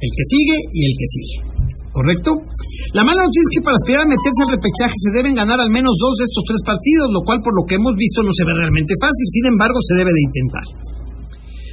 el 0.01 0.11
que 0.17 0.25
sigue 0.33 0.59
y 0.73 0.81
el 0.89 0.95
que 0.97 1.09
sigue. 1.13 1.56
¿Correcto? 1.97 2.29
La 2.93 3.09
mala 3.09 3.25
noticia 3.25 3.49
es 3.49 3.53
que 3.57 3.65
para 3.65 3.81
aspirar 3.81 4.05
a 4.05 4.13
meterse 4.13 4.41
al 4.45 4.53
repechaje 4.53 4.97
se 5.01 5.17
deben 5.17 5.33
ganar 5.33 5.57
al 5.57 5.73
menos 5.73 5.97
dos 5.97 6.13
de 6.21 6.29
estos 6.29 6.45
tres 6.45 6.61
partidos, 6.61 7.09
lo 7.09 7.25
cual 7.25 7.41
por 7.41 7.57
lo 7.57 7.65
que 7.65 7.81
hemos 7.81 7.97
visto 7.97 8.21
no 8.21 8.37
se 8.37 8.45
ve 8.45 8.53
realmente 8.53 8.93
fácil, 9.01 9.27
sin 9.33 9.45
embargo 9.49 9.81
se 9.81 9.97
debe 9.97 10.13
de 10.13 10.23
intentar. 10.29 10.67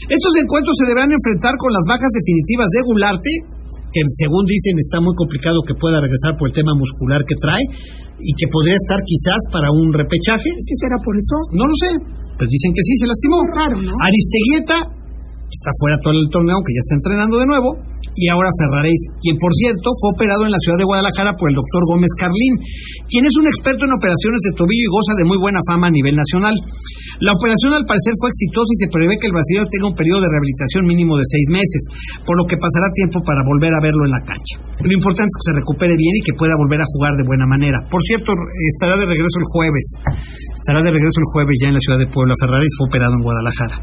Estos 0.08 0.34
encuentros 0.40 0.80
se 0.80 0.88
deberán 0.88 1.12
enfrentar 1.12 1.60
con 1.60 1.76
las 1.76 1.84
bajas 1.92 2.08
definitivas 2.08 2.72
de 2.72 2.80
Gularte, 2.88 3.34
que 3.92 4.02
según 4.16 4.48
dicen 4.48 4.80
está 4.80 5.04
muy 5.04 5.12
complicado 5.20 5.60
que 5.68 5.76
pueda 5.76 6.00
regresar 6.00 6.40
por 6.40 6.48
el 6.48 6.56
tema 6.56 6.72
muscular 6.72 7.20
que 7.28 7.36
trae 7.44 7.66
y 8.24 8.32
que 8.40 8.48
podría 8.48 8.80
estar 8.80 9.04
quizás 9.04 9.44
para 9.52 9.76
un 9.76 9.92
repechaje. 9.92 10.50
¿Sí 10.56 10.74
será 10.80 11.04
por 11.04 11.20
eso? 11.20 11.36
No 11.52 11.68
lo 11.68 11.76
sé, 11.84 11.92
pues 12.40 12.48
dicen 12.48 12.72
que 12.72 12.84
sí, 12.88 12.94
se 12.96 13.12
lastimó. 13.12 13.44
Raro, 13.52 13.76
¿no? 13.76 13.92
Aristeguieta 13.92 14.78
está 14.88 15.70
fuera 15.84 16.00
todo 16.00 16.16
el 16.16 16.32
torneo, 16.32 16.56
aunque 16.56 16.72
ya 16.72 16.84
está 16.88 16.96
entrenando 16.96 17.36
de 17.44 17.48
nuevo. 17.48 17.70
Y 18.15 18.30
ahora 18.30 18.49
Ferraréis, 18.60 19.02
quien 19.21 19.38
por 19.38 19.52
cierto 19.54 19.89
fue 19.99 20.13
operado 20.13 20.45
en 20.45 20.54
la 20.54 20.62
ciudad 20.62 20.78
de 20.78 20.89
Guadalajara 20.89 21.34
por 21.34 21.49
el 21.49 21.58
doctor 21.58 21.82
Gómez 21.89 22.13
Carlín, 22.17 22.54
quien 23.10 23.26
es 23.26 23.36
un 23.38 23.47
experto 23.49 23.86
en 23.86 23.93
operaciones 23.97 24.41
de 24.45 24.56
tobillo 24.58 24.86
y 24.86 24.93
goza 24.93 25.13
de 25.17 25.26
muy 25.26 25.39
buena 25.41 25.62
fama 25.65 25.89
a 25.89 25.93
nivel 25.93 26.15
nacional. 26.15 26.56
La 27.21 27.34
operación 27.34 27.71
al 27.78 27.86
parecer 27.86 28.13
fue 28.17 28.30
exitosa 28.34 28.71
y 28.73 28.82
se 28.84 28.91
prevé 28.91 29.13
que 29.17 29.30
el 29.30 29.36
brasileño 29.38 29.69
tenga 29.69 29.89
un 29.89 29.97
periodo 29.97 30.21
de 30.26 30.30
rehabilitación 30.34 30.84
mínimo 30.89 31.13
de 31.17 31.26
seis 31.30 31.47
meses, 31.54 31.82
por 32.26 32.36
lo 32.38 32.45
que 32.49 32.58
pasará 32.58 32.89
tiempo 32.97 33.21
para 33.21 33.45
volver 33.45 33.71
a 33.73 33.82
verlo 33.82 34.04
en 34.06 34.13
la 34.13 34.23
cancha. 34.26 34.56
Lo 34.82 34.93
importante 34.93 35.30
es 35.30 35.38
que 35.39 35.49
se 35.54 35.58
recupere 35.62 35.93
bien 35.93 36.13
y 36.17 36.26
que 36.26 36.34
pueda 36.36 36.58
volver 36.58 36.82
a 36.82 36.89
jugar 36.97 37.13
de 37.17 37.23
buena 37.26 37.45
manera. 37.45 37.78
Por 37.89 38.02
cierto, 38.10 38.34
estará 38.34 38.97
de 38.97 39.06
regreso 39.06 39.38
el 39.39 39.47
jueves. 39.54 39.86
Estará 40.58 40.82
de 40.82 40.91
regreso 40.91 41.17
el 41.21 41.30
jueves 41.32 41.56
ya 41.62 41.67
en 41.69 41.76
la 41.78 41.84
ciudad 41.86 41.99
de 42.02 42.10
Puebla. 42.10 42.34
Ferrari 42.41 42.67
fue 42.78 42.88
operado 42.89 43.13
en 43.13 43.23
Guadalajara. 43.23 43.76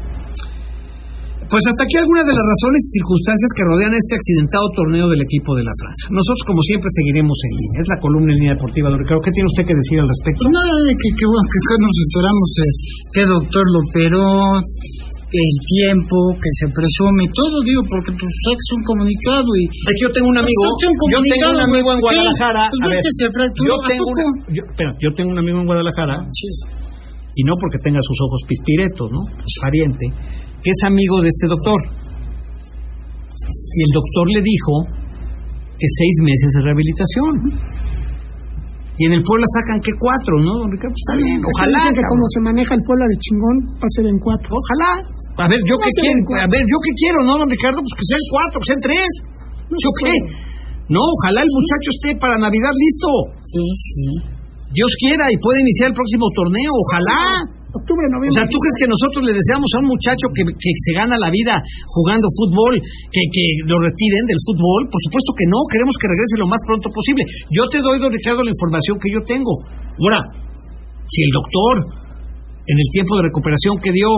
Pues 1.51 1.63
hasta 1.67 1.83
aquí 1.83 1.95
algunas 1.99 2.23
de 2.23 2.31
las 2.31 2.45
razones 2.47 2.79
y 2.79 2.89
circunstancias 2.95 3.49
que 3.59 3.63
rodean 3.67 3.91
este 3.91 4.15
accidentado 4.15 4.65
torneo 4.71 5.05
del 5.11 5.19
equipo 5.19 5.51
de 5.59 5.67
la 5.67 5.73
Franja. 5.83 6.05
Nosotros, 6.07 6.43
como 6.47 6.63
siempre, 6.63 6.87
seguiremos 6.95 7.35
en 7.43 7.51
línea. 7.59 7.77
Es 7.83 7.89
la 7.91 7.99
columna 7.99 8.31
en 8.31 8.37
línea 8.39 8.55
deportiva, 8.55 8.87
don 8.87 8.99
Ricardo. 9.03 9.19
¿Qué 9.19 9.35
tiene 9.35 9.51
usted 9.51 9.63
que 9.67 9.75
decir 9.75 9.99
al 9.99 10.07
respecto? 10.07 10.39
Pues 10.47 10.55
nada, 10.55 10.71
que, 10.95 11.09
que 11.11 11.25
bueno, 11.27 11.45
que 11.51 11.59
acá 11.59 11.75
nos 11.83 11.95
enteramos 12.07 12.47
de 12.55 12.67
qué 13.11 13.23
doctor 13.27 13.63
lo 13.67 13.79
operó, 13.83 14.27
el 15.31 15.53
tiempo 15.63 16.17
que 16.39 16.51
se 16.59 16.67
presume, 16.71 17.23
todo 17.31 17.55
digo, 17.63 17.83
porque 17.87 18.11
pues 18.15 18.31
es 18.31 18.69
un 18.75 18.83
comunicado 18.83 19.47
y... 19.59 19.63
Es 19.67 19.95
que 19.95 20.03
yo 20.03 20.09
tengo 20.11 20.27
un 20.27 20.39
amigo, 20.43 20.59
yo 20.59 21.19
tengo 21.23 21.51
un 21.55 21.63
amigo 21.71 21.87
en. 21.95 21.99
Guadalajara. 22.03 22.63
Pues 22.67 22.79
a 22.79 22.87
ves 22.91 22.99
ver, 22.99 23.03
que 23.03 23.11
se 23.15 23.25
fracturó, 23.31 23.71
yo 23.71 23.75
¿a 23.79 23.87
tengo, 23.91 24.07
una- 24.07 24.39
yo, 24.55 24.61
espera, 24.71 24.91
yo 24.99 25.09
tengo 25.15 25.29
un 25.35 25.39
amigo 25.39 25.57
en 25.63 25.67
Guadalajara, 25.71 26.15
Sí. 26.31 26.47
y 27.35 27.41
no 27.47 27.55
porque 27.59 27.79
tenga 27.79 27.99
sus 28.03 28.19
ojos 28.27 28.39
pispiretos, 28.43 29.07
¿no? 29.07 29.21
Pariente, 29.63 30.05
que 30.61 30.69
es 30.69 30.79
amigo 30.85 31.21
de 31.21 31.29
este 31.29 31.45
doctor. 31.49 31.79
Y 33.41 33.79
el 33.81 33.91
doctor 33.91 34.25
le 34.37 34.41
dijo 34.45 34.73
que 35.77 35.87
seis 35.97 36.15
meses 36.21 36.49
de 36.55 36.59
rehabilitación. 36.61 37.33
Y 39.01 39.09
en 39.09 39.13
el 39.17 39.23
Puebla 39.25 39.47
sacan 39.57 39.81
que 39.81 39.93
cuatro, 39.97 40.37
¿no, 40.45 40.61
don 40.61 40.69
Ricardo? 40.69 40.93
Está 40.93 41.17
bien, 41.17 41.41
ojalá. 41.41 41.89
Que 41.89 42.05
como 42.05 42.25
se 42.29 42.41
maneja 42.45 42.77
el 42.77 42.83
Puebla 42.85 43.05
de 43.09 43.17
chingón, 43.17 43.57
va 43.81 43.87
a 43.89 43.95
ser 43.97 44.05
en 44.05 44.19
cuatro. 44.21 44.49
Ojalá. 44.53 44.91
A 45.41 45.47
ver, 45.49 45.57
yo 45.65 45.75
qué 45.81 45.89
quiero, 45.89 46.21
a 46.37 46.45
ver, 46.45 46.61
yo 46.61 46.77
qué 46.85 46.91
quiero, 46.93 47.25
¿no, 47.25 47.33
don 47.39 47.49
Ricardo? 47.49 47.81
Pues 47.81 47.95
que 47.97 48.05
sean 48.05 48.23
cuatro, 48.29 48.55
que 48.61 48.67
sean 48.69 48.83
tres. 48.83 49.09
¿Yo 49.73 49.91
qué? 50.05 50.13
No, 50.91 51.01
ojalá 51.01 51.39
el 51.41 51.49
muchacho 51.49 51.87
esté 51.97 52.09
para 52.19 52.35
Navidad 52.37 52.75
listo. 52.75 53.09
Sí, 53.47 53.63
sí. 53.63 54.05
Dios 54.75 54.91
quiera 54.99 55.25
y 55.31 55.35
pueda 55.39 55.59
iniciar 55.63 55.89
el 55.89 55.95
próximo 55.95 56.27
torneo, 56.35 56.71
ojalá. 56.75 57.21
Octubre, 57.71 58.03
O 58.03 58.13
noviembre. 58.19 58.35
sea, 58.35 58.47
¿tú 58.51 58.57
crees 58.59 58.77
que 58.83 58.89
nosotros 58.91 59.21
le 59.23 59.33
deseamos 59.33 59.69
a 59.71 59.77
un 59.79 59.87
muchacho 59.87 60.25
que, 60.35 60.43
que 60.43 60.71
se 60.75 60.91
gana 60.91 61.15
la 61.15 61.31
vida 61.31 61.55
jugando 61.87 62.27
fútbol, 62.35 62.75
que, 63.11 63.21
que 63.31 63.43
lo 63.63 63.79
retiren 63.79 64.23
del 64.27 64.39
fútbol? 64.43 64.91
Por 64.91 64.99
supuesto 65.07 65.31
que 65.39 65.47
no, 65.47 65.59
queremos 65.71 65.95
que 65.95 66.07
regrese 66.11 66.35
lo 66.43 66.47
más 66.51 66.59
pronto 66.67 66.87
posible. 66.91 67.23
Yo 67.55 67.63
te 67.71 67.79
doy, 67.79 67.95
don 68.03 68.11
Ricardo, 68.11 68.43
la 68.43 68.51
información 68.51 68.99
que 68.99 69.09
yo 69.15 69.21
tengo. 69.23 69.53
Ahora, 70.03 70.19
si 71.07 71.19
el 71.23 71.31
doctor, 71.31 71.75
en 72.67 72.75
el 72.75 72.87
tiempo 72.91 73.15
de 73.19 73.21
recuperación 73.31 73.79
que 73.79 73.91
dio, 73.95 74.11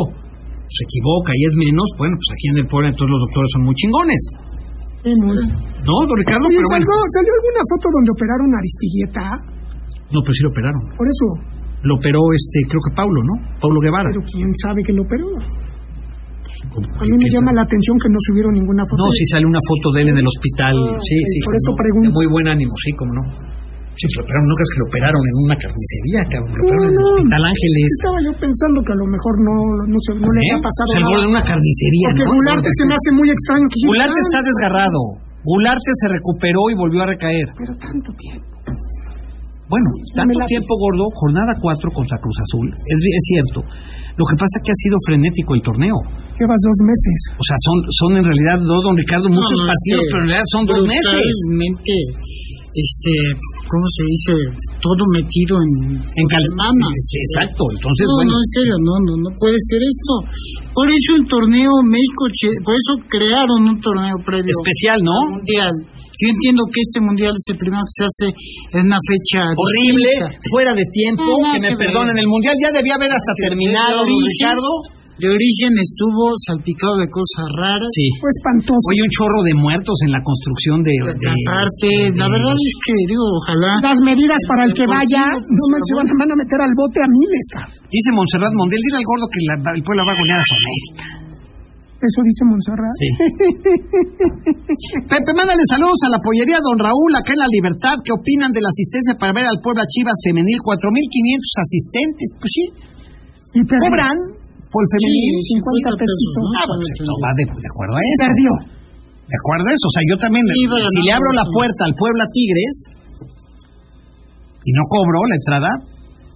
se 0.66 0.82
equivoca 0.90 1.30
y 1.38 1.42
es 1.46 1.54
menos, 1.54 1.88
bueno, 2.02 2.18
pues 2.18 2.30
aquí 2.34 2.46
en 2.50 2.58
el 2.58 2.68
pueblo 2.70 2.90
entonces 2.90 3.12
los 3.14 3.22
doctores 3.30 3.50
son 3.54 3.62
muy 3.70 3.76
chingones. 3.78 4.22
Sí, 5.06 5.12
muy. 5.22 5.38
¿No, 5.86 5.94
don 6.10 6.16
Ricardo? 6.18 6.48
Oye, 6.50 6.58
Pero 6.58 6.70
bueno. 6.74 6.90
¿salió, 6.90 6.96
salió 7.14 7.32
alguna 7.38 7.62
foto 7.70 7.86
donde 7.94 8.10
operaron 8.18 8.48
a 8.50 8.58
Aristigueta? 8.58 9.26
No, 10.10 10.18
pero 10.26 10.34
sí 10.34 10.42
lo 10.42 10.50
operaron. 10.50 10.82
Por 10.98 11.06
eso, 11.06 11.26
Lo 11.84 11.96
operó, 12.00 12.20
este, 12.32 12.64
creo 12.72 12.82
que 12.88 12.92
Paulo, 12.96 13.20
¿no? 13.28 13.36
Paulo 13.60 13.78
Guevara. 13.84 14.08
pero 14.12 14.24
quién 14.32 14.50
sabe 14.64 14.80
que 14.88 14.94
lo 14.96 15.04
operó. 15.04 15.28
A 15.36 17.04
mí 17.04 17.12
me 17.20 17.28
¿Quién 17.28 17.34
llama 17.44 17.52
la 17.54 17.64
atención 17.68 18.00
que 18.00 18.08
no 18.08 18.20
subieron 18.24 18.56
ninguna 18.56 18.84
foto. 18.88 19.04
No, 19.04 19.12
sí 19.20 19.24
sale 19.30 19.46
una 19.46 19.60
foto 19.68 19.88
de 19.94 20.00
él 20.02 20.10
en 20.16 20.20
el 20.24 20.28
hospital. 20.32 20.74
Ah, 20.80 20.96
sí, 21.04 21.16
sí. 21.28 21.38
por 21.44 21.54
eso 21.60 21.70
pregunto. 21.76 22.08
De 22.08 22.16
muy 22.16 22.28
buen 22.32 22.48
ánimo, 22.48 22.72
sí, 22.88 22.90
como 22.96 23.12
no. 23.20 23.24
Sí, 23.94 24.10
pero 24.10 24.26
operaron, 24.26 24.48
no 24.50 24.56
crees 24.58 24.72
que 24.74 24.80
lo 24.82 24.88
operaron 24.90 25.22
en 25.22 25.36
una 25.44 25.56
carnicería, 25.60 26.20
cabrón. 26.34 26.50
Lo 26.50 26.64
operaron 26.66 26.88
en 26.88 26.98
el. 26.98 27.04
Hospital 27.14 27.44
Ángeles. 27.54 27.88
Estaba 27.94 28.20
yo 28.26 28.32
pensando 28.42 28.78
que 28.82 28.92
a 28.96 29.00
lo 29.04 29.08
mejor 29.14 29.34
no, 29.44 29.56
no, 29.86 29.98
se, 30.02 30.12
no 30.18 30.30
le 30.34 30.40
¿Eh? 30.40 30.50
había 30.50 30.60
pasado 30.66 30.88
Se 30.88 30.98
en 30.98 31.30
una 31.36 31.44
carnicería, 31.46 32.08
Porque. 32.10 32.26
Gularte 32.34 32.70
se 32.74 32.84
me 32.90 32.94
hace 32.98 33.10
muy 33.14 33.28
extraño 33.30 33.66
Gularte 33.70 34.20
está 34.24 34.40
tanto- 34.40 34.48
desgarrado. 34.50 35.00
Gularte 35.46 35.92
se 36.00 36.08
recuperó 36.16 36.62
y 36.72 36.76
volvió 36.80 37.00
a 37.04 37.08
recaer. 37.12 37.48
Pero 37.60 37.72
tanto 37.76 38.10
tiempo. 38.18 38.53
Bueno, 39.74 39.90
tanto 40.14 40.38
tiempo 40.46 40.74
gordo, 40.78 41.10
jornada 41.18 41.50
4 41.58 41.90
contra 41.98 42.16
Cruz 42.22 42.38
Azul. 42.46 42.68
Es, 42.70 43.00
es 43.02 43.24
cierto. 43.34 43.60
Lo 44.14 44.24
que 44.30 44.36
pasa 44.38 44.54
es 44.58 44.62
que 44.62 44.72
ha 44.74 44.80
sido 44.86 44.98
frenético 45.10 45.50
el 45.58 45.64
torneo. 45.66 45.98
Llevas 46.38 46.62
dos 46.62 46.80
meses. 46.86 47.16
O 47.34 47.44
sea, 47.44 47.58
son, 47.66 47.78
son 47.90 48.10
en 48.22 48.26
realidad, 48.30 48.58
no, 48.62 48.78
don 48.86 48.94
Ricardo, 48.94 49.26
muchos 49.34 49.50
No, 49.58 49.66
no, 49.66 49.72
partidos, 49.74 50.04
pero 50.14 50.22
en 50.22 50.30
realidad 50.30 50.48
son 50.54 50.62
dos 50.70 50.82
meses. 50.86 51.18
Este, 52.74 53.14
¿cómo 53.70 53.86
se 53.94 54.04
dice? 54.10 54.34
Todo 54.82 55.02
metido 55.14 55.54
en, 55.62 55.94
En 55.94 56.26
calmama. 56.26 56.90
Exacto. 56.90 57.62
Entonces, 57.70 58.06
no, 58.10 58.14
bueno. 58.18 58.34
no, 58.34 58.38
en 58.42 58.50
serio, 58.50 58.76
no, 58.82 58.94
no, 58.98 59.14
no 59.26 59.30
puede 59.38 59.58
ser 59.62 59.78
esto. 59.86 60.14
Por 60.74 60.90
eso 60.90 61.10
el 61.22 61.26
torneo 61.30 61.70
México, 61.86 62.24
che- 62.34 62.58
por 62.66 62.74
eso 62.74 62.92
crearon 63.14 63.60
un 63.70 63.78
torneo 63.78 64.18
previo 64.26 64.50
Especial, 64.58 64.98
al 64.98 65.06
¿no? 65.06 65.18
mundial. 65.38 65.74
Yo 66.24 66.28
entiendo 66.32 66.62
que 66.72 66.80
este 66.80 67.00
mundial 67.04 67.34
es 67.36 67.46
el 67.52 67.58
primero 67.60 67.84
que 67.84 67.96
se 68.00 68.06
hace 68.08 68.28
en 68.80 68.84
una 68.88 69.00
fecha 69.04 69.40
horrible, 69.52 70.10
distinta. 70.16 70.50
fuera 70.50 70.72
de 70.74 70.86
tiempo, 70.88 71.28
No, 71.28 71.52
que 71.52 71.60
me 71.60 71.70
que 71.70 71.76
ver. 71.76 71.82
perdonen, 71.84 72.16
el 72.18 72.30
mundial 72.32 72.56
ya 72.64 72.72
debía 72.72 72.96
haber 72.96 73.12
hasta 73.12 73.34
terminado, 73.44 73.92
De 73.92 73.98
don 74.00 74.08
origen, 74.08 74.32
Ricardo. 74.40 74.72
De 75.14 75.30
origen 75.30 75.72
estuvo 75.78 76.34
salpicado 76.42 76.98
de 76.98 77.06
cosas 77.06 77.46
raras. 77.54 77.86
Sí. 77.94 78.10
Fue 78.18 78.34
espantoso. 78.34 78.82
Oye, 78.90 79.06
un 79.06 79.14
chorro 79.14 79.40
de 79.46 79.54
muertos 79.54 79.94
en 80.10 80.12
la 80.12 80.18
construcción 80.26 80.82
de... 80.82 80.90
de- 80.90 81.30
Aparte, 81.30 81.90
la 82.18 82.26
de- 82.26 82.34
verdad 82.34 82.58
es 82.58 82.74
que, 82.82 82.94
digo, 83.14 83.22
ojalá. 83.22 83.72
Las 83.94 84.02
medidas 84.02 84.42
para 84.50 84.66
el 84.66 84.74
que 84.74 84.90
vaya, 84.90 85.24
no 85.38 85.64
manches, 85.70 85.94
van, 86.02 86.08
van 86.18 86.32
a 86.34 86.38
meter 86.42 86.58
al 86.66 86.74
bote 86.74 86.98
a 86.98 87.08
miles, 87.14 87.46
cabrón. 87.54 87.78
Dice 87.94 88.10
Montserrat 88.10 88.54
Mondel, 88.58 88.82
dile 88.82 88.98
al 88.98 89.06
gordo 89.06 89.26
que 89.30 89.40
la- 89.46 89.74
el 89.78 89.84
pueblo 89.86 90.02
va 90.02 90.12
a 90.12 90.18
golear 90.18 90.40
a 90.42 90.46
Sonesta. 90.50 91.04
Eso 92.04 92.20
dice 92.20 92.44
Montserrat. 92.44 92.96
Sí. 93.00 93.10
Pepe, 95.08 95.32
mándale 95.32 95.64
saludos 95.72 95.96
a 96.04 96.12
la 96.12 96.20
pollería 96.20 96.60
Don 96.60 96.76
Raúl, 96.76 97.12
acá 97.16 97.32
en 97.32 97.40
La 97.40 97.48
Libertad. 97.48 97.96
¿Qué 98.04 98.12
opinan 98.12 98.52
de 98.52 98.60
la 98.60 98.68
asistencia 98.76 99.16
para 99.16 99.32
ver 99.32 99.48
al 99.48 99.64
Puebla 99.64 99.88
Chivas 99.88 100.20
Femenil? 100.20 100.60
4.500 100.60 100.84
asistentes. 101.64 102.28
Pues 102.44 102.52
sí, 102.52 102.66
Y 103.56 103.62
cobran 103.64 104.20
por 104.68 104.84
el 104.84 104.90
femenil. 105.00 105.32
Sí, 105.48 105.56
50 105.64 105.96
pesitos. 105.96 106.44
Ah, 106.60 106.68
pues 106.68 106.92
va 107.24 107.32
de, 107.40 107.44
de 107.48 107.70
acuerdo 107.72 107.96
a 107.96 108.02
eso. 108.04 108.20
Perdió. 108.28 108.52
¿De 109.24 109.38
acuerdo 109.40 109.64
a 109.64 109.72
eso? 109.72 109.86
O 109.88 109.94
sea, 109.96 110.04
yo 110.04 110.16
también, 110.20 110.44
si 110.44 111.00
le 111.08 111.12
abro 111.16 111.32
la 111.32 111.48
puerta 111.48 111.88
al 111.88 111.96
Puebla 111.96 112.28
Tigres 112.36 112.76
y 114.60 114.72
no 114.76 114.84
cobro 114.92 115.24
la 115.24 115.36
entrada, 115.40 115.72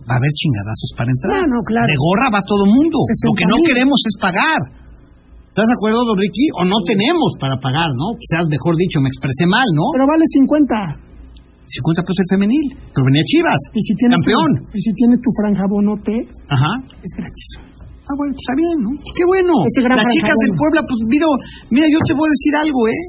va 0.07 0.13
a 0.15 0.19
haber 0.23 0.31
chingadazos 0.31 0.95
para 0.95 1.11
entrar. 1.11 1.43
Ah, 1.43 1.47
no, 1.51 1.59
claro. 1.67 1.87
De 1.91 1.97
gorra 1.99 2.27
va 2.31 2.39
todo 2.47 2.63
mundo. 2.63 3.03
Lo 3.03 3.35
que 3.35 3.45
no 3.51 3.59
60,000. 3.59 3.67
queremos 3.67 3.99
es 4.07 4.15
pagar. 4.15 4.86
¿Estás 5.57 5.73
de 5.73 5.77
acuerdo, 5.81 6.05
don 6.05 6.21
Ricky? 6.21 6.53
O 6.53 6.69
no 6.69 6.77
tenemos 6.85 7.33
para 7.41 7.57
pagar, 7.57 7.89
¿no? 7.97 8.13
Quizás, 8.13 8.45
mejor 8.45 8.77
dicho, 8.77 9.01
me 9.01 9.09
expresé 9.09 9.49
mal, 9.49 9.65
¿no? 9.73 9.89
Pero 9.89 10.05
vale 10.05 10.21
50. 10.21 10.69
50 11.01 12.05
pesos 12.05 12.21
el 12.21 12.29
femenil. 12.29 12.65
Pero 12.77 13.01
venía 13.01 13.25
Chivas. 13.25 13.61
Y 13.73 13.81
si 13.81 13.97
tienes 13.97 14.21
Campeón. 14.21 14.49
Tu, 14.53 14.77
y 14.77 14.81
si 14.85 14.91
tienes 14.93 15.17
tu 15.17 15.33
franja 15.33 15.65
bonote, 15.65 16.13
Ajá. 16.53 16.73
es 17.01 17.09
gratis. 17.17 17.73
Ah, 18.05 18.13
bueno, 18.21 18.37
pues 18.37 18.45
está 18.45 18.53
bien, 18.53 18.77
¿no? 18.85 18.91
Qué 19.01 19.25
bueno. 19.25 19.53
Las 19.65 20.13
chicas 20.13 20.37
del. 20.45 20.53
Puebla, 20.53 20.81
pues 20.85 20.99
mira, 21.09 21.25
mira, 21.73 21.89
yo 21.89 22.05
te 22.05 22.13
voy 22.13 22.29
a 22.29 22.33
decir 22.37 22.53
algo, 22.53 22.79
¿eh? 22.93 23.01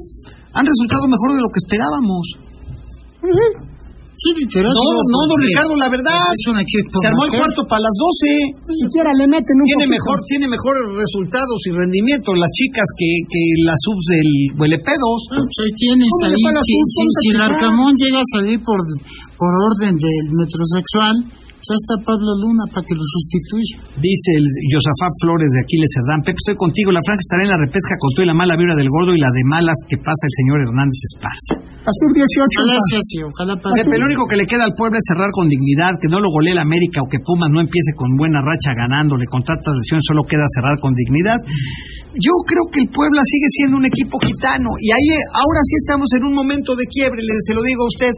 Han 0.57 0.65
resultado 0.65 1.05
mejor 1.05 1.29
de 1.37 1.45
lo 1.45 1.53
que 1.53 1.61
esperábamos. 1.61 2.23
Sí, 4.19 4.29
literal. 4.35 4.67
No, 4.75 4.83
no, 5.15 5.19
don 5.31 5.39
Ricardo, 5.39 5.73
la 5.79 5.87
verdad. 5.87 6.19
Es 6.35 6.45
un 6.51 6.59
equipo. 6.59 6.99
Se 6.99 7.07
armó 7.07 7.23
el 7.23 7.31
cuarto 7.39 7.63
para 7.71 7.87
las 7.87 7.95
12. 7.95 8.67
Ni 8.67 8.75
siquiera 8.83 9.09
le 9.15 9.25
meten 9.31 9.55
un 9.55 9.63
Tiene 9.63 9.87
poquito. 9.87 9.95
mejor, 9.95 10.17
tiene 10.27 10.45
mejores 10.51 10.83
resultados 10.91 11.57
y 11.63 11.69
rendimiento 11.71 12.35
las 12.35 12.51
chicas 12.51 12.87
que, 12.99 13.09
que 13.23 13.41
las 13.63 13.79
subs 13.79 14.05
del 14.11 14.29
Huelepedos. 14.59 15.19
Ah, 15.31 15.39
pues 15.39 15.57
ahí 15.63 15.71
tienes, 15.79 16.09
¿Cómo 16.11 16.27
le 16.27 16.35
ahí, 16.35 16.63
si, 16.67 16.77
si, 16.83 17.03
si 17.23 17.27
el. 17.31 17.41
Arcamón 17.47 17.91
llega 17.95 18.19
a 18.19 18.27
salir 18.35 18.59
por, 18.59 18.79
por 19.39 19.51
orden 19.71 19.95
del 19.95 20.25
metrosexual, 20.35 21.15
ya 21.63 21.75
está 21.79 21.95
Pablo 22.03 22.31
Luna 22.43 22.67
para 22.75 22.83
que 22.83 22.95
lo 22.95 23.05
sustituya. 23.07 23.87
Dice 24.03 24.29
el 24.35 24.45
Josafat 24.73 25.13
Flores 25.23 25.47
de 25.47 25.59
Aquiles 25.63 25.91
Cerdán. 25.95 26.19
Pepe, 26.27 26.39
estoy 26.43 26.57
contigo. 26.59 26.91
La 26.91 27.03
Franca 27.07 27.23
estará 27.23 27.41
en 27.47 27.51
la 27.55 27.59
repesca 27.63 27.95
con 27.99 28.09
todo 28.15 28.23
y 28.25 28.29
la 28.31 28.35
mala 28.35 28.59
vibra 28.59 28.75
del 28.75 28.91
gordo 28.91 29.15
y 29.15 29.19
la 29.19 29.31
de 29.31 29.43
malas 29.47 29.79
que 29.87 29.95
pasa 29.95 30.23
el 30.27 30.33
señor 30.35 30.57
Hernández 30.67 30.99
Esparza. 31.07 31.55
Azul 31.79 32.11
18. 32.11 32.19
Ojalá 32.19 32.75
sea 32.91 32.99
así, 32.99 33.17
ojalá 33.23 33.53
pase. 33.55 33.87
Pepe, 33.87 33.95
lo 33.99 34.05
único 34.11 34.27
que 34.27 34.35
le 34.35 34.43
queda 34.43 34.67
al 34.67 34.75
pueblo 34.75 34.99
es 34.99 35.05
cerrar 35.07 35.31
con 35.31 35.47
dignidad, 35.47 35.95
que 35.95 36.11
no 36.11 36.19
lo 36.19 36.27
golee 36.27 36.51
el 36.51 36.59
América 36.59 36.99
o 36.99 37.07
que 37.07 37.23
Pumas 37.23 37.47
no 37.55 37.63
empiece 37.63 37.95
con 37.95 38.11
buena 38.19 38.43
racha 38.43 38.75
ganándole 38.75 39.23
con 39.31 39.41
tantas 39.47 39.73
lesiones, 39.79 40.03
solo 40.03 40.27
queda 40.27 40.43
cerrar 40.51 40.75
con 40.83 40.91
dignidad. 40.91 41.39
Yo 42.19 42.35
creo 42.43 42.65
que 42.67 42.83
el 42.83 42.89
Puebla 42.91 43.23
sigue 43.23 43.49
siendo 43.55 43.79
un 43.79 43.87
equipo 43.87 44.19
gitano 44.19 44.75
y 44.83 44.91
ahí 44.91 45.07
ahora 45.31 45.61
sí 45.63 45.73
estamos 45.79 46.11
en 46.19 46.27
un 46.27 46.35
momento 46.35 46.75
de 46.75 46.83
quiebre, 46.89 47.23
le, 47.23 47.33
se 47.47 47.55
lo 47.55 47.63
digo 47.63 47.87
a 47.87 47.91
usted. 47.91 48.13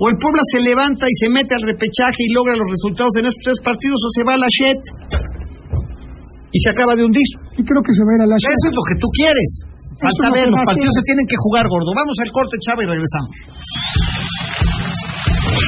O 0.00 0.08
el 0.08 0.16
Puebla 0.16 0.40
se 0.46 0.62
levanta 0.62 1.04
y 1.10 1.14
se 1.18 1.28
mete 1.28 1.58
al 1.58 1.66
repechaje 1.66 2.22
y 2.24 2.32
logra 2.32 2.56
los 2.56 2.70
resultados 2.70 3.12
en 3.20 3.26
estos 3.26 3.42
tres 3.42 3.60
partidos 3.60 4.00
o 4.00 4.08
se 4.14 4.22
va 4.24 4.38
a 4.38 4.40
la 4.40 4.48
Shet 4.48 4.80
y 6.52 6.58
se 6.58 6.70
acaba 6.70 6.94
de 6.94 7.04
hundir. 7.04 7.26
Y 7.58 7.62
creo 7.66 7.82
que 7.82 7.92
se 7.92 8.02
va 8.06 8.10
a 8.12 8.16
ir 8.16 8.22
a 8.22 8.28
la 8.30 8.36
Eso 8.38 8.66
es 8.70 8.74
lo 8.74 8.84
que 8.86 8.96
tú 8.96 9.08
quieres. 9.12 9.50
Falta 10.00 10.32
ver, 10.32 10.48
se 10.48 10.52
los 10.56 10.64
partidos 10.64 10.94
se 10.96 11.04
tienen 11.12 11.26
que 11.28 11.36
jugar, 11.44 11.64
gordo. 11.68 11.92
Vamos 11.92 12.16
al 12.24 12.32
corte, 12.32 12.56
Chava, 12.64 12.80
y 12.80 12.88
regresamos. 12.88 13.30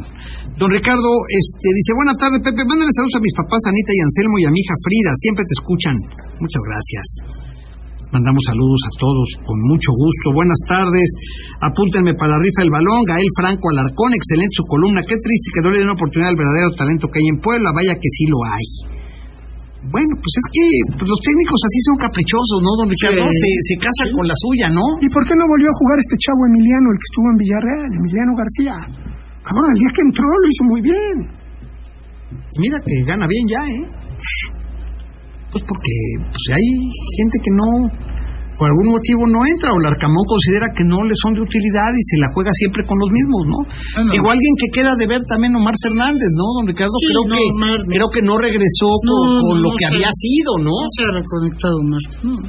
Don 0.57 0.71
Ricardo 0.71 1.11
este, 1.29 1.69
dice: 1.73 1.93
Buenas 1.97 2.17
tardes, 2.17 2.41
Pepe. 2.41 2.65
Mándale 2.65 2.93
saludos 2.93 3.17
a 3.21 3.25
mis 3.25 3.37
papás, 3.37 3.61
Anita 3.69 3.93
y 3.93 4.01
Anselmo, 4.01 4.37
y 4.41 4.45
a 4.47 4.53
mi 4.53 4.61
hija 4.61 4.77
Frida. 4.85 5.13
Siempre 5.21 5.45
te 5.45 5.55
escuchan. 5.57 5.97
Muchas 6.41 6.63
gracias. 6.65 7.07
Mandamos 8.13 8.45
saludos 8.47 8.81
a 8.87 8.93
todos 9.03 9.29
con 9.43 9.59
mucho 9.67 9.91
gusto. 9.93 10.33
Buenas 10.33 10.61
tardes. 10.65 11.09
Apúntenme 11.61 12.15
para 12.15 12.39
rifa 12.39 12.63
del 12.63 12.71
balón. 12.71 13.03
Gael 13.03 13.33
Franco 13.35 13.67
Alarcón, 13.69 14.15
excelente 14.15 14.55
su 14.55 14.65
columna. 14.65 15.03
Qué 15.03 15.19
triste 15.19 15.49
que 15.53 15.63
no 15.67 15.71
le 15.75 15.83
den 15.83 15.91
oportunidad 15.91 16.31
al 16.31 16.39
verdadero 16.39 16.71
talento 16.73 17.09
que 17.11 17.19
hay 17.19 17.29
en 17.35 17.43
Puebla. 17.43 17.75
Vaya 17.75 17.99
que 17.99 18.09
sí 18.09 18.25
lo 18.31 18.39
hay. 18.47 18.96
Bueno, 19.87 20.13
pues 20.19 20.35
es 20.35 20.47
que 20.51 20.67
pues 20.99 21.07
los 21.07 21.21
técnicos 21.23 21.61
así 21.63 21.79
son 21.87 21.97
caprichosos, 22.03 22.59
¿no, 22.59 22.71
don 22.83 22.89
Ricardo? 22.91 23.23
Sí. 23.23 23.31
Se, 23.31 23.51
se 23.71 23.75
casan 23.79 24.09
con 24.13 24.25
la 24.27 24.37
suya, 24.37 24.67
¿no? 24.75 24.85
¿Y 24.99 25.09
por 25.15 25.23
qué 25.23 25.35
no 25.39 25.47
volvió 25.47 25.69
a 25.71 25.79
jugar 25.79 25.97
este 26.03 26.17
chavo 26.19 26.41
Emiliano, 26.51 26.87
el 26.91 26.99
que 26.99 27.09
estuvo 27.11 27.27
en 27.31 27.39
Villarreal, 27.39 27.91
Emiliano 27.95 28.33
García? 28.35 28.75
Cabrón, 29.47 29.69
el 29.71 29.79
día 29.79 29.93
que 29.95 30.03
entró 30.11 30.27
lo 30.27 30.49
hizo 30.51 30.65
muy 30.67 30.81
bien. 30.83 31.17
Mira 32.59 32.77
que 32.83 32.95
gana 33.07 33.27
bien 33.31 33.45
ya, 33.47 33.63
¿eh? 33.79 33.85
Pues 35.55 35.63
porque 35.63 35.95
pues 36.27 36.45
hay 36.51 36.69
gente 37.17 37.37
que 37.39 37.53
no, 37.55 37.69
por 38.57 38.67
algún 38.73 38.89
motivo 38.97 39.23
no 39.29 39.45
entra, 39.45 39.69
o 39.69 39.77
el 39.77 39.89
Arcamón 39.93 40.25
considera 40.25 40.67
que 40.73 40.85
no 40.89 40.97
le 41.05 41.15
son 41.21 41.37
de 41.37 41.45
utilidad 41.45 41.93
y 41.93 42.03
se 42.09 42.17
la 42.25 42.29
juega 42.33 42.53
siempre 42.57 42.83
con 42.89 42.97
los 42.97 43.11
mismos, 43.13 43.43
¿no? 43.53 43.59
Igual 44.17 44.37
alguien 44.37 44.55
que 44.57 44.69
queda 44.73 44.93
de 44.97 45.07
ver 45.07 45.21
también 45.29 45.53
Omar 45.57 45.77
Fernández, 45.77 46.31
¿no? 46.37 46.45
Don 46.57 46.65
Ricardo, 46.69 46.93
Sí, 46.97 47.09
creo, 47.13 47.25
no, 47.29 47.37
que, 47.37 47.45
Omar 47.53 47.79
no. 47.81 47.93
creo 47.93 48.09
que 48.13 48.23
no 48.25 48.35
regresó 48.41 48.89
con, 49.05 49.13
No, 49.13 49.45
con 49.45 49.57
no, 49.61 49.65
lo 49.65 49.71
que 49.77 49.85
había 49.89 50.13
sido, 50.13 50.51
¿no? 50.65 50.75
Se 50.97 51.01
ha 51.05 51.13
reconectado. 51.13 51.77
No. 51.85 51.97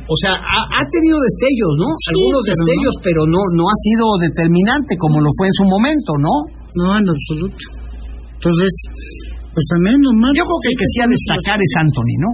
O 0.07 0.17
sea, 0.23 0.33
ha, 0.39 0.59
ha 0.63 0.83
tenido 0.87 1.19
destellos, 1.19 1.73
¿no? 1.75 1.87
Sí, 1.91 2.07
Algunos 2.15 2.41
pero 2.43 2.55
destellos, 2.55 2.95
pero 3.03 3.21
no, 3.27 3.41
no 3.55 3.63
ha 3.67 3.77
sido 3.83 4.03
determinante 4.23 4.95
como 4.95 5.19
lo 5.19 5.31
fue 5.35 5.51
en 5.51 5.55
su 5.59 5.65
momento, 5.67 6.11
¿no? 6.23 6.33
No, 6.77 6.87
en 6.95 7.05
absoluto. 7.07 7.63
Entonces, 8.37 8.71
pues 9.51 9.65
también 9.73 9.97
Omar. 9.97 10.31
Yo 10.37 10.45
creo 10.45 10.59
que 10.61 10.69
el 10.71 10.77
que 10.77 10.87
sí 10.87 10.97
de 11.01 11.09
destacar 11.17 11.57
es 11.57 11.71
Anthony, 11.81 12.15
¿no? 12.21 12.31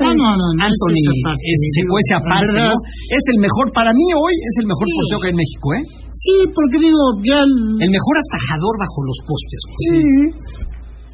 No, 0.00 0.08
no, 0.14 0.28
no. 0.40 0.46
no 0.56 0.62
Anthony 0.64 1.02
es, 1.04 1.58
se 1.76 1.82
cuece 1.84 2.12
aparte, 2.16 2.56
¿no? 2.58 2.72
Es 2.72 3.24
el 3.36 3.38
mejor, 3.44 3.66
para 3.76 3.92
mí 3.92 4.06
hoy 4.16 4.34
es 4.34 4.54
el 4.62 4.66
mejor 4.66 4.86
Sí. 4.88 4.94
portero 4.96 5.18
que 5.20 5.26
hay 5.28 5.34
en 5.36 5.40
México, 5.44 5.66
¿eh? 5.76 5.82
Sí, 6.16 6.34
porque 6.54 6.76
digo, 6.80 7.00
ya. 7.26 7.38
el- 7.44 7.82
El 7.82 7.90
mejor 7.92 8.14
atajador 8.18 8.74
bajo 8.80 8.98
los 9.04 9.18
postes. 9.28 9.60
Sí. 9.78 10.00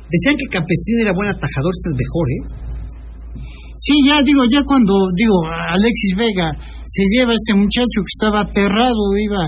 Decían 0.08 0.34
que 0.40 0.46
Campestino 0.56 0.98
era 1.04 1.12
buen 1.12 1.28
atajador, 1.28 1.72
este 1.74 1.88
es 1.92 1.96
mejor, 1.98 2.26
¿eh? 2.32 2.42
Sí, 3.78 3.94
ya 4.08 4.22
digo, 4.22 4.42
ya 4.50 4.62
cuando, 4.66 4.94
digo, 5.14 5.36
Alexis 5.46 6.12
Vega 6.18 6.50
se 6.82 7.02
lleva 7.14 7.30
a 7.32 7.38
este 7.38 7.54
muchacho 7.54 7.98
que 8.02 8.12
estaba 8.16 8.40
aterrado, 8.42 8.98
iba 9.22 9.42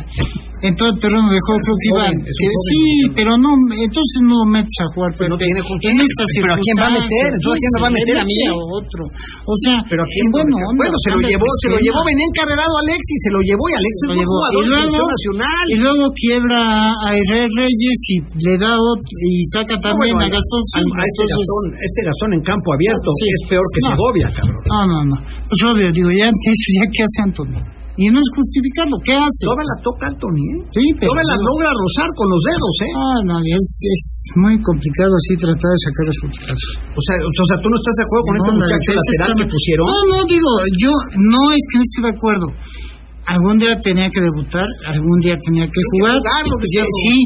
en 0.61 0.72
todo 0.76 0.88
el 0.92 0.98
terreno 1.00 1.28
de 1.32 1.40
juego, 1.40 1.58
creo 1.64 1.78
que 1.80 1.90
un 1.90 2.61
sí, 2.68 2.82
pero 3.16 3.30
no, 3.40 3.50
entonces 3.80 4.18
no 4.28 4.34
lo 4.44 4.46
metes 4.52 4.76
a 4.80 4.86
jugar, 4.92 5.11
Pero 5.16 5.28
no 5.32 5.36
Pepe. 5.40 5.56
quién. 5.80 5.96
en 5.96 6.04
estas 6.04 6.28
Pero 6.36 6.52
¿a 6.52 6.58
quién 6.61 6.76
va 6.76 6.86
a 6.90 6.94
meter? 7.00 7.26
Entonces, 7.32 7.56
¿a 7.56 7.61
quién 7.61 7.72
va 7.80 7.88
a 7.88 7.94
meter 7.96 8.16
a 8.20 8.24
mí? 8.28 8.36
mete 8.36 8.52
otro. 8.52 9.02
O 9.48 9.54
sea, 9.64 9.76
Pero 9.88 10.00
aquí, 10.04 10.18
en 10.20 10.30
buena 10.30 10.54
onda, 10.61 10.80
bueno, 10.80 10.96
se 11.00 11.11
lo 11.16 11.18
llevó, 11.24 11.48
se 11.64 11.68
lo 11.72 11.78
llevó, 11.80 12.00
venía 12.04 12.26
encarregado 12.28 12.72
Alexis, 12.84 13.18
se 13.24 13.30
lo 13.32 13.40
llevó 13.40 13.64
y 13.70 13.74
Alexis 13.80 14.04
Lo 14.04 14.12
es 14.12 14.18
llevó. 14.20 14.34
jugador 14.36 14.64
nacional. 15.11 15.64
Y 15.72 15.76
luego 15.80 16.04
quiebra 16.12 16.61
a 16.92 17.08
Israel 17.16 17.50
Reyes 17.56 18.00
y 18.12 18.16
le 18.44 18.54
da 18.61 18.72
otro, 18.76 19.08
y 19.26 19.32
saca 19.52 19.74
también 19.80 20.12
Bueno, 20.12 20.28
a 20.28 20.28
Gastón 20.28 20.61
a, 20.61 20.76
a 20.76 21.04
este, 21.08 21.24
Gastón, 21.30 21.64
este 21.80 22.00
Gastón 22.04 22.30
en 22.36 22.42
campo 22.44 22.68
abierto 22.76 23.08
es 23.16 23.42
peor 23.48 23.64
que. 23.72 23.80
Segovia, 23.88 24.28
cabrón. 24.28 24.61
No, 24.68 24.80
no, 24.86 24.98
no. 25.08 25.16
Pues 25.24 25.61
obvio, 25.72 25.88
digo, 25.88 26.11
ya 26.12 26.28
ante 26.32 26.46
eso, 26.52 26.68
ya 26.78 26.84
qué 26.92 27.00
hace 27.00 27.18
Antonio. 27.24 27.61
Y 28.01 28.09
no 28.09 28.16
es 28.16 28.28
justificarlo, 28.32 28.96
¿qué 29.05 29.12
hace? 29.12 29.44
Toda 29.44 29.61
la 29.61 29.76
toca 29.84 30.09
Anthony, 30.09 30.44
¿eh? 30.57 30.61
Sí, 30.72 30.84
pero. 30.96 31.12
La 31.20 31.36
logra 31.36 31.68
rozar 31.68 32.09
con 32.16 32.32
los 32.32 32.42
dedos, 32.48 32.74
¿eh? 32.80 32.92
Ah, 32.96 33.20
no, 33.28 33.34
es, 33.44 33.66
es 33.76 34.05
muy 34.40 34.57
complicado 34.64 35.12
así 35.20 35.36
tratar 35.36 35.68
de 35.68 35.80
sacar 35.84 36.05
resultados. 36.09 36.61
O 36.96 37.03
sea, 37.05 37.16
o 37.20 37.44
sea, 37.44 37.57
tú 37.61 37.68
no 37.68 37.76
estás 37.76 37.96
de 38.01 38.05
acuerdo 38.09 38.24
con 38.24 38.32
No, 38.32 38.40
este 38.40 38.48
la 38.48 38.57
muchacho 38.57 38.88
defensa 38.88 39.05
lateral 39.05 39.32
que 39.36 39.46
pusieron. 39.53 39.84
No, 39.84 39.98
no, 40.09 40.18
digo, 40.32 40.51
yo 40.80 40.92
no 41.28 41.40
es 41.53 41.62
que 41.68 41.76
no 41.76 41.84
estoy 41.84 42.03
de 42.09 42.12
acuerdo. 42.16 42.46
Algún 43.20 43.57
día 43.61 43.74
tenía 43.84 44.09
que 44.09 44.20
debutar, 44.24 44.68
algún 44.88 45.18
día 45.20 45.36
tenía 45.36 45.68
que 45.68 45.76
que 45.76 45.84
jugar. 45.92 46.16
jugarlo, 46.24 46.57
Sí, 47.05 47.16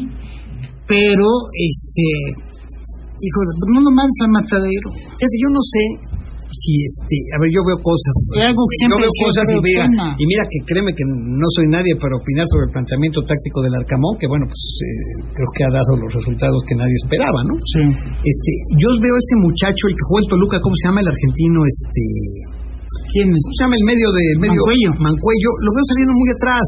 pero, 0.91 1.29
este. 1.55 2.07
Hijo, 3.15 3.39
no 3.71 3.79
lo 3.79 3.91
mandes 3.95 4.21
a 4.27 4.29
matadero. 4.43 4.89
Yo 5.23 5.49
no 5.55 5.63
sé 5.63 6.14
si 6.55 6.73
este, 6.87 7.17
a 7.35 7.37
ver, 7.43 7.51
yo 7.51 7.61
veo 7.67 7.79
cosas. 7.83 8.15
Es 8.39 8.47
algo 8.47 8.63
que 8.71 8.77
siempre 8.79 9.03
yo 9.03 9.11
veo 9.11 9.15
cosas 9.27 9.45
y 9.51 9.59
mira, 9.59 9.85
y 10.15 10.25
mira 10.25 10.43
que 10.47 10.59
créeme 10.65 10.93
que 10.95 11.05
no 11.07 11.49
soy 11.59 11.67
nadie 11.71 11.93
para 11.99 12.15
opinar 12.15 12.47
sobre 12.47 12.71
el 12.71 12.73
planteamiento 12.73 13.21
táctico 13.27 13.59
del 13.63 13.75
Arcamón, 13.75 14.15
que 14.17 14.27
bueno, 14.31 14.47
pues 14.47 14.63
eh, 14.81 15.35
creo 15.35 15.51
que 15.55 15.63
ha 15.67 15.73
dado 15.75 15.93
los 15.99 16.11
resultados 16.15 16.59
que 16.67 16.75
nadie 16.79 16.97
esperaba, 17.03 17.41
¿no? 17.45 17.55
Sí. 17.75 17.83
Este, 18.23 18.51
yo 18.79 18.89
veo 19.03 19.15
a 19.15 19.21
este 19.21 19.37
muchacho, 19.43 19.83
el 19.91 19.95
que 19.99 20.05
juega 20.07 20.23
el 20.25 20.31
Toluca, 20.31 20.57
¿cómo 20.63 20.75
se 20.79 20.85
llama 20.89 21.03
el 21.03 21.11
argentino? 21.11 21.59
Este, 21.67 22.05
¿Quién 23.13 23.29
es? 23.31 23.43
¿cómo 23.45 23.55
se 23.55 23.61
llama 23.65 23.77
el 23.79 23.87
medio 23.87 24.09
de 24.11 24.25
medio 24.43 24.61
Mancuello. 24.61 24.91
Mancuello, 25.01 25.51
lo 25.65 25.71
veo 25.75 25.85
saliendo 25.91 26.15
muy 26.15 26.29
atrás. 26.35 26.67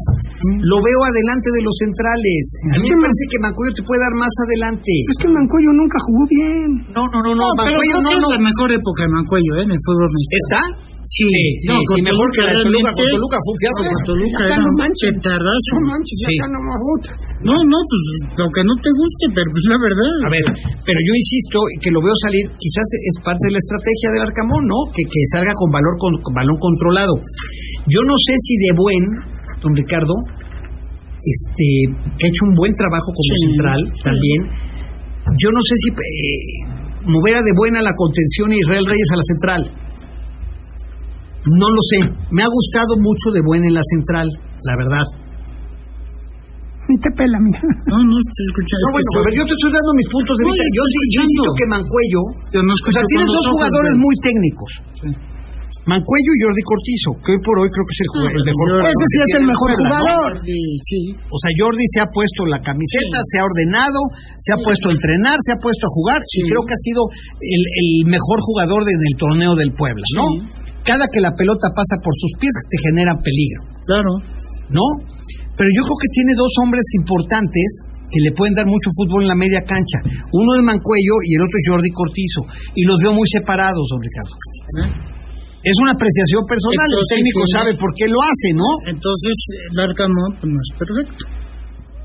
Lo 0.63 0.77
veo 0.83 0.99
adelante 1.03 1.47
de 1.53 1.61
los 1.63 1.75
centrales. 1.77 2.43
A 2.71 2.77
mí 2.79 2.87
me 2.87 2.99
parece 3.01 3.23
que 3.31 3.37
Mancuello 3.43 3.73
te 3.75 3.83
puede 3.83 4.01
dar 4.01 4.15
más 4.15 4.33
adelante. 4.47 4.93
Es 5.11 5.17
que 5.19 5.29
Mancuello 5.29 5.71
nunca 5.75 5.97
jugó 6.07 6.23
bien. 6.27 6.69
No, 6.91 7.03
no, 7.11 7.19
no, 7.23 7.31
no, 7.35 7.45
Mancuello 7.57 7.97
no. 8.03 8.09
es 8.13 8.23
la 8.23 8.41
mejor 8.41 8.69
época 8.71 8.99
de 9.05 9.09
Mancuello, 9.11 9.51
¿eh? 9.59 9.63
En 9.67 9.71
el 9.73 9.81
fútbol 9.83 10.09
mexicano. 10.11 10.37
¿Está? 10.37 10.86
Sí, 11.07 11.23
sí, 11.63 11.71
no, 11.71 11.79
sí, 11.79 11.87
con 11.87 11.99
mejor 12.03 12.27
que 12.35 12.41
la 12.43 12.51
de 12.51 12.63
Toluca, 12.67 12.91
con 12.91 13.05
Toluca 13.07 13.37
fue 13.39 13.51
un 13.55 13.59
fiasco. 13.63 13.81
Con 13.87 14.03
Toluca 14.11 14.41
era 14.43 14.57
no 14.59 14.71
manches. 14.75 15.11
petardazo. 15.17 15.69
No 15.79 15.83
manches, 15.87 16.15
ya 16.19 16.27
Sí. 16.27 16.35
acá 16.35 16.47
no 16.51 16.59
más 16.67 16.79
bota. 16.83 17.09
No, 17.47 17.55
no, 17.63 17.77
pues 17.87 18.01
lo 18.43 18.47
que 18.51 18.61
no 18.67 18.73
te 18.83 18.89
guste, 18.91 19.23
pero 19.31 19.47
pues 19.55 19.63
la 19.71 19.77
verdad. 19.79 20.13
A 20.27 20.29
ver, 20.35 20.45
pero 20.83 20.99
yo 21.07 21.13
insisto 21.15 21.57
que 21.79 21.89
lo 21.95 21.99
veo 22.03 22.15
salir, 22.27 22.43
quizás 22.59 22.87
es 23.07 23.15
parte 23.23 23.43
de 23.47 23.53
la 23.55 23.61
estrategia 23.63 24.07
del 24.13 24.23
Arcamón, 24.27 24.63
¿no? 24.67 24.79
Que, 24.91 25.03
que 25.07 25.21
salga 25.31 25.53
con 25.55 25.69
valor 25.71 25.95
con, 25.95 26.11
con 26.19 26.33
balón 26.35 26.57
controlado. 26.59 27.13
Yo 27.87 27.99
no 28.03 28.15
sé 28.27 28.33
si 28.43 28.53
de 28.67 28.71
buen, 28.75 29.03
don 29.63 29.71
Ricardo, 29.79 30.15
este, 31.23 31.67
que 32.19 32.23
ha 32.27 32.29
hecho 32.29 32.43
un 32.51 32.55
buen 32.55 32.73
trabajo 32.75 33.09
como 33.15 33.31
Sí. 33.31 33.39
central 33.47 33.81
también. 34.03 34.39
Yo 35.39 35.49
no 35.51 35.61
sé 35.63 35.73
si 35.83 35.87
eh, 35.91 37.07
mover 37.07 37.35
a 37.35 37.41
de 37.43 37.51
buena 37.55 37.79
la 37.83 37.91
contención 37.95 38.51
y 38.53 38.59
Israel 38.59 38.85
Reyes 38.87 39.09
a 39.11 39.17
la 39.17 39.27
central. 39.31 39.61
No 41.45 41.67
lo 41.69 41.81
sé. 41.85 41.99
Me 42.33 42.41
ha 42.43 42.49
gustado 42.49 42.97
mucho 42.97 43.29
de 43.31 43.41
buena 43.45 43.67
en 43.67 43.75
la 43.77 43.85
central, 43.85 44.27
la 44.65 44.75
verdad. 44.75 45.05
Ni 46.87 46.95
te 47.03 47.11
pela, 47.19 47.35
mira. 47.43 47.59
No, 47.91 47.99
no, 47.99 48.15
estoy 48.15 48.45
escuchando. 48.47 48.83
No, 48.87 48.91
bueno, 48.95 49.09
a 49.11 49.23
ver, 49.27 49.33
yo 49.35 49.43
te 49.43 49.55
estoy 49.59 49.71
dando 49.75 49.91
mis 49.91 50.07
puntos 50.07 50.33
de 50.39 50.43
vista. 50.47 50.63
yo 50.71 50.83
sí, 50.87 50.99
yo 51.11 51.19
insisto 51.19 51.51
que 51.59 51.65
Mancuello 51.67 52.21
Yo 52.55 52.59
no 52.63 52.71
o 52.71 52.91
sea, 52.95 53.03
tienes 53.11 53.27
dos 53.27 53.45
jugadores 53.51 53.93
muy 53.99 54.15
técnicos. 54.23 54.71
Mancuello 55.87 56.31
y 56.35 56.39
Jordi 56.43 56.63
Cortizo, 56.67 57.11
que 57.23 57.31
hoy 57.31 57.41
por 57.47 57.55
hoy 57.63 57.69
creo 57.71 57.85
que 57.87 57.95
es 57.95 58.01
el, 58.03 58.11
jugador, 58.11 58.31
el 58.35 58.43
mejor 58.43 58.67
Ese 58.67 58.75
jugador 58.75 59.07
sí 59.07 59.15
que 59.15 59.23
es 59.23 59.35
el 59.39 59.47
mejor 59.47 59.69
jugador. 59.71 60.29
Sí, 60.43 60.61
sí. 60.83 61.01
O 61.31 61.37
sea, 61.39 61.51
Jordi 61.55 61.85
se 61.95 61.99
ha 62.03 62.09
puesto 62.11 62.41
la 62.43 62.59
camiseta, 62.59 63.17
se 63.23 63.35
ha 63.39 63.43
ordenado, 63.47 63.99
se 64.35 64.49
ha 64.51 64.59
puesto 64.59 64.85
a 64.91 64.93
entrenar, 64.99 65.37
se 65.47 65.51
ha 65.55 65.59
puesto 65.63 65.83
a 65.87 65.91
jugar 65.95 66.19
y 66.19 66.39
creo 66.43 66.63
que 66.67 66.75
ha 66.75 66.81
sido 66.83 67.01
el, 67.39 67.63
el 67.83 67.89
mejor 68.03 68.39
jugador 68.43 68.83
desde 68.83 69.05
el 69.07 69.15
torneo 69.15 69.53
del 69.55 69.71
Puebla, 69.79 70.07
¿no? 70.19 70.27
Cada 70.87 71.03
que 71.11 71.19
la 71.19 71.35
pelota 71.35 71.67
pasa 71.75 71.99
por 71.99 72.15
sus 72.15 72.31
pies 72.39 72.55
te 72.71 72.77
genera 72.87 73.11
peligro, 73.19 73.61
Claro. 73.83 74.11
¿no? 74.71 74.85
Pero 75.59 75.69
yo 75.75 75.81
creo 75.83 75.99
que 75.99 76.09
tiene 76.15 76.31
dos 76.39 76.53
hombres 76.63 76.85
importantes 77.01 77.67
que 78.07 78.23
le 78.23 78.31
pueden 78.39 78.55
dar 78.55 78.63
mucho 78.69 78.87
fútbol 78.95 79.27
en 79.27 79.31
la 79.33 79.35
media 79.35 79.59
cancha. 79.67 79.99
Uno 80.31 80.49
es 80.55 80.63
Mancuello 80.63 81.15
y 81.27 81.35
el 81.35 81.41
otro 81.43 81.55
es 81.59 81.65
Jordi 81.67 81.91
Cortizo. 81.91 82.41
Y 82.77 82.87
los 82.87 82.95
veo 83.03 83.11
muy 83.11 83.27
separados, 83.27 83.83
don 83.91 83.99
Ricardo. 83.99 84.33
Es 85.67 85.75
una 85.83 85.91
apreciación 85.91 86.45
personal, 86.47 86.87
el 86.87 87.03
técnico 87.11 87.41
tiene- 87.43 87.55
sabe 87.59 87.71
por 87.75 87.91
qué 87.97 88.05
lo 88.07 88.19
hace, 88.23 88.49
¿no? 88.55 88.69
Entonces, 88.87 89.35
el 89.75 89.77
Arcamón 89.83 90.29
pues, 90.39 90.47
no 90.47 90.59
es 90.61 90.69
perfecto. 90.79 91.21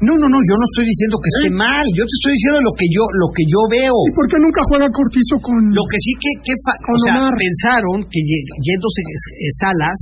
No, 0.03 0.12
no, 0.18 0.26
no, 0.26 0.38
yo 0.42 0.55
no 0.59 0.66
estoy 0.66 0.84
diciendo 0.90 1.14
que 1.22 1.30
esté 1.30 1.48
mal, 1.55 1.84
yo 1.94 2.03
te 2.03 2.14
estoy 2.18 2.32
diciendo 2.34 2.59
lo 2.66 2.72
que 2.74 2.86
yo 2.90 3.03
lo 3.22 3.28
que 3.30 3.44
yo 3.46 3.61
veo. 3.70 3.96
¿Y 4.11 4.12
por 4.18 4.26
qué 4.26 4.36
nunca 4.42 4.61
juega 4.66 4.86
Cortizo 4.90 5.38
con... 5.38 5.55
Lo 5.70 5.84
que 5.86 5.98
sí 6.03 6.12
que, 6.18 6.30
que 6.42 6.55
fa- 6.66 6.74
o 6.90 6.96
sea, 7.07 7.14
pensaron 7.38 7.96
que 8.11 8.18
yéndose 8.66 9.00
eh, 9.07 9.53
Salas 9.62 9.98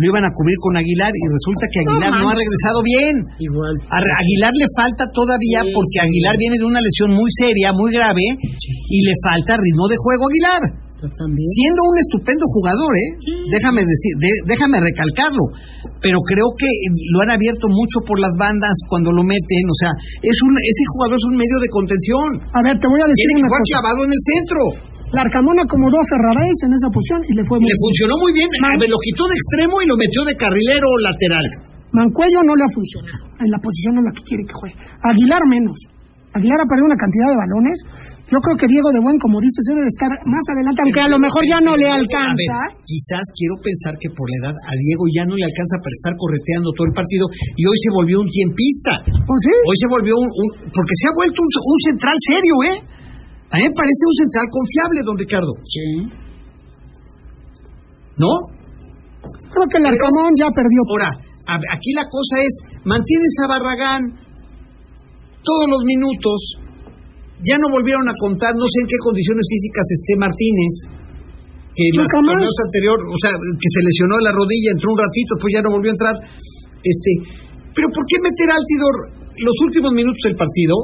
lo 0.00 0.04
iban 0.08 0.24
a 0.24 0.30
cubrir 0.32 0.56
con 0.64 0.80
Aguilar 0.80 1.12
y 1.12 1.24
resulta 1.28 1.64
que 1.68 1.78
Aguilar 1.84 2.10
no, 2.16 2.24
ha 2.32 2.34
regresado 2.34 2.78
bien. 2.80 3.14
Igual. 3.36 3.74
A 3.92 3.96
Aguilar 4.00 4.52
le 4.56 4.68
falta 4.72 5.04
todavía 5.12 5.60
Sí, 5.60 5.70
porque 5.76 5.98
sí. 6.00 6.04
Aguilar 6.08 6.34
viene 6.40 6.56
de 6.56 6.66
una 6.66 6.80
lesión 6.80 7.12
muy 7.12 7.28
seria, 7.36 7.76
muy 7.76 7.92
grave 7.92 8.24
y 8.40 8.98
le 9.04 9.14
falta 9.20 9.60
ritmo 9.60 9.84
de 9.92 9.96
juego 10.00 10.24
a 10.24 10.30
Aguilar. 10.32 10.62
También. 11.12 11.48
Siendo 11.52 11.80
un 11.84 11.96
estupendo 12.00 12.44
jugador, 12.48 12.92
¿eh? 12.96 13.10
Déjame 13.52 13.80
decir, 13.84 14.12
de- 14.22 14.42
déjame 14.48 14.80
recalcarlo. 14.80 15.44
Pero 16.00 16.18
creo 16.24 16.48
que 16.56 16.68
lo 17.12 17.18
han 17.24 17.32
abierto 17.36 17.66
mucho 17.68 18.00
por 18.08 18.16
las 18.20 18.32
bandas 18.40 18.72
cuando 18.88 19.12
lo 19.12 19.22
meten. 19.24 19.64
O 19.68 19.76
sea, 19.76 19.92
es 20.20 20.36
un, 20.48 20.52
ese 20.56 20.84
jugador 20.96 21.16
es 21.20 21.26
un 21.28 21.36
medio 21.36 21.58
de 21.60 21.68
contención. 21.72 22.28
A 22.52 22.60
ver, 22.64 22.76
te 22.80 22.86
voy 22.88 23.00
a 23.04 23.08
decir 23.08 23.24
Tiene 23.28 23.40
que 23.40 23.44
una 23.44 23.50
jugar 23.52 23.62
cosa. 23.64 23.72
clavado 23.76 24.00
en 24.04 24.10
el 24.12 24.22
centro. 24.24 24.60
Larcamón 25.14 25.56
acomodó 25.62 25.96
a 26.00 26.06
Ferraréis 26.10 26.58
en 26.66 26.72
esa 26.74 26.88
posición 26.90 27.20
y 27.22 27.32
le 27.38 27.42
fue 27.46 27.56
muy 27.62 27.70
Le 27.70 27.76
bien. 27.76 27.84
funcionó 27.86 28.14
muy 28.18 28.32
bien. 28.34 28.48
Man- 28.58 28.80
Me 28.82 28.90
lo 28.90 28.98
quitó 28.98 29.22
de 29.30 29.36
extremo 29.38 29.74
y 29.78 29.86
lo 29.86 29.94
metió 29.94 30.20
de 30.26 30.34
carrilero 30.34 30.88
lateral. 31.06 31.46
Mancuello 31.94 32.42
no 32.42 32.52
le 32.58 32.62
ha 32.66 32.70
funcionado 32.74 33.22
en 33.38 33.48
la 33.54 33.58
posición 33.62 33.92
en 34.02 34.04
la 34.10 34.12
que 34.18 34.22
quiere 34.26 34.42
que 34.42 34.54
juegue. 34.58 34.74
Aguilar 35.06 35.42
menos. 35.46 35.78
Aguilar 36.34 36.58
ha 36.58 36.66
perdido 36.66 36.90
una 36.90 36.98
cantidad 36.98 37.28
de 37.30 37.38
balones. 37.38 37.78
Yo 38.26 38.38
creo 38.42 38.56
que 38.58 38.66
Diego 38.66 38.90
de 38.90 38.98
Buen, 38.98 39.14
como 39.22 39.38
dices, 39.38 39.62
debe 39.70 39.86
de 39.86 39.92
estar 39.94 40.10
más 40.26 40.44
adelante, 40.50 40.80
aunque 40.82 41.02
a 41.06 41.10
lo 41.14 41.18
mejor 41.22 41.42
ya 41.46 41.60
no 41.62 41.72
le 41.78 41.86
ver, 41.86 42.00
alcanza. 42.02 42.56
quizás 42.82 43.22
quiero 43.38 43.54
pensar 43.62 43.94
que 44.02 44.10
por 44.10 44.26
la 44.26 44.36
edad 44.42 44.56
a 44.58 44.72
Diego 44.82 45.04
ya 45.14 45.22
no 45.30 45.38
le 45.38 45.46
alcanza 45.46 45.76
para 45.78 45.94
estar 45.94 46.14
correteando 46.18 46.74
todo 46.74 46.86
el 46.90 46.94
partido 46.96 47.24
y 47.54 47.62
hoy 47.68 47.78
se 47.78 47.90
volvió 47.94 48.18
un 48.18 48.30
tiempista. 48.32 48.92
¿O 49.14 49.32
sí? 49.38 49.52
Hoy 49.54 49.76
se 49.78 49.86
volvió 49.86 50.14
un, 50.18 50.26
un- 50.26 50.52
porque 50.74 50.94
se 50.98 51.06
ha 51.06 51.14
vuelto 51.14 51.38
un, 51.38 51.50
un 51.54 51.78
central 51.86 52.16
serio, 52.18 52.54
¿eh? 52.74 52.76
A 53.52 53.54
mí 53.60 53.62
me 53.70 53.74
parece 53.78 54.02
un 54.10 54.16
central 54.26 54.46
confiable, 54.50 54.98
don 55.06 55.16
Ricardo. 55.20 55.52
Sí. 55.70 55.86
¿No? 58.18 58.32
Creo 59.54 59.66
que 59.70 59.78
el 59.78 59.86
Arcamón 59.86 60.30
ya 60.38 60.48
perdió. 60.50 60.80
Ahora, 60.90 61.10
a- 61.46 61.66
aquí 61.74 61.92
la 61.94 62.06
cosa 62.10 62.42
es, 62.42 62.52
mantienes 62.84 63.32
a 63.42 63.46
Barragán 63.46 64.02
todos 65.44 65.66
los 65.68 65.82
minutos, 65.84 66.38
ya 67.44 67.60
no 67.60 67.68
volvieron 67.68 68.08
a 68.08 68.16
contar, 68.16 68.56
no 68.56 68.64
sé 68.64 68.82
en 68.82 68.88
qué 68.88 68.98
condiciones 68.98 69.44
físicas 69.44 69.84
esté 69.84 70.12
Martínez, 70.16 70.72
que 71.74 71.84
en 71.90 71.96
los 72.00 72.08
torneos 72.08 72.56
anterior, 72.64 72.98
o 72.98 73.18
sea, 73.20 73.34
que 73.36 73.68
se 73.68 73.80
lesionó 73.84 74.16
la 74.22 74.32
rodilla, 74.32 74.72
entró 74.72 74.94
un 74.94 74.98
ratito, 74.98 75.32
pues 75.42 75.50
ya 75.52 75.60
no 75.60 75.74
volvió 75.74 75.90
a 75.90 75.96
entrar. 75.98 76.16
Este, 76.80 77.12
pero 77.74 77.90
¿por 77.90 78.04
qué 78.06 78.16
meter 78.22 78.46
a 78.48 78.56
Altidor 78.56 78.94
los 79.42 79.56
últimos 79.66 79.90
minutos 79.92 80.22
del 80.22 80.38
partido? 80.38 80.74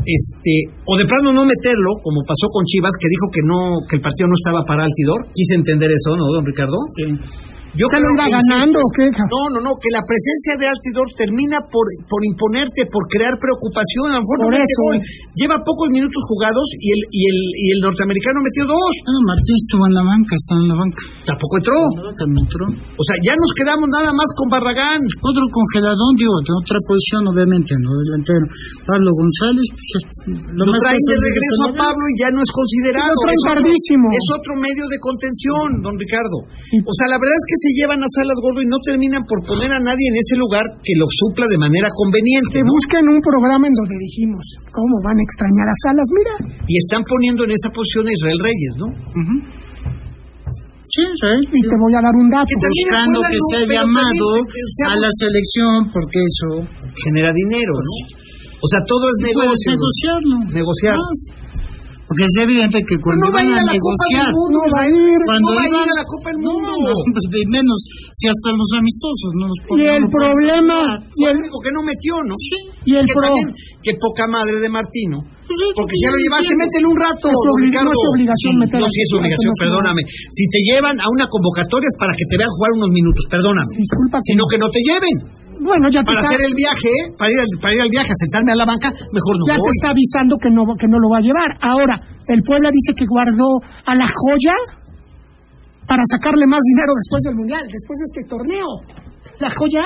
Este, 0.00 0.72
o 0.88 0.96
de 0.96 1.04
plano 1.04 1.36
no 1.36 1.44
meterlo, 1.44 2.00
como 2.00 2.24
pasó 2.24 2.48
con 2.48 2.64
Chivas, 2.64 2.96
que 2.96 3.12
dijo 3.12 3.26
que 3.28 3.44
no, 3.44 3.84
que 3.84 4.00
el 4.00 4.02
partido 4.02 4.32
no 4.32 4.36
estaba 4.40 4.64
para 4.64 4.88
Altidor. 4.88 5.28
Quise 5.28 5.60
entender 5.60 5.92
eso, 5.92 6.16
¿no, 6.16 6.24
don 6.32 6.46
Ricardo? 6.46 6.78
Sí. 6.96 7.04
Yo 7.78 7.86
¿Que 7.86 8.02
lo 8.02 8.10
creo 8.10 8.16
iba 8.18 8.26
que 8.26 8.34
ganando 8.34 8.78
o 8.82 8.88
qué? 8.96 9.06
no, 9.10 9.42
no, 9.54 9.58
no, 9.62 9.72
que 9.78 9.90
la 9.94 10.02
presencia 10.02 10.58
de 10.58 10.66
Altidor 10.66 11.06
termina 11.14 11.62
por, 11.70 11.86
por 12.10 12.20
imponerte, 12.26 12.82
por 12.90 13.06
crear 13.06 13.34
preocupación. 13.38 14.10
A 14.10 14.18
lo 14.18 14.22
mejor 14.26 14.38
Por 14.50 14.54
eso. 14.58 14.82
gol. 14.90 14.96
Lleva 15.38 15.56
pocos 15.62 15.86
minutos 15.94 16.18
jugados 16.26 16.66
y 16.82 16.88
el, 16.90 17.00
y 17.14 17.22
el, 17.30 17.38
y 17.38 17.66
el 17.76 17.80
norteamericano 17.86 18.42
metió 18.42 18.66
dos. 18.66 18.90
Bueno, 19.06 19.20
Martín 19.22 19.54
estuvo 19.54 19.84
en 19.86 19.94
la 19.94 20.04
banca, 20.04 20.32
está 20.34 20.52
en 20.58 20.66
la 20.66 20.76
banca. 20.82 21.00
Tampoco 21.30 21.54
entró. 21.62 21.78
No 22.26 22.40
entró. 22.42 22.64
O 22.74 23.02
sea, 23.06 23.16
ya 23.22 23.34
nos 23.38 23.50
quedamos 23.54 23.86
nada 23.86 24.10
más 24.12 24.28
con 24.34 24.50
Barragán. 24.50 24.98
Otro 25.22 25.44
congeladón, 25.54 26.12
digo, 26.18 26.34
de 26.42 26.52
otra 26.52 26.78
posición, 26.90 27.22
obviamente, 27.30 27.70
no 27.78 27.90
delantero. 28.02 28.44
Pablo 28.82 29.10
González, 29.14 29.66
pues, 29.70 29.90
es- 29.94 30.08
lo 30.58 30.66
Lo 30.66 30.72
más 30.74 30.82
traen 30.82 31.00
de 31.06 31.16
regreso 31.22 31.60
a 31.70 31.72
Pablo 31.78 32.02
y 32.10 32.14
ya 32.18 32.28
no 32.34 32.42
es 32.42 32.50
considerado. 32.50 33.14
Lo 33.14 33.30
Es 33.30 33.42
otro-. 33.46 33.62
Es 34.10 34.26
otro 34.34 34.52
medio 34.58 34.84
de 34.90 34.98
contención, 34.98 35.66
don 35.86 35.94
Ricardo. 35.96 36.38
O 36.50 36.92
sea, 36.98 37.06
la 37.08 37.18
verdad 37.18 37.36
es 37.38 37.46
que 37.46 37.56
se 37.60 37.70
llevan 37.76 38.00
a 38.00 38.08
Salas 38.08 38.40
Gordo 38.40 38.60
y 38.64 38.68
no 38.72 38.80
terminan 38.88 39.22
por 39.28 39.38
poner 39.44 39.70
a 39.70 39.80
nadie 39.80 40.06
en 40.08 40.16
ese 40.16 40.34
lugar 40.40 40.64
que 40.80 40.94
lo 40.96 41.06
supla 41.12 41.44
de 41.46 41.58
manera 41.60 41.88
conveniente. 41.92 42.64
¿no? 42.64 42.72
busquen 42.72 43.04
un 43.06 43.20
programa 43.20 43.68
en 43.68 43.74
donde 43.76 43.96
dijimos, 44.00 44.44
¿cómo 44.72 44.94
van 45.04 45.16
a 45.20 45.22
extrañar 45.24 45.66
a 45.68 45.76
Salas? 45.84 46.08
Mira, 46.16 46.34
Y 46.66 46.74
están 46.80 47.02
poniendo 47.04 47.44
en 47.44 47.52
esa 47.52 47.68
posición 47.70 48.08
a 48.08 48.12
Israel 48.16 48.40
Reyes, 48.40 48.72
¿no? 48.80 48.86
Ujú. 49.20 49.34
Sí, 50.90 51.04
sí. 51.06 51.32
y 51.54 51.60
te 51.62 51.76
voy 51.78 51.94
a 51.94 52.02
dar 52.02 52.14
un 52.18 52.26
dato. 52.26 52.50
Que 52.50 52.58
Buscando 52.58 53.18
que 53.22 53.38
sea 53.54 53.62
llamado 53.78 54.26
a 54.90 54.94
la 54.98 55.10
selección, 55.22 55.86
porque 55.94 56.18
eso. 56.18 56.66
genera 57.06 57.30
dinero, 57.30 57.74
¿no? 57.78 57.94
O 58.60 58.66
sea, 58.68 58.80
todo 58.84 59.04
es 59.06 59.16
Puedes 59.22 59.38
negocio. 59.38 59.70
negociarlo. 59.72 60.36
Negociar. 60.50 60.96
Más. 60.98 61.18
Porque 62.10 62.26
es 62.26 62.36
evidente 62.42 62.82
que 62.82 62.96
cuando 63.06 63.22
no 63.22 63.30
va 63.30 63.38
a 63.38 63.46
van 63.46 63.54
a, 63.54 63.70
negociar, 63.70 64.26
del 64.26 64.34
Mundo, 64.34 64.58
No 64.58 64.74
va 64.74 64.82
a 64.82 64.88
ir. 64.90 65.18
cuando 65.30 65.46
no 65.46 65.54
va 65.54 65.62
a 65.62 65.68
ir 65.70 65.86
a 65.94 65.94
la 65.94 66.06
Copa 66.10 66.26
del 66.34 66.40
Mundo. 66.42 66.70
no, 66.74 66.90
pues 67.14 67.24
de 67.30 67.42
menos 67.54 67.78
si 68.18 68.24
hasta 68.26 68.48
los 68.50 68.70
amistosos 68.74 69.30
no 69.38 69.44
los 69.46 69.58
Y 69.62 69.66
ponen- 69.70 69.94
el 69.94 70.02
no 70.02 70.10
problema, 70.10 70.78
y 71.14 71.22
el, 71.30 71.36
que 71.46 71.70
no 71.70 71.80
metió, 71.86 72.14
¿no? 72.26 72.34
y 72.82 72.92
el 72.98 73.06
que 73.06 73.14
pro, 73.14 73.22
también, 73.30 73.48
que 73.78 73.92
poca 74.02 74.26
madre 74.26 74.58
de 74.58 74.68
Martino. 74.74 75.22
Porque 75.74 75.94
si 75.98 76.02
ya 76.06 76.10
lo 76.14 76.18
llevaste, 76.20 76.52
mételo 76.54 76.86
un 76.94 76.98
rato. 76.98 77.26
Es 77.30 77.40
no 77.40 77.90
es 77.90 78.02
obligación 78.14 78.52
Sí, 78.54 78.60
meter 78.62 78.78
No, 78.80 78.86
sí 78.90 79.00
es 79.02 79.12
obligación, 79.18 79.52
perdóname. 79.58 80.02
Si 80.06 80.44
te 80.46 80.60
llevan 80.70 80.96
a 81.00 81.06
una 81.10 81.26
convocatoria 81.26 81.88
es 81.90 81.96
para 81.98 82.12
que 82.14 82.24
te 82.30 82.34
vean 82.38 82.50
jugar 82.54 82.70
unos 82.78 82.90
minutos, 82.94 83.22
perdóname. 83.26 83.72
disculpa 83.74 84.16
Sino 84.22 84.42
que 84.46 84.58
no 84.62 84.68
te 84.70 84.80
lleven. 84.80 85.14
bueno, 85.60 85.84
ya 85.90 86.00
te 86.06 86.10
Para 86.10 86.22
está, 86.22 86.28
hacer 86.30 86.42
el 86.46 86.54
viaje, 86.54 86.92
para 87.18 87.28
ir, 87.34 87.38
al, 87.42 87.50
para 87.58 87.72
ir 87.74 87.80
al 87.82 87.92
viaje, 87.92 88.10
a 88.14 88.18
sentarme 88.24 88.50
a 88.54 88.58
la 88.62 88.66
banca, 88.66 88.88
mejor 88.94 89.34
no 89.36 89.44
ya 89.50 89.56
te 89.58 89.64
voy. 89.66 89.74
está 89.74 89.88
avisando 89.90 90.32
que 90.38 90.50
no, 90.54 90.62
que 90.78 90.88
no 90.88 90.98
lo 91.02 91.08
va 91.10 91.18
a 91.18 91.24
llevar. 91.26 91.50
Ahora, 91.66 91.96
el 92.30 92.40
Puebla 92.46 92.70
dice 92.70 92.94
que 92.94 93.06
guardó 93.10 93.50
a 93.62 93.92
la 93.98 94.06
joya 94.06 94.56
para 95.90 96.02
sacarle 96.06 96.46
más 96.46 96.62
dinero 96.62 96.94
después 96.94 97.20
del 97.26 97.36
Mundial, 97.36 97.62
después 97.66 97.96
de 97.98 98.06
este 98.06 98.22
torneo. 98.30 98.68
La 99.42 99.50
joya 99.58 99.82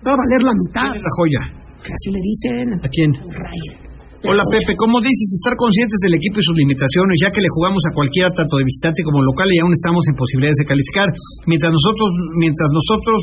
va 0.00 0.10
a 0.12 0.18
valer 0.18 0.40
la 0.42 0.54
mitad. 0.56 0.88
¿Quién 0.90 0.98
es 0.98 1.04
la 1.04 1.14
joya? 1.20 1.42
Así 1.84 2.08
le 2.10 2.20
dicen. 2.24 2.64
¿A 2.80 2.88
quién? 2.88 3.10
Ryan. 3.12 3.85
Hola 4.24 4.42
Pepe, 4.48 4.72
¿cómo 4.80 4.96
dices 5.04 5.28
estar 5.38 5.52
conscientes 5.60 6.00
del 6.00 6.16
equipo 6.16 6.40
y 6.40 6.44
sus 6.48 6.56
limitaciones, 6.56 7.14
ya 7.20 7.28
que 7.30 7.44
le 7.44 7.50
jugamos 7.52 7.84
a 7.84 7.92
cualquiera 7.92 8.32
tanto 8.32 8.56
de 8.56 8.64
visitante 8.64 9.04
como 9.04 9.20
local 9.20 9.44
y 9.52 9.60
aún 9.60 9.70
estamos 9.76 10.02
en 10.08 10.16
posibilidades 10.16 10.56
de 10.64 10.66
calificar? 10.66 11.08
Mientras 11.46 11.70
nosotros, 11.70 12.08
mientras 12.40 12.68
nosotros 12.72 13.20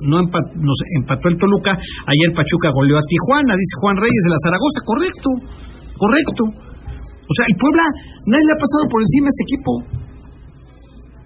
no 0.00 0.16
empa- 0.24 0.48
nos 0.56 0.78
empató 0.96 1.28
el 1.28 1.36
Toluca, 1.36 1.76
ayer 1.76 2.28
Pachuca 2.32 2.72
goleó 2.72 2.96
a 2.96 3.04
Tijuana, 3.04 3.52
dice 3.52 3.74
Juan 3.84 3.96
Reyes 4.00 4.22
de 4.24 4.30
la 4.32 4.40
Zaragoza, 4.40 4.78
correcto, 4.88 5.28
correcto. 6.00 6.42
O 7.30 7.32
sea, 7.36 7.44
el 7.46 7.56
Puebla, 7.60 7.84
nadie 8.32 8.46
le 8.48 8.54
ha 8.56 8.60
pasado 8.64 8.84
por 8.90 9.00
encima 9.04 9.28
a 9.28 9.32
este 9.36 9.44
equipo. 9.44 9.70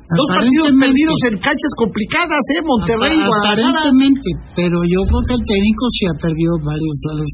Dos 0.04 0.28
partidos 0.36 0.68
perdidos 0.84 1.18
en 1.32 1.34
canchas 1.40 1.72
complicadas, 1.80 2.42
¿eh? 2.54 2.60
Monterrey, 2.60 3.16
Guadalajara. 3.24 3.62
Aparentemente, 3.72 4.28
pero 4.52 4.76
yo 4.84 5.00
creo 5.08 5.22
que 5.24 5.34
el 5.38 5.44
técnico 5.48 5.84
sí 5.96 6.02
ha 6.12 6.16
perdido 6.20 6.52
varios 6.60 6.94
duelos 7.08 7.30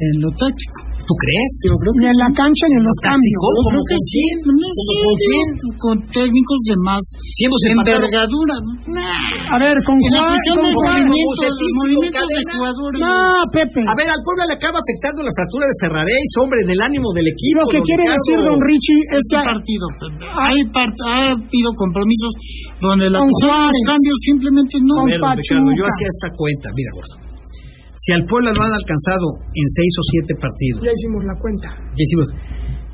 en 0.00 0.12
lo 0.26 0.30
táctico. 0.34 0.89
¿Tú 1.10 1.14
crees? 1.26 1.52
Yo 1.66 1.74
creo 1.74 1.90
Ni 1.98 2.06
que 2.06 2.10
en 2.14 2.18
la 2.22 2.30
cancha 2.38 2.64
ni 2.70 2.76
en 2.78 2.86
los 2.86 2.98
cambios. 3.02 3.38
¿Cómo? 3.42 3.50
Yo 3.50 3.62
creo 3.66 3.66
¿Como 3.66 3.88
que 3.90 3.98
con 3.98 4.10
sí, 4.14 4.24
con 4.46 5.16
quién? 5.26 5.48
con 5.82 5.96
técnicos 6.14 6.58
de 6.70 6.74
más 6.86 7.02
Si 7.34 7.40
hemos 7.50 7.60
envergadura. 7.66 8.54
¿no? 8.62 9.02
A 9.50 9.56
ver, 9.58 9.74
con 9.82 9.96
Juan, 9.98 10.38
con 10.54 10.58
movimientos, 10.70 11.50
movimientos 11.82 12.26
de 12.30 12.40
jugadores. 12.54 12.98
No, 13.02 13.42
Pepe. 13.50 13.82
A 13.90 13.94
ver, 13.98 14.06
al 14.06 14.22
pueblo 14.22 14.42
le 14.46 14.54
acaba 14.54 14.78
afectando 14.78 15.18
la 15.26 15.32
fractura 15.34 15.64
de 15.66 15.74
Ferraréis, 15.82 16.30
hombre, 16.38 16.58
en 16.62 16.70
el 16.78 16.80
ánimo 16.80 17.08
del 17.10 17.26
equipo. 17.26 17.66
Lo 17.66 17.74
que 17.74 17.82
quiere 17.82 18.06
Ricardo. 18.06 18.22
decir 18.22 18.38
don 18.46 18.58
Richie 18.70 19.02
es 19.10 19.18
Este 19.26 19.34
que 19.34 19.50
partido, 19.50 19.84
hay 20.38 20.58
part- 20.70 21.00
ha 21.10 21.34
habido 21.34 21.70
compromisos 21.74 22.32
donde 22.78 23.10
la 23.10 23.18
Con 23.18 23.26
de 23.26 23.34
los 23.34 23.50
Juárez. 23.50 23.82
cambios 23.82 24.16
simplemente 24.30 24.74
no. 24.78 24.94
Con 25.02 25.10
Ricardo, 25.10 25.42
yo 25.74 25.82
Pachuca. 25.82 25.90
hacía 25.90 26.08
esta 26.14 26.28
cuenta, 26.38 26.66
mira, 26.78 26.90
gordo. 26.94 27.14
Si 28.00 28.16
al 28.16 28.24
Puebla 28.24 28.48
lo 28.56 28.60
han 28.64 28.72
alcanzado 28.72 29.26
en 29.44 29.66
seis 29.76 29.92
o 30.00 30.02
siete 30.08 30.32
partidos, 30.40 30.80
ya 30.88 30.92
hicimos 30.96 31.20
la 31.28 31.36
cuenta. 31.36 31.68
ya 31.68 32.00
hicimos, 32.00 32.26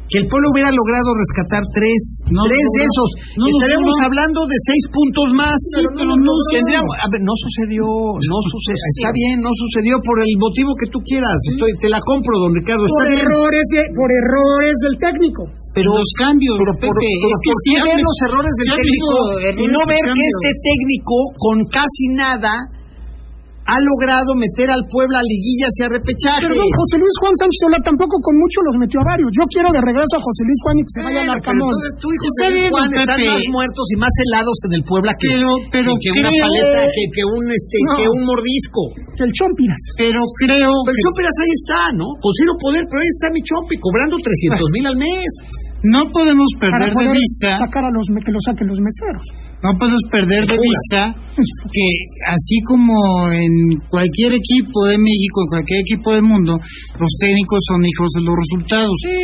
que 0.07 0.22
el 0.22 0.26
pueblo 0.30 0.46
hubiera 0.54 0.70
logrado 0.70 1.18
rescatar 1.18 1.62
tres, 1.74 1.98
No, 2.30 2.46
tres 2.46 2.62
no, 2.62 2.74
de 2.78 2.82
no. 2.82 2.90
esos. 2.90 3.09
No, 3.42 3.46
no. 3.50 4.07
hablando 4.07 4.40
de 4.46 4.59
seis 4.62 4.82
puntos 4.94 5.26
más. 5.34 5.59
pero 5.74 5.90
no, 5.98 6.02
no, 6.07 6.14
no. 6.14 6.32
Tendríamos- 6.54 6.94
a 7.02 7.07
ver, 7.11 7.22
no 7.26 7.34
sucedió, 7.42 7.82
no 7.86 8.38
sucedió. 8.54 8.78
Está 8.86 9.11
bien, 9.11 9.42
no 9.42 9.50
sucedió 9.50 9.98
por 10.07 10.22
el 10.22 10.30
motivo 10.38 10.70
que 10.78 10.86
tú 10.94 11.02
quieras. 11.02 11.34
Estoy, 11.50 11.74
te 11.82 11.90
la 11.90 11.98
compro, 12.07 12.38
don 12.38 12.54
Ricardo. 12.54 12.86
Por 12.86 13.02
Está 13.02 13.18
bien. 13.18 13.26
errores, 13.26 13.66
de- 13.74 13.90
por 13.98 14.09
errores 14.14 14.74
del 14.86 14.94
técnico. 15.11 15.42
Pero 15.74 15.90
los 15.90 16.11
cambios, 16.22 16.54
Pero, 16.54 16.72
Pepe, 16.86 16.86
pero 16.86 17.26
es 17.26 17.40
que 17.42 17.50
¿por 17.50 17.61
sí 17.66 17.72
ver 17.90 17.98
los 18.07 18.18
errores 18.30 18.54
del 18.62 18.70
técnico 18.78 19.14
y 19.59 19.64
no 19.74 19.80
ver 19.90 20.02
que 20.07 20.22
este 20.22 20.50
técnico 20.70 21.16
con 21.34 21.57
casi 21.66 22.04
nada 22.14 22.54
ha 23.66 23.78
logrado 23.82 24.30
meter 24.38 24.70
al 24.70 24.82
Puebla 24.86 25.18
a 25.18 25.26
liguillas 25.26 25.72
y 25.74 25.80
a 25.82 25.88
repechaje? 25.90 26.46
Perdón, 26.46 26.70
José 26.70 26.96
Luis 27.02 27.16
Juan 27.18 27.34
Sánchez 27.34 27.58
Solá 27.66 27.78
tampoco 27.82 28.14
con 28.22 28.34
mucho 28.38 28.62
los 28.62 28.74
metió 28.78 29.02
a 29.02 29.06
varios. 29.10 29.28
Yo 29.34 29.42
quiero 29.50 29.68
de 29.74 29.80
regreso 29.82 30.14
a 30.16 30.22
José 30.22 30.42
Luis 30.46 30.60
Juan 30.62 30.76
y 30.78 30.82
que 30.86 30.92
se 30.94 31.00
vaya 31.02 31.20
al 31.26 31.32
Arcamón. 31.34 31.72
tú 31.98 32.06
y 32.14 32.18
José 32.22 32.44
Luis 32.54 32.70
Juan 32.70 32.88
están 32.94 33.20
más 33.26 33.42
muertos 33.50 33.84
y 33.90 33.96
más 33.98 34.14
helados 34.22 34.56
en 34.66 34.72
el 34.78 34.82
Puebla 34.86 35.10
que, 35.18 35.28
Pero- 35.34 35.56
pero 35.74 35.90
que 35.98 36.08
una 36.14 36.30
creo- 36.30 36.44
paleta, 36.46 36.80
que, 36.94 37.04
que 37.10 37.22
un 37.26 37.44
este, 37.50 37.76
No. 37.82 37.90
que 37.98 38.04
un 38.06 38.20
mordisco. 38.22 38.82
El 39.18 39.30
Chompiras. 39.34 39.82
Pero 39.98 40.20
creo 40.46 40.70
Pero 40.86 40.94
que 40.94 41.02
Chompiras 41.02 41.36
ahí 41.42 41.52
está, 41.58 41.80
¿no? 41.98 42.06
Con 42.22 42.30
cero 42.38 42.52
poder, 42.62 42.82
pero 42.86 43.02
ahí 43.02 43.10
está 43.10 43.26
mi 43.34 43.42
Chompi, 43.42 43.74
cobrando 43.82 44.14
300 44.22 44.68
mil 44.70 44.84
al 44.86 44.96
mes. 44.96 45.26
No 45.93 46.03
podemos 46.12 46.49
Para 46.59 46.91
perder 46.91 47.12
de 47.12 47.18
vista, 47.20 47.59
sacar 47.62 47.84
a 47.87 47.91
los 47.95 48.07
que 48.11 48.32
lo 48.32 48.41
saquen 48.43 48.66
los 48.66 48.80
meseros. 48.80 49.24
no 49.62 49.70
podemos 49.78 50.03
perder 50.11 50.43
de 50.47 50.59
vista 50.59 51.01
que 51.70 51.87
así 52.32 52.57
como 52.66 52.95
en 53.32 53.53
cualquier 53.89 54.34
equipo 54.34 54.78
de 54.91 54.99
México, 54.99 55.37
en 55.45 55.49
cualquier 55.55 55.80
equipo 55.87 56.09
del 56.16 56.24
mundo, 56.26 56.53
los 56.99 57.12
técnicos 57.20 57.61
son 57.70 57.80
hijos 57.84 58.09
de 58.18 58.22
los 58.26 58.34
resultados. 58.34 58.95
Sí. 59.05 59.18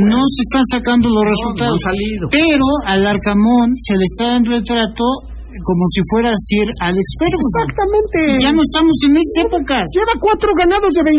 No 0.00 0.20
se 0.32 0.40
están 0.48 0.66
sacando 0.72 1.06
los 1.10 1.22
No, 1.24 1.30
resultados. 1.32 1.76
no 1.76 1.80
han 1.80 1.88
salido. 1.92 2.24
Pero 2.32 2.66
al 2.86 3.02
Arcamón 3.06 3.68
se 3.84 3.94
le 3.98 4.04
está 4.08 4.24
dando 4.38 4.56
el 4.56 4.62
trato 4.64 5.06
como 5.56 5.84
si 5.88 6.00
fuera 6.12 6.30
Sir 6.36 6.68
Alex 6.84 7.06
Ferguson. 7.16 7.64
Exactamente. 7.64 8.18
Ya 8.44 8.52
no 8.52 8.60
estamos 8.60 8.92
en 9.08 9.12
esas 9.16 9.36
épocas. 9.48 9.84
Lleva 9.96 10.12
cuatro 10.20 10.52
ganados 10.52 10.92
de 10.92 11.00
27 11.00 11.16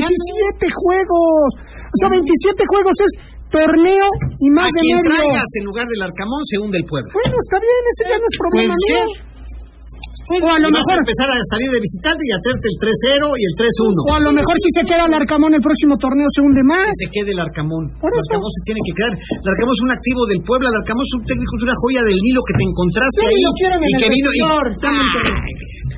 juegos. 0.78 1.50
O 1.58 1.96
sea, 1.98 2.10
27 2.14 2.62
juegos 2.70 2.96
es 3.02 3.12
torneo 3.50 4.08
y 4.40 4.48
más 4.52 4.68
a 4.68 4.76
de 4.76 4.82
quien 4.82 4.98
medio. 4.98 5.10
traigas 5.10 5.50
en 5.60 5.64
lugar 5.66 5.86
del 5.88 6.02
Arcamón 6.04 6.44
se 6.46 6.58
hunde 6.60 6.78
el 6.78 6.86
pueblo. 6.86 7.10
Bueno, 7.14 7.36
está 7.40 7.58
bien, 7.60 7.82
ese 7.92 8.04
ya 8.10 8.18
no 8.18 8.28
es 8.28 8.36
problema 8.38 8.74
Puede 8.76 9.06
mío. 9.06 9.37
O 10.28 10.44
a 10.44 10.60
lo 10.60 10.68
vas 10.68 10.84
mejor, 10.84 10.96
a 11.00 11.04
empezar 11.08 11.28
a 11.32 11.38
salir 11.56 11.70
de 11.72 11.80
visitante 11.80 12.22
y 12.28 12.32
hacerte 12.36 12.66
el 12.68 12.78
3-0 12.84 13.32
y 13.40 13.44
el 13.48 13.54
3-1. 13.56 13.96
o 13.96 14.12
a 14.12 14.22
lo 14.28 14.32
mejor 14.36 14.56
si 14.60 14.70
se 14.76 14.84
queda 14.84 15.04
el 15.08 15.16
Arcamón 15.16 15.56
el 15.56 15.64
próximo 15.64 15.96
torneo 15.98 16.28
se 16.36 16.42
hunde 16.44 16.64
más. 16.68 16.84
que 16.84 17.00
se 17.00 17.08
quede 17.16 17.32
el 17.32 17.40
Arcamón. 17.40 17.84
Por 18.02 18.12
el 18.12 18.20
eso. 18.20 18.28
Arcamón 18.36 18.52
se 18.52 18.62
tiene 18.68 18.80
que 18.84 18.94
quedar. 18.98 19.14
El 19.16 19.48
Arcamón 19.56 19.74
es 19.78 19.84
un 19.88 19.92
activo 19.96 20.22
del 20.28 20.42
Puebla. 20.44 20.68
El 20.68 20.78
Arcamón 20.84 21.06
es 21.08 21.14
un 21.16 21.24
técnico, 21.24 21.52
es 21.56 21.64
una 21.68 21.78
joya 21.80 22.02
del 22.04 22.18
Nilo 22.20 22.42
que 22.44 22.54
te 22.60 22.64
encontraste 22.68 23.18
Sí, 23.18 23.28
ahí. 23.32 23.40
lo 23.48 23.52
quieren 23.56 23.80
en 23.80 23.88
y 23.88 23.94
el 23.96 24.00
que 24.04 24.10
vino 24.12 24.30
y... 24.36 24.40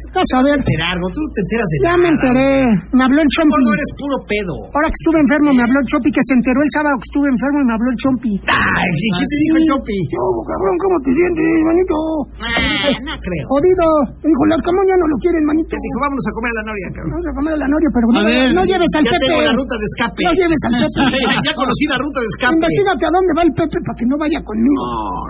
Vas 0.09 0.25
a 0.34 0.41
ver, 0.41 0.57
Gerardo, 0.57 1.05
tú 1.13 1.21
no 1.21 1.30
te 1.38 1.41
enteras 1.45 1.67
de 1.69 1.77
ya 1.86 1.93
nada. 1.93 2.01
me 2.01 2.09
enteré. 2.09 2.49
Me 2.97 3.03
habló 3.05 3.19
el 3.21 3.30
Chompi. 3.30 3.53
Gordo, 3.61 3.69
eres 3.77 3.91
puro 3.93 4.15
pedo. 4.25 4.53
Ahora 4.73 4.88
que 4.89 4.97
estuve 5.05 5.17
enfermo 5.21 5.49
me 5.53 5.61
habló 5.61 5.77
el 5.86 5.88
Chompi 5.89 6.09
que 6.09 6.23
se 6.25 6.34
enteró 6.34 6.59
el 6.65 6.71
sábado 6.73 6.97
que 6.97 7.05
estuve 7.13 7.27
enfermo 7.30 7.57
y 7.61 7.65
me 7.69 7.73
habló 7.77 7.88
el 7.93 7.97
Chompi. 8.01 8.34
Ay, 8.49 8.89
¿qué 8.89 9.25
te 9.30 9.36
dijo 9.38 9.55
el 9.61 9.65
Chopi? 9.69 9.97
Yo, 10.09 10.21
cabrón, 10.49 10.75
¿cómo 10.82 10.95
te 11.05 11.09
sientes, 11.13 11.45
manito? 11.61 11.95
Ah, 12.41 12.89
no 13.05 13.13
creo. 13.21 13.43
Jodido. 13.53 13.86
Me 14.20 14.28
dijo, 14.28 14.41
el 14.43 14.51
Arcamón 14.51 14.84
ya 14.84 14.97
no 14.99 15.07
lo 15.07 15.17
quieren, 15.24 15.43
manito. 15.47 15.72
Te 15.72 15.80
dijo, 15.80 15.97
vámonos 16.03 16.26
a 16.28 16.32
comer 16.36 16.51
a 16.51 16.57
la 16.59 16.65
noria, 16.67 16.88
cabrón. 16.91 17.11
Vamos 17.15 17.28
a 17.32 17.34
comer 17.39 17.53
a 17.55 17.59
la 17.63 17.70
noria, 17.72 17.89
pero 17.95 18.05
no, 18.11 18.20
ver, 18.28 18.47
no 18.51 18.63
lleves 18.67 18.91
al 18.99 19.03
Ya 19.07 19.11
Pepe. 19.15 19.24
tengo 19.24 19.39
la 19.47 19.53
ruta 19.55 19.74
de 19.80 19.86
escape. 19.88 20.20
No 20.28 20.34
lleves 20.36 20.61
al 20.67 20.74
Pepe. 20.76 21.20
ya 21.47 21.53
conocí 21.55 21.84
la 21.88 21.97
ruta 22.03 22.17
de 22.20 22.28
escape. 22.36 22.55
Investígate 22.59 23.03
a 23.07 23.11
dónde 23.15 23.32
va 23.32 23.43
el 23.47 23.53
Pepe 23.55 23.78
para 23.80 23.95
que 23.95 24.05
no 24.11 24.15
vaya 24.20 24.39
conmigo. 24.43 24.84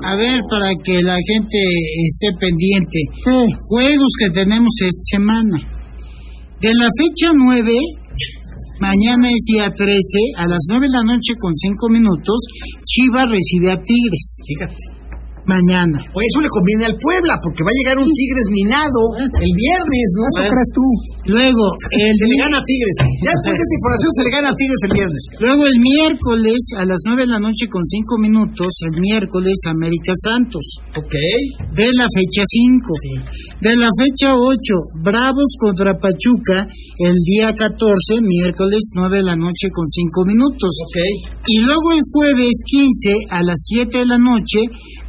A 0.09 0.13
ver, 0.17 0.37
para 0.49 0.69
que 0.81 0.95
la 1.05 1.17
gente 1.21 1.59
esté 2.09 2.27
pendiente. 2.41 2.99
Sí. 3.13 3.37
Juegos 3.69 4.11
que 4.25 4.29
tenemos 4.41 4.73
esta 4.81 5.05
semana. 5.21 5.57
De 6.57 6.71
la 6.73 6.89
fecha 6.97 7.29
9, 7.29 7.69
mañana 8.81 9.29
es 9.29 9.41
día 9.53 9.69
13, 9.69 9.85
a 10.41 10.49
las 10.49 10.61
9 10.73 10.89
de 10.89 10.97
la 10.97 11.05
noche 11.13 11.31
con 11.37 11.53
5 11.53 11.93
minutos, 11.93 12.37
Chivas 12.89 13.29
recibe 13.29 13.69
a 13.69 13.77
Tigres. 13.77 14.25
Fíjate. 14.49 14.98
Mañana. 15.49 15.97
Pues 16.13 16.29
eso 16.29 16.45
le 16.45 16.51
conviene 16.53 16.85
al 16.85 16.95
Puebla, 17.01 17.33
porque 17.41 17.65
va 17.65 17.73
a 17.73 17.79
llegar 17.81 17.97
un 17.97 18.11
Tigres 18.13 18.47
minado 18.53 19.01
el 19.17 19.53
viernes, 19.57 20.07
¿no? 20.13 20.23
Eso 20.29 20.41
crees 20.45 20.71
tú. 20.77 20.85
Luego, 21.33 21.65
el, 21.97 22.13
Se 22.13 22.25
le 22.29 22.37
gana 22.37 22.61
a 22.61 22.63
Tigres. 22.69 22.97
Ya 23.25 23.33
después 23.33 23.53
de 23.57 23.63
esta 23.65 23.75
información 23.81 24.11
se 24.13 24.23
le 24.29 24.31
gana 24.37 24.47
a 24.53 24.55
Tigres 24.59 24.81
el 24.85 24.93
viernes. 24.93 25.23
luego 25.41 25.61
el 25.65 25.77
miércoles, 25.81 26.59
a 26.77 26.83
las 26.85 27.01
9 27.01 27.25
de 27.25 27.31
la 27.33 27.41
noche 27.41 27.65
con 27.65 27.81
5 27.81 28.29
minutos, 28.29 28.69
el 28.93 28.95
miércoles, 29.01 29.57
América 29.65 30.13
Santos. 30.21 30.65
Ok. 30.93 31.15
De 31.73 31.87
la 31.97 32.05
fecha 32.13 32.43
5. 32.45 33.65
De 33.65 33.73
la 33.73 33.89
fecha 33.89 34.37
8, 34.37 35.01
Bravos 35.01 35.51
contra 35.57 35.97
Pachuca, 35.97 36.69
el 37.01 37.17
día 37.25 37.49
14, 37.57 38.21
miércoles 38.21 38.93
9 38.93 39.17
de 39.17 39.25
la 39.25 39.35
noche 39.35 39.65
con 39.73 39.89
5 39.89 40.29
minutos. 40.29 40.71
Ok. 40.85 40.97
Y 41.47 41.57
luego 41.65 41.97
el 41.97 42.03
jueves 42.13 42.53
15 42.69 43.33
a 43.33 43.41
las 43.41 43.59
7 43.65 43.97
de 43.97 44.05
la 44.05 44.17
noche, 44.17 44.61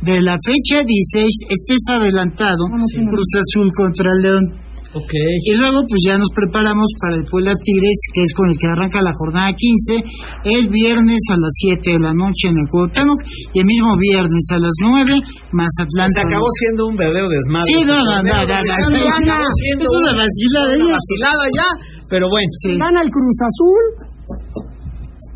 de 0.03 0.21
la 0.23 0.30
fecha 0.39 0.83
16, 0.85 1.51
este 1.51 1.73
es 1.75 1.85
adelantado, 1.91 2.65
Cruz 2.71 3.31
Azul 3.39 3.71
contra 3.75 4.11
León. 4.23 4.71
Ok. 4.91 5.15
Y 5.47 5.55
luego 5.55 5.87
pues 5.87 6.03
ya 6.03 6.19
nos 6.19 6.27
preparamos 6.35 6.91
para 6.99 7.15
el 7.23 7.25
Puebla 7.31 7.55
Tigres, 7.63 8.01
que 8.11 8.27
es 8.27 8.33
con 8.35 8.51
el 8.51 8.59
que 8.59 8.67
arranca 8.67 8.99
la 8.99 9.15
jornada 9.15 9.55
15, 9.55 10.03
el 10.51 10.67
viernes 10.67 11.23
a 11.31 11.39
las 11.39 11.55
7 11.79 11.95
de 11.95 12.01
la 12.03 12.11
noche 12.11 12.51
en 12.51 12.59
el 12.59 12.67
Cuauhtémoc, 12.67 13.21
y 13.55 13.57
el 13.63 13.67
mismo 13.71 13.95
viernes 14.03 14.43
a 14.51 14.59
las 14.59 14.75
9, 14.83 15.15
Mazatlán. 15.55 16.11
Se 16.11 16.27
acabó 16.27 16.51
siendo 16.59 16.91
un 16.91 16.97
verdadero 16.99 17.31
desmadre. 17.31 17.71
Sí, 17.71 17.79
no, 17.87 18.03
no, 18.03 18.19
no, 18.19 18.35
no, 18.43 18.59
es 18.59 19.95
una 19.95 20.13
vacilada, 20.19 20.75
una 20.75 20.91
ya. 20.91 20.99
vacilada 20.99 21.45
ya, 21.55 21.69
pero 22.11 22.27
bueno. 22.27 22.51
Sí. 22.67 22.75
Gana 22.75 22.99
el 23.07 23.11
Cruz 23.15 23.39
Azul. 23.47 23.85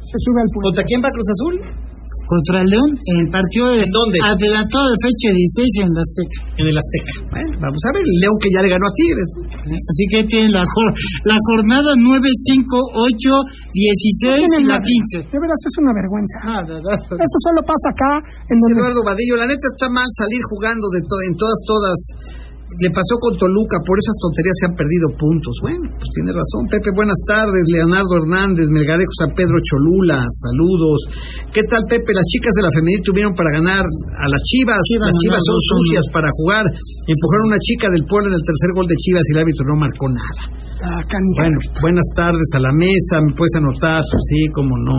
Se 0.02 0.18
sube 0.18 0.42
al 0.42 0.50
pueblo. 0.50 0.66
¿Contra 0.74 0.82
quién 0.82 0.98
va 0.98 1.14
Cruz 1.14 1.30
Azul? 1.30 1.54
Contra 2.24 2.56
el 2.64 2.68
León, 2.72 2.90
en 2.96 3.16
el 3.20 3.28
partido 3.28 3.66
de 3.76 3.84
¿En 3.84 3.92
dónde? 3.92 4.16
adelantado 4.24 4.86
de 4.88 4.96
fecha 5.04 5.28
16 5.28 5.84
en 5.84 5.88
la 5.92 6.00
Azteca. 6.00 6.36
En 6.56 6.66
el 6.72 6.76
Azteca. 6.80 7.12
Bueno, 7.36 7.52
vamos 7.60 7.82
a 7.84 7.90
ver, 7.92 8.02
el 8.04 8.16
León 8.24 8.36
que 8.40 8.48
ya 8.48 8.60
le 8.64 8.70
ganó 8.72 8.86
a 8.88 8.92
Tigres. 8.96 9.30
Así 9.64 10.04
que 10.08 10.18
tiene 10.24 10.48
la, 10.48 10.64
jor- 10.64 10.94
la 11.28 11.36
jornada 11.52 11.90
9, 12.00 12.00
5, 12.00 12.64
8, 12.64 13.76
16 13.76 14.40
y 14.40 14.64
la 14.64 14.78
15. 14.80 15.28
De 15.28 15.36
veras 15.36 15.60
es 15.68 15.74
una 15.84 15.92
vergüenza. 15.92 16.36
Ah, 16.48 16.60
no, 16.64 16.74
no. 16.80 16.90
Esto 16.96 17.38
solo 17.44 17.60
pasa 17.68 17.88
acá 17.92 18.12
en 18.48 18.56
donde 18.56 18.80
Eduardo 18.80 19.00
Vadillo, 19.04 19.36
la 19.36 19.46
neta 19.48 19.66
está 19.76 19.86
mal 19.92 20.08
salir 20.16 20.40
jugando 20.48 20.88
de 20.96 21.00
to- 21.04 21.22
en 21.28 21.34
todas, 21.36 21.58
todas. 21.68 21.98
Le 22.74 22.90
pasó 22.90 23.14
con 23.22 23.38
Toluca, 23.38 23.78
por 23.86 23.96
esas 23.98 24.16
tonterías 24.18 24.56
se 24.58 24.66
han 24.66 24.74
perdido 24.74 25.06
puntos. 25.14 25.54
Bueno, 25.62 25.86
pues 25.94 26.10
tiene 26.10 26.34
razón. 26.34 26.66
Pepe, 26.66 26.90
buenas 26.90 27.20
tardes. 27.26 27.62
Leonardo 27.70 28.12
Hernández, 28.18 28.66
Melgarejo 28.70 29.14
San 29.14 29.30
Pedro 29.38 29.56
Cholula, 29.62 30.18
saludos. 30.42 30.98
¿Qué 31.54 31.62
tal, 31.70 31.86
Pepe? 31.86 32.10
Las 32.10 32.26
chicas 32.26 32.52
de 32.58 32.62
la 32.66 32.72
femenil 32.74 33.02
tuvieron 33.06 33.32
para 33.38 33.54
ganar 33.54 33.84
a 33.86 34.26
las 34.26 34.42
chivas. 34.42 34.80
Chivas 34.90 35.06
las 35.06 35.18
chivas 35.22 35.42
son 35.46 35.60
sucias 35.60 36.04
para 36.10 36.28
jugar. 36.34 36.64
Empujaron 37.06 37.44
a 37.46 37.50
una 37.54 37.62
chica 37.62 37.86
del 37.94 38.04
pueblo 38.10 38.26
en 38.26 38.36
el 38.36 38.44
tercer 38.44 38.70
gol 38.74 38.86
de 38.90 38.96
Chivas 38.98 39.22
y 39.22 39.30
el 39.34 39.40
árbitro 39.46 39.64
no 39.70 39.76
marcó 39.78 40.06
nada. 40.10 40.42
Ah. 40.82 41.00
Bueno, 41.38 41.58
buenas 41.80 42.08
tardes 42.16 42.48
a 42.54 42.60
la 42.60 42.72
mesa, 42.74 43.22
me 43.22 43.32
puedes 43.38 43.54
anotar, 43.56 44.02
sí, 44.02 44.50
cómo 44.52 44.74
no. 44.82 44.98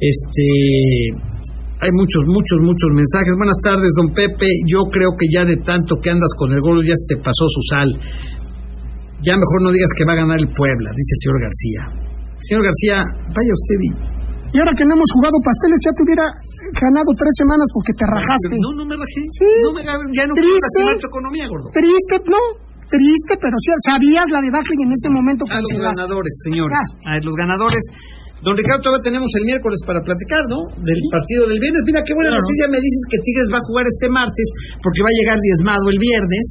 Este, 0.00 1.35
hay 1.76 1.92
muchos, 1.92 2.22
muchos, 2.24 2.58
muchos 2.64 2.88
mensajes. 2.96 3.36
Buenas 3.36 3.60
tardes, 3.60 3.92
don 4.00 4.08
Pepe. 4.16 4.48
Yo 4.64 4.80
creo 4.88 5.12
que 5.12 5.26
ya 5.28 5.44
de 5.44 5.60
tanto 5.60 6.00
que 6.00 6.08
andas 6.08 6.32
con 6.40 6.48
el 6.48 6.60
gol 6.64 6.80
ya 6.80 6.96
se 6.96 7.04
te 7.12 7.16
pasó 7.20 7.44
su 7.52 7.62
sal. 7.68 7.88
Ya 9.20 9.36
mejor 9.36 9.58
no 9.60 9.70
digas 9.72 9.92
que 9.96 10.04
va 10.08 10.12
a 10.16 10.20
ganar 10.24 10.40
el 10.40 10.48
Puebla, 10.52 10.88
dice 10.92 11.12
el 11.12 11.20
señor 11.20 11.38
García. 11.40 11.82
Señor 12.40 12.62
García, 12.64 12.96
vaya 13.32 13.52
usted 13.52 13.78
y... 13.80 13.90
Y 14.54 14.56
ahora 14.62 14.72
que 14.78 14.86
no 14.88 14.94
hemos 14.96 15.10
jugado 15.12 15.36
pasteles, 15.42 15.76
ya 15.84 15.92
te 15.92 16.00
hubiera 16.06 16.24
ganado 16.80 17.10
tres 17.18 17.34
semanas 17.36 17.66
porque 17.76 17.92
te 17.92 18.04
rajaste. 18.08 18.56
No, 18.56 18.72
no 18.72 18.84
me 18.88 18.94
rajé. 18.96 19.20
Sí. 19.36 19.52
No 19.68 19.70
me, 19.76 19.82
ya 19.84 20.24
no 20.24 20.32
Triste. 20.32 20.80
tu 20.96 21.08
economía, 21.12 21.44
gordo. 21.50 21.68
Triste, 21.76 22.16
no. 22.24 22.40
Triste, 22.88 23.34
pero 23.36 23.56
sí, 23.58 23.74
sabías 23.84 24.24
la 24.30 24.40
debacle 24.40 24.72
y 24.78 24.82
en 24.86 24.92
ese 24.94 25.10
momento 25.10 25.44
A 25.50 25.58
los 25.60 25.74
ganadores, 25.74 26.32
señores. 26.46 26.78
A 27.04 27.18
los 27.18 27.34
ganadores. 27.34 27.84
Don 28.46 28.54
Ricardo, 28.54 28.78
todavía 28.78 29.02
tenemos 29.10 29.26
el 29.42 29.44
miércoles 29.50 29.82
para 29.82 29.98
platicar, 30.06 30.46
¿no? 30.46 30.70
Del 30.78 31.00
partido 31.10 31.50
del 31.50 31.58
viernes. 31.58 31.82
Mira, 31.82 31.98
qué 32.06 32.14
buena 32.14 32.30
noticia 32.38 32.70
me 32.70 32.78
dices 32.78 33.02
que 33.10 33.18
Tigres 33.18 33.50
va 33.50 33.58
a 33.58 33.66
jugar 33.66 33.84
este 33.90 34.06
martes 34.06 34.46
porque 34.78 35.02
va 35.02 35.10
a 35.10 35.18
llegar 35.18 35.36
diezmado 35.42 35.84
el 35.90 35.98
viernes 35.98 36.46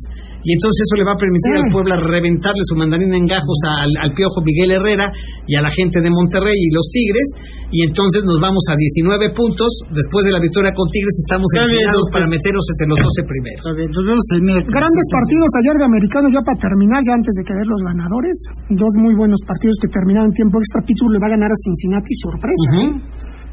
y 0.46 0.54
entonces 0.54 0.86
eso 0.86 0.96
le 1.00 1.08
va 1.08 1.16
a 1.16 1.20
permitir 1.24 1.58
al 1.58 1.66
Sí. 1.66 1.74
Puebla 1.74 1.96
reventarle 1.98 2.64
su 2.70 2.76
mandarina 2.78 3.16
en 3.18 3.26
gajos 3.26 3.60
al, 3.66 3.91
al 3.98 4.12
piojo 4.14 4.43
Miguel 4.46 4.78
Herrera 4.78 5.08
y 5.48 5.56
a 5.56 5.62
la 5.64 5.72
gente 5.72 6.04
de 6.04 6.12
Monterrey 6.12 6.54
y 6.54 6.70
los 6.70 6.86
Tigres 6.91 7.56
y 7.74 7.82
entonces 7.82 8.22
nos 8.28 8.38
vamos 8.38 8.62
a 8.70 8.78
19 8.78 9.34
puntos. 9.34 9.72
Después 9.89 10.22
de 10.28 10.32
la 10.36 10.39
victoria 10.43 10.70
con 10.76 10.86
Tigres 10.93 11.18
estamos 11.26 11.50
doctor. 11.50 12.06
para 12.14 12.28
meternos 12.30 12.62
entre 12.62 12.86
los 12.93 13.00
12 13.10 13.26
primeros. 13.26 13.62
A 13.66 13.74
ver, 13.74 13.88
nos 13.89 14.06
vemos 14.06 14.26
el 14.38 14.41
miércoles. 14.46 14.76
Grandes 14.76 15.08
partidos 15.10 15.50
ayer 15.66 15.76
de 15.82 15.86
americanos 15.89 16.30
ya 16.30 16.41
para 16.46 16.58
terminar, 16.62 17.00
ya 17.02 17.14
antes 17.18 17.34
de 17.34 17.41
ver 17.41 17.66
los 17.66 17.82
ganadores. 17.82 18.36
Dos 18.70 18.93
muy 19.02 19.14
buenos 19.18 19.41
partidos 19.50 19.76
que 19.82 19.89
terminaron 19.89 20.30
en 20.30 20.36
tiempo 20.38 20.62
extra. 20.62 20.86
Pittsburgh 20.86 21.18
le 21.18 21.22
va 21.26 21.28
a 21.28 21.34
ganar 21.34 21.50
a 21.50 21.58
Cincinnati, 21.58 21.84
sorpresa. 22.19 22.69
Ujú. 22.73 22.99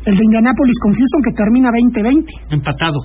El 0.02 0.14
de 0.18 0.24
Indianápolis 0.24 0.78
con 0.82 0.92
Houston 0.92 1.22
que 1.22 1.32
termina 1.32 1.70
20-20. 1.70 2.26
Empatado. 2.50 2.98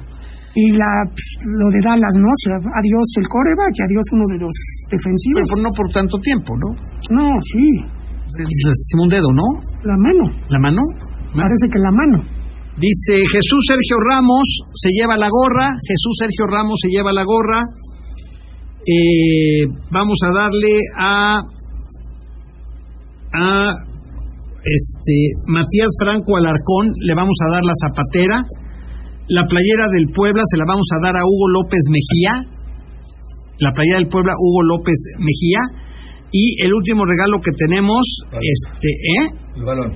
Y 0.57 0.73
la, 0.73 0.89
pues, 1.05 1.27
lo 1.45 1.69
de 1.69 1.79
Dallas, 1.85 2.15
¿no? 2.17 2.25
O 2.25 2.41
sea, 2.41 2.57
adiós 2.57 3.05
el 3.21 3.27
coreback 3.29 3.73
y 3.77 3.81
adiós 3.85 4.05
uno 4.17 4.25
de 4.33 4.37
los 4.41 4.55
defensivos. 4.89 5.45
Pero 5.45 5.61
no 5.61 5.69
por 5.69 5.87
tanto 5.93 6.17
tiempo, 6.17 6.57
¿no? 6.57 6.73
No, 7.13 7.25
sí, 7.45 7.61
Se 8.33 8.97
un 8.97 9.09
dedo, 9.09 9.29
¿no? 9.29 9.45
la 9.85 9.97
mano. 10.01 10.25
¿La 10.49 10.57
mano? 10.57 10.81
Parece 11.37 11.69
que 11.69 11.77
la 11.77 11.91
mano. 11.91 12.25
Dice 12.77 13.13
Jesús 13.29 13.61
Sergio 13.67 13.97
Ramos 13.97 14.45
se 14.75 14.89
lleva 14.89 15.17
la 15.17 15.29
gorra. 15.29 15.77
Jesús 15.85 16.13
Sergio 16.17 16.45
Ramos 16.45 16.79
se 16.81 16.89
lleva 16.89 17.11
la 17.13 17.23
gorra. 17.23 17.61
Eh, 18.85 19.65
vamos 19.91 20.17
a 20.25 20.31
darle 20.33 20.79
a 20.97 21.41
a 23.33 23.73
este 24.67 25.15
Matías 25.47 25.89
Franco 25.99 26.37
Alarcón 26.37 26.91
le 27.05 27.13
vamos 27.15 27.37
a 27.45 27.51
dar 27.51 27.63
la 27.63 27.73
zapatera. 27.79 28.43
La 29.29 29.43
playera 29.43 29.87
del 29.91 30.07
Puebla 30.15 30.43
se 30.47 30.57
la 30.57 30.65
vamos 30.67 30.87
a 30.95 31.03
dar 31.03 31.15
a 31.15 31.23
Hugo 31.23 31.47
López 31.61 31.83
Mejía. 31.91 32.47
La 33.59 33.71
playera 33.73 33.97
del 33.99 34.07
Puebla 34.09 34.33
Hugo 34.37 34.63
López 34.63 34.99
Mejía 35.19 35.61
y 36.31 36.61
el 36.63 36.73
último 36.73 37.05
regalo 37.05 37.39
que 37.39 37.51
tenemos 37.57 38.03
este, 38.35 38.89
¿eh? 38.91 39.25
El 39.55 39.63
balón. 39.63 39.91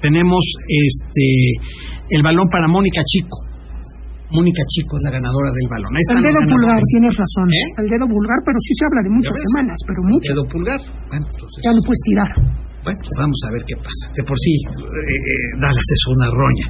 tenemos 0.00 0.44
este 0.68 1.26
el 2.10 2.22
balón 2.22 2.48
para 2.48 2.68
Mónica 2.68 3.02
Chico. 3.04 3.48
Mónica 4.30 4.62
Chico 4.70 4.94
es 4.96 5.02
la 5.02 5.10
ganadora 5.18 5.50
del 5.50 5.66
balón. 5.66 5.90
Ahí 5.90 6.04
El 6.06 6.22
dedo 6.22 6.40
pulgar, 6.46 6.78
ganadores. 6.78 6.90
tienes 6.94 7.14
razón. 7.18 7.46
¿Eh? 7.50 7.66
El 7.82 7.86
dedo 7.90 8.06
vulgar, 8.06 8.38
pero 8.46 8.58
sí 8.62 8.72
se 8.78 8.82
habla 8.86 9.00
de 9.02 9.10
muchas 9.10 9.36
semanas, 9.42 9.76
pero 9.82 10.00
mucho. 10.06 10.28
Dedo 10.30 10.44
pulgar. 10.46 10.80
Bueno, 11.10 11.24
entonces, 11.26 11.58
Ya 11.66 11.72
lo 11.74 11.82
puedes 11.82 12.02
tirar. 12.06 12.30
Bueno, 12.80 12.98
pues 13.04 13.14
vamos 13.20 13.40
a 13.44 13.48
ver 13.52 13.62
qué 13.68 13.76
pasa. 13.76 14.04
De 14.16 14.22
por 14.24 14.36
sí, 14.40 14.54
eh, 14.56 14.80
eh, 14.80 15.46
Dallas 15.60 15.88
es 15.92 16.02
una 16.16 16.28
roña. 16.32 16.66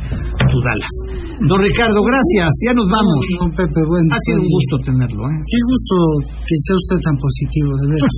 Tú 0.50 0.56
Dallas. 0.66 0.94
Don 1.38 1.58
Ricardo, 1.62 1.98
gracias. 2.02 2.50
Ya 2.66 2.72
nos 2.74 2.88
vamos. 2.90 3.18
Don 3.38 3.52
Pepe, 3.54 3.80
bueno. 3.86 4.08
Ha 4.10 4.20
sido 4.26 4.38
un 4.42 4.50
gusto 4.50 4.74
tenerlo. 4.90 5.22
¿eh? 5.30 5.38
Qué 5.46 5.60
gusto 5.70 5.94
que 6.42 6.56
sea 6.66 6.74
usted 6.82 6.98
tan 7.06 7.16
positivo, 7.16 7.70
de 7.78 7.86
veras. 7.94 8.16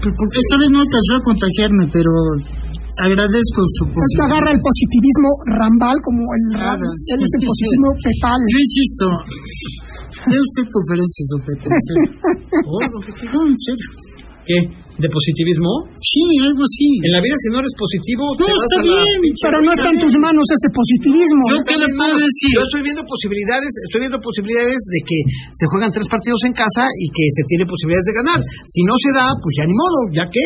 Porque 0.00 0.38
esta 0.40 0.56
vez 0.56 0.68
no 0.72 0.78
alcanzó 0.80 1.12
a 1.20 1.22
contagiarme, 1.28 1.84
pero 1.92 2.10
agradezco 3.04 3.60
su 3.76 3.84
Es 3.84 3.92
que 3.92 4.00
positivismo. 4.00 4.24
agarra 4.24 4.50
el 4.56 4.60
positivismo 4.64 5.28
rambal 5.60 5.96
como 6.00 6.20
el. 6.24 6.42
Claro, 6.56 6.86
Él 6.88 7.20
es 7.20 7.32
el 7.36 7.42
sí. 7.44 7.46
positivismo 7.52 7.88
pepal. 8.00 8.40
Yo 8.48 8.58
insisto, 8.64 9.04
de 10.32 10.36
usted 10.40 10.64
conferencias, 10.72 11.26
don 11.28 11.42
Pepe, 11.44 11.64
en 11.76 11.82
serio. 11.84 12.08
No, 12.64 13.40
en 13.52 13.58
serio. 13.60 13.88
¿Qué? 14.48 14.58
¿De 14.94 15.10
positivismo? 15.10 15.90
Sí, 15.98 16.22
algo 16.38 16.62
así. 16.62 16.86
En 17.02 17.12
la 17.18 17.18
vida, 17.18 17.34
si 17.42 17.48
no 17.50 17.58
eres 17.58 17.74
positivo, 17.74 18.30
No, 18.38 18.46
te 18.46 18.54
vas 18.54 18.62
está 18.62 18.78
a 18.78 18.86
la 18.86 18.94
bien, 18.94 19.18
Pero 19.42 19.56
no 19.66 19.70
está 19.74 19.88
en 19.90 19.98
tus 20.06 20.14
manos 20.22 20.46
ese 20.54 20.68
positivismo. 20.70 21.42
Yo 21.50 21.58
qué 21.66 21.76
le 21.82 21.88
puedo 21.98 22.14
decir. 22.14 22.50
Yo 22.54 22.62
estoy 22.62 22.82
viendo 22.86 23.02
posibilidades, 23.02 23.70
estoy 23.90 24.06
viendo 24.06 24.22
posibilidades 24.22 24.78
de 24.86 25.00
que 25.02 25.18
se 25.50 25.64
juegan 25.66 25.90
tres 25.90 26.06
partidos 26.06 26.38
en 26.46 26.54
casa 26.54 26.86
y 26.94 27.10
que 27.10 27.26
se 27.26 27.42
tiene 27.50 27.66
posibilidades 27.66 28.06
de 28.06 28.14
ganar. 28.14 28.38
Si 28.70 28.86
no 28.86 28.94
se 29.02 29.10
da, 29.18 29.26
pues 29.42 29.52
ya 29.58 29.66
ni 29.66 29.74
modo, 29.74 29.98
ya 30.14 30.26
que. 30.30 30.44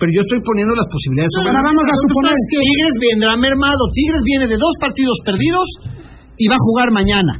Pero 0.00 0.08
yo 0.16 0.24
estoy 0.24 0.40
poniendo 0.40 0.72
las 0.72 0.88
posibilidades 0.88 1.28
sobre 1.36 1.52
Ahora 1.52 1.60
vamos 1.60 1.84
a 1.84 1.92
suponer 1.92 2.32
que 2.32 2.56
Tigres 2.56 2.96
vendrá 3.04 3.36
mermado. 3.36 3.84
Tigres 3.92 4.24
viene 4.24 4.48
de 4.48 4.56
dos 4.56 4.72
partidos 4.80 5.20
perdidos 5.28 5.68
y 6.40 6.48
va 6.48 6.56
a 6.56 6.64
jugar 6.72 6.88
mañana. 6.88 7.36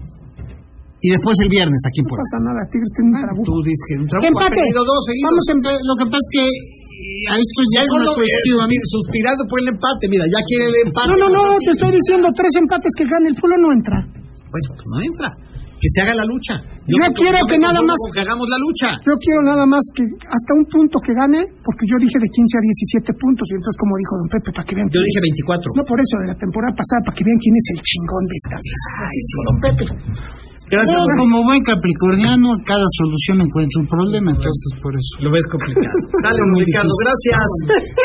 Y 1.01 1.09
después 1.17 1.35
el 1.45 1.49
viernes 1.49 1.81
aquí 1.89 2.01
en 2.05 2.07
No 2.09 2.17
pasa 2.21 2.37
nada, 2.45 2.61
Tigres 2.69 2.93
tiene 2.93 3.09
un 3.09 3.19
trabuco. 3.25 3.47
Tú 3.49 3.57
dices 3.65 3.85
que 3.89 3.95
un 4.05 4.09
trabajo 4.11 4.29
ha 4.29 4.33
Empate. 4.37 4.57
perdido 4.61 4.81
dos 4.85 5.01
seguidos. 5.09 5.29
Vamos 5.33 5.47
en 5.49 5.59
Lo 5.91 5.95
que 5.97 6.05
pasa 6.13 6.21
es 6.21 6.31
que 6.37 6.45
eh, 6.51 7.33
a 7.33 7.35
esto 7.41 7.61
ya 7.73 7.81
Ya 7.81 7.81
es 7.81 7.91
una 7.97 8.13
cuestión. 8.21 8.65
eh, 8.69 8.85
suspirando 8.93 9.43
por 9.49 9.57
el 9.65 9.69
empate, 9.73 10.03
mira, 10.13 10.25
ya 10.29 10.41
quiere 10.45 10.65
el 10.69 10.77
empate. 10.85 11.09
No, 11.09 11.17
no, 11.17 11.29
no, 11.33 11.43
te 11.57 11.71
estoy 11.73 11.91
diciendo 11.97 12.27
tres 12.37 12.53
empates 12.61 12.93
que 12.93 13.05
gane 13.09 13.27
el 13.33 13.37
fútbol 13.41 13.61
no 13.65 13.69
entra. 13.73 13.99
Pues, 14.53 14.63
pues 14.69 14.85
no 14.93 14.99
entra. 15.01 15.29
Que 15.81 15.89
se 15.89 16.05
haga 16.05 16.13
la 16.13 16.29
lucha. 16.29 16.61
Yo 16.85 17.01
me- 17.01 17.09
quiero 17.17 17.41
que 17.49 17.57
nada 17.57 17.81
más- 17.81 17.97
Que 18.13 18.21
hagamos 18.21 18.45
la 18.53 18.61
lucha. 18.61 18.93
Yo 19.01 19.17
quiero 19.17 19.41
nada 19.49 19.65
más 19.65 19.81
que 19.97 20.05
hasta 20.29 20.51
un 20.53 20.69
punto 20.69 21.01
que 21.01 21.17
gane, 21.17 21.41
porque 21.65 21.89
yo 21.89 21.97
dije 21.97 22.21
de 22.21 22.29
15 22.29 22.53
a 22.61 22.63
17 23.09 23.17
puntos, 23.17 23.49
y 23.49 23.57
entonces 23.57 23.81
como 23.81 23.97
dijo 23.97 24.13
don 24.21 24.29
Pepe, 24.29 24.49
para 24.53 24.67
que 24.69 24.77
vean 24.77 24.93
Yo 24.93 25.01
quién 25.01 25.09
dije 25.09 25.21
es- 25.25 25.29
24. 25.33 25.67
No 25.81 25.83
por 25.89 25.97
eso, 25.97 26.15
de 26.21 26.29
la 26.29 26.37
temporada 26.37 26.77
pasada, 26.77 27.01
para 27.09 27.17
que 27.17 27.25
vean 27.25 27.41
quién 27.41 27.55
es 27.57 27.67
el 27.73 27.81
chingón 27.81 28.25
de 28.29 28.37
esta 28.45 28.57
vez. 28.61 28.81
Ay, 29.09 29.19
sí, 29.25 29.37
don 29.49 29.57
Pepe. 29.65 29.85
Gracias. 30.71 30.95
Gordo. 31.03 31.19
como 31.19 31.37
buen 31.51 31.63
capricorniano, 31.67 32.47
cada 32.63 32.87
solución 33.03 33.43
encuentra 33.43 33.77
un 33.83 33.89
problema, 33.91 34.29
entonces 34.31 34.71
por 34.79 34.95
eso. 34.95 35.13
Lo 35.19 35.29
ves 35.35 35.43
complicado. 35.51 35.83
Ricardo, 36.23 36.55
difícil. 36.55 37.03
gracias. 37.03 37.49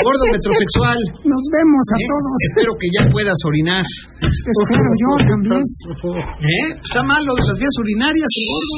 Gordo 0.02 0.26
metrosexual. 0.34 1.00
Nos 1.30 1.44
vemos 1.54 1.84
a 1.94 1.96
Eh, 2.02 2.08
todos. 2.10 2.36
Espero 2.50 2.72
que 2.82 2.88
ya 2.90 3.02
puedas 3.14 3.40
orinar. 3.46 3.84
Espero 4.18 4.90
yo 4.98 5.12
también. 5.30 5.62
¿Eh? 5.62 6.68
Está 6.82 7.02
mal 7.06 7.22
lo 7.22 7.34
de 7.38 7.44
las 7.46 7.58
vías 7.62 7.76
urinarias, 7.80 8.30
el 8.34 8.46
gordo. 8.50 8.78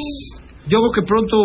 Yo 0.68 0.76
creo 0.84 0.92
que 0.92 1.02
pronto. 1.08 1.36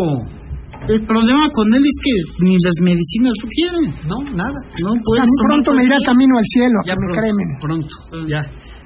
El 0.83 0.99
problema 1.07 1.47
con 1.55 1.63
él 1.73 1.79
es 1.79 1.95
que 2.03 2.43
ni 2.43 2.59
las 2.59 2.75
medicinas 2.83 3.31
lo 3.39 3.47
quieren. 3.47 3.85
No, 4.03 4.19
nada. 4.35 4.59
No 4.83 4.91
tomar 4.99 5.23
pronto 5.47 5.71
me 5.79 5.83
irá 5.87 5.95
camino 6.03 6.35
al 6.35 6.43
cielo, 6.51 6.75
Ya 6.83 6.91
me 6.91 7.07
pronto. 7.07 7.15
créeme. 7.23 7.43
Pronto. 7.63 7.95
Ya. 8.27 8.41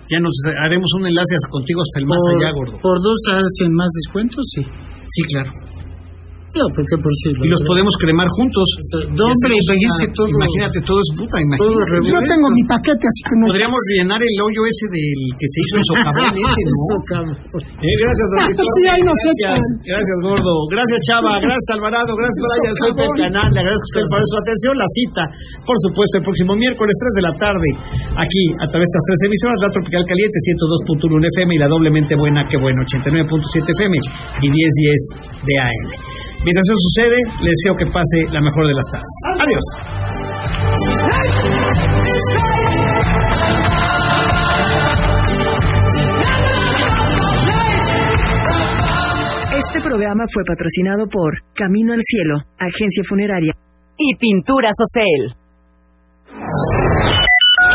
Ya 0.09 0.19
nos 0.19 0.33
haremos 0.63 0.87
un 0.99 1.07
enlace 1.07 1.35
contigo 1.51 1.81
hasta 1.81 1.99
el 1.99 2.05
más 2.07 2.19
por, 2.23 2.31
allá, 2.35 2.49
gordo. 2.55 2.79
por 2.79 2.97
dos 3.03 3.19
hacen 3.31 3.71
más 3.75 3.91
descuentos, 3.91 4.43
sí. 4.55 4.63
Sí, 5.09 5.21
claro. 5.33 5.51
No, 6.57 6.65
porque 6.73 6.95
por 6.97 7.13
sí. 7.21 7.29
Y 7.37 7.47
los 7.53 7.61
podemos 7.69 7.93
cremar 8.01 8.27
juntos. 8.33 8.65
Hombre, 9.05 9.53
una- 9.61 10.13
todo. 10.17 10.27
Imagínate, 10.27 10.77
todo 10.89 10.99
es 11.05 11.09
puta, 11.13 11.37
Todo 11.37 11.45
imagínate. 11.45 11.85
revuelto. 11.93 12.09
Yo 12.09 12.19
tengo 12.33 12.47
mi 12.49 12.63
paquete, 12.65 13.05
así 13.05 13.21
que 13.29 13.35
no. 13.37 13.45
Podríamos 13.53 13.79
rellenar 13.93 14.19
el 14.25 14.35
hoyo 14.41 14.61
ese 14.65 14.85
del 14.89 15.21
que 15.37 15.47
se 15.53 15.57
hizo 15.61 15.75
en 15.77 15.85
socavón. 15.85 16.33
Eh, 17.77 17.93
gracias, 18.01 18.25
don 18.33 18.39
Ricardo. 18.49 18.71
Sí, 18.77 18.83
ahí 18.89 19.01
nos 19.05 19.17
gracias, 19.21 19.61
gracias, 19.85 20.17
gordo. 20.25 20.53
Gracias, 20.73 20.99
Chava. 21.07 21.33
Gracias, 21.37 21.67
Alvarado. 21.77 22.11
Gracias, 22.17 22.41
Brian. 22.41 22.75
Soy 22.77 22.89
Socavón. 22.91 23.13
Pepe 23.13 23.21
Canal. 23.27 23.47
Le 23.53 23.59
agradezco 23.61 23.85
a 23.85 23.89
usted 23.91 24.03
por 24.09 24.19
su 24.27 24.35
atención. 24.41 24.73
La 24.77 24.89
cita, 24.97 25.23
por 25.67 25.77
supuesto, 25.85 26.13
el 26.17 26.23
próximo 26.25 26.51
miércoles, 26.57 26.93
3 26.97 27.13
de 27.17 27.23
la 27.27 27.33
tarde, 27.37 27.69
aquí, 28.17 28.43
a 28.63 28.65
través 28.67 28.87
de 28.87 28.91
estas 28.97 29.03
tres 29.07 29.19
emisoras, 29.29 29.57
la 29.61 29.69
Tropical 29.77 30.03
Caliente, 30.09 30.37
102.1 30.41 31.21
FM 31.37 31.49
y 31.53 31.59
la 31.61 31.69
doblemente 31.69 32.13
buena, 32.17 32.39
que 32.49 32.57
bueno, 32.57 32.81
89.7 32.81 33.69
FM 33.77 33.93
y 34.41 34.47
1010 34.49 35.01
de 35.45 35.53
AM. 35.61 35.85
Mientras 36.47 36.63
eso 36.63 36.79
sucede, 36.79 37.19
les 37.43 37.51
deseo 37.59 37.75
que 37.75 37.83
pase 37.91 38.23
la 38.31 38.39
mejor 38.39 38.63
de 38.67 38.73
las 38.79 38.87
tardes. 38.87 39.11
Adiós. 39.43 39.65
Este 49.59 49.83
programa 49.83 50.23
fue 50.33 50.43
patrocinado 50.47 51.03
por 51.11 51.35
Camino 51.53 51.91
al 51.91 51.99
Cielo, 52.01 52.39
agencia 52.57 53.03
funeraria. 53.09 53.51
y 53.97 54.15
Pinturas 54.15 54.71
Ocel. 54.79 55.35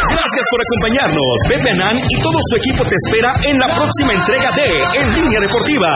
Gracias 0.08 0.44
por 0.48 0.60
acompañarnos. 0.64 1.36
Pepe 1.46 1.68
Anán 1.76 1.98
y 1.98 2.16
todo 2.22 2.38
su 2.40 2.56
equipo 2.56 2.84
te 2.88 2.96
espera 3.04 3.34
en 3.44 3.58
la 3.58 3.68
próxima 3.68 4.14
entrega 4.14 4.50
de 4.56 4.80
En 4.98 5.12
Línea 5.12 5.42
Deportiva. 5.42 5.90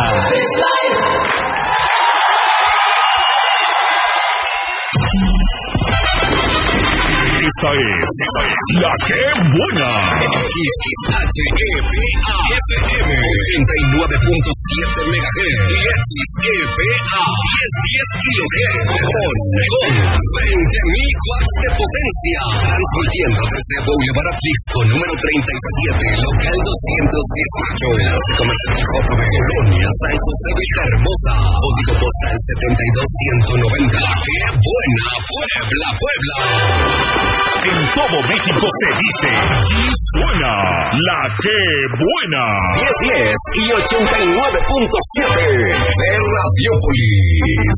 Esta 7.56 7.72
es 7.72 8.12
La 8.84 8.92
Que 9.08 9.16
Buena. 9.48 9.88
XHEPA 10.28 11.16
FM 12.52 13.16
89.7 13.16 13.96
MHz 15.08 15.40
y 15.56 16.20
XEPA 16.36 17.16
1010 17.16 18.12
kHz 18.12 18.92
con, 18.92 19.32
con 19.72 19.96
20.000 20.36 21.16
watts 21.16 21.56
de 21.64 21.70
potencia 21.80 22.40
transmitiendo 22.60 23.40
desde 23.48 23.76
Boulevard 23.88 24.36
Atlixco 24.36 24.78
número 24.92 25.16
37 25.16 26.12
local 26.12 26.56
218 26.60 28.04
enlace 28.04 28.32
comercial 28.36 28.84
JB 28.84 29.16
Colonia 29.16 29.88
San 30.04 30.12
José 30.12 30.48
Vista 30.60 30.80
Hermosa 30.92 31.32
código 31.56 32.04
postal 32.04 32.36
72190 32.36 33.96
¡Qué 33.96 34.44
buena 34.60 35.08
Puebla 35.24 35.88
Puebla! 35.96 37.15
En 37.66 37.82
todo 37.98 38.14
México 38.22 38.66
se 38.78 38.88
dice 38.94 39.26
y 39.74 39.90
suena 39.90 40.54
La 40.94 41.26
Que 41.42 41.58
Buena. 41.98 42.46
1010 42.78 43.34
y 43.58 43.74
89.7 43.74 45.34
de 45.74 46.10
Radiopolis. 46.30 47.76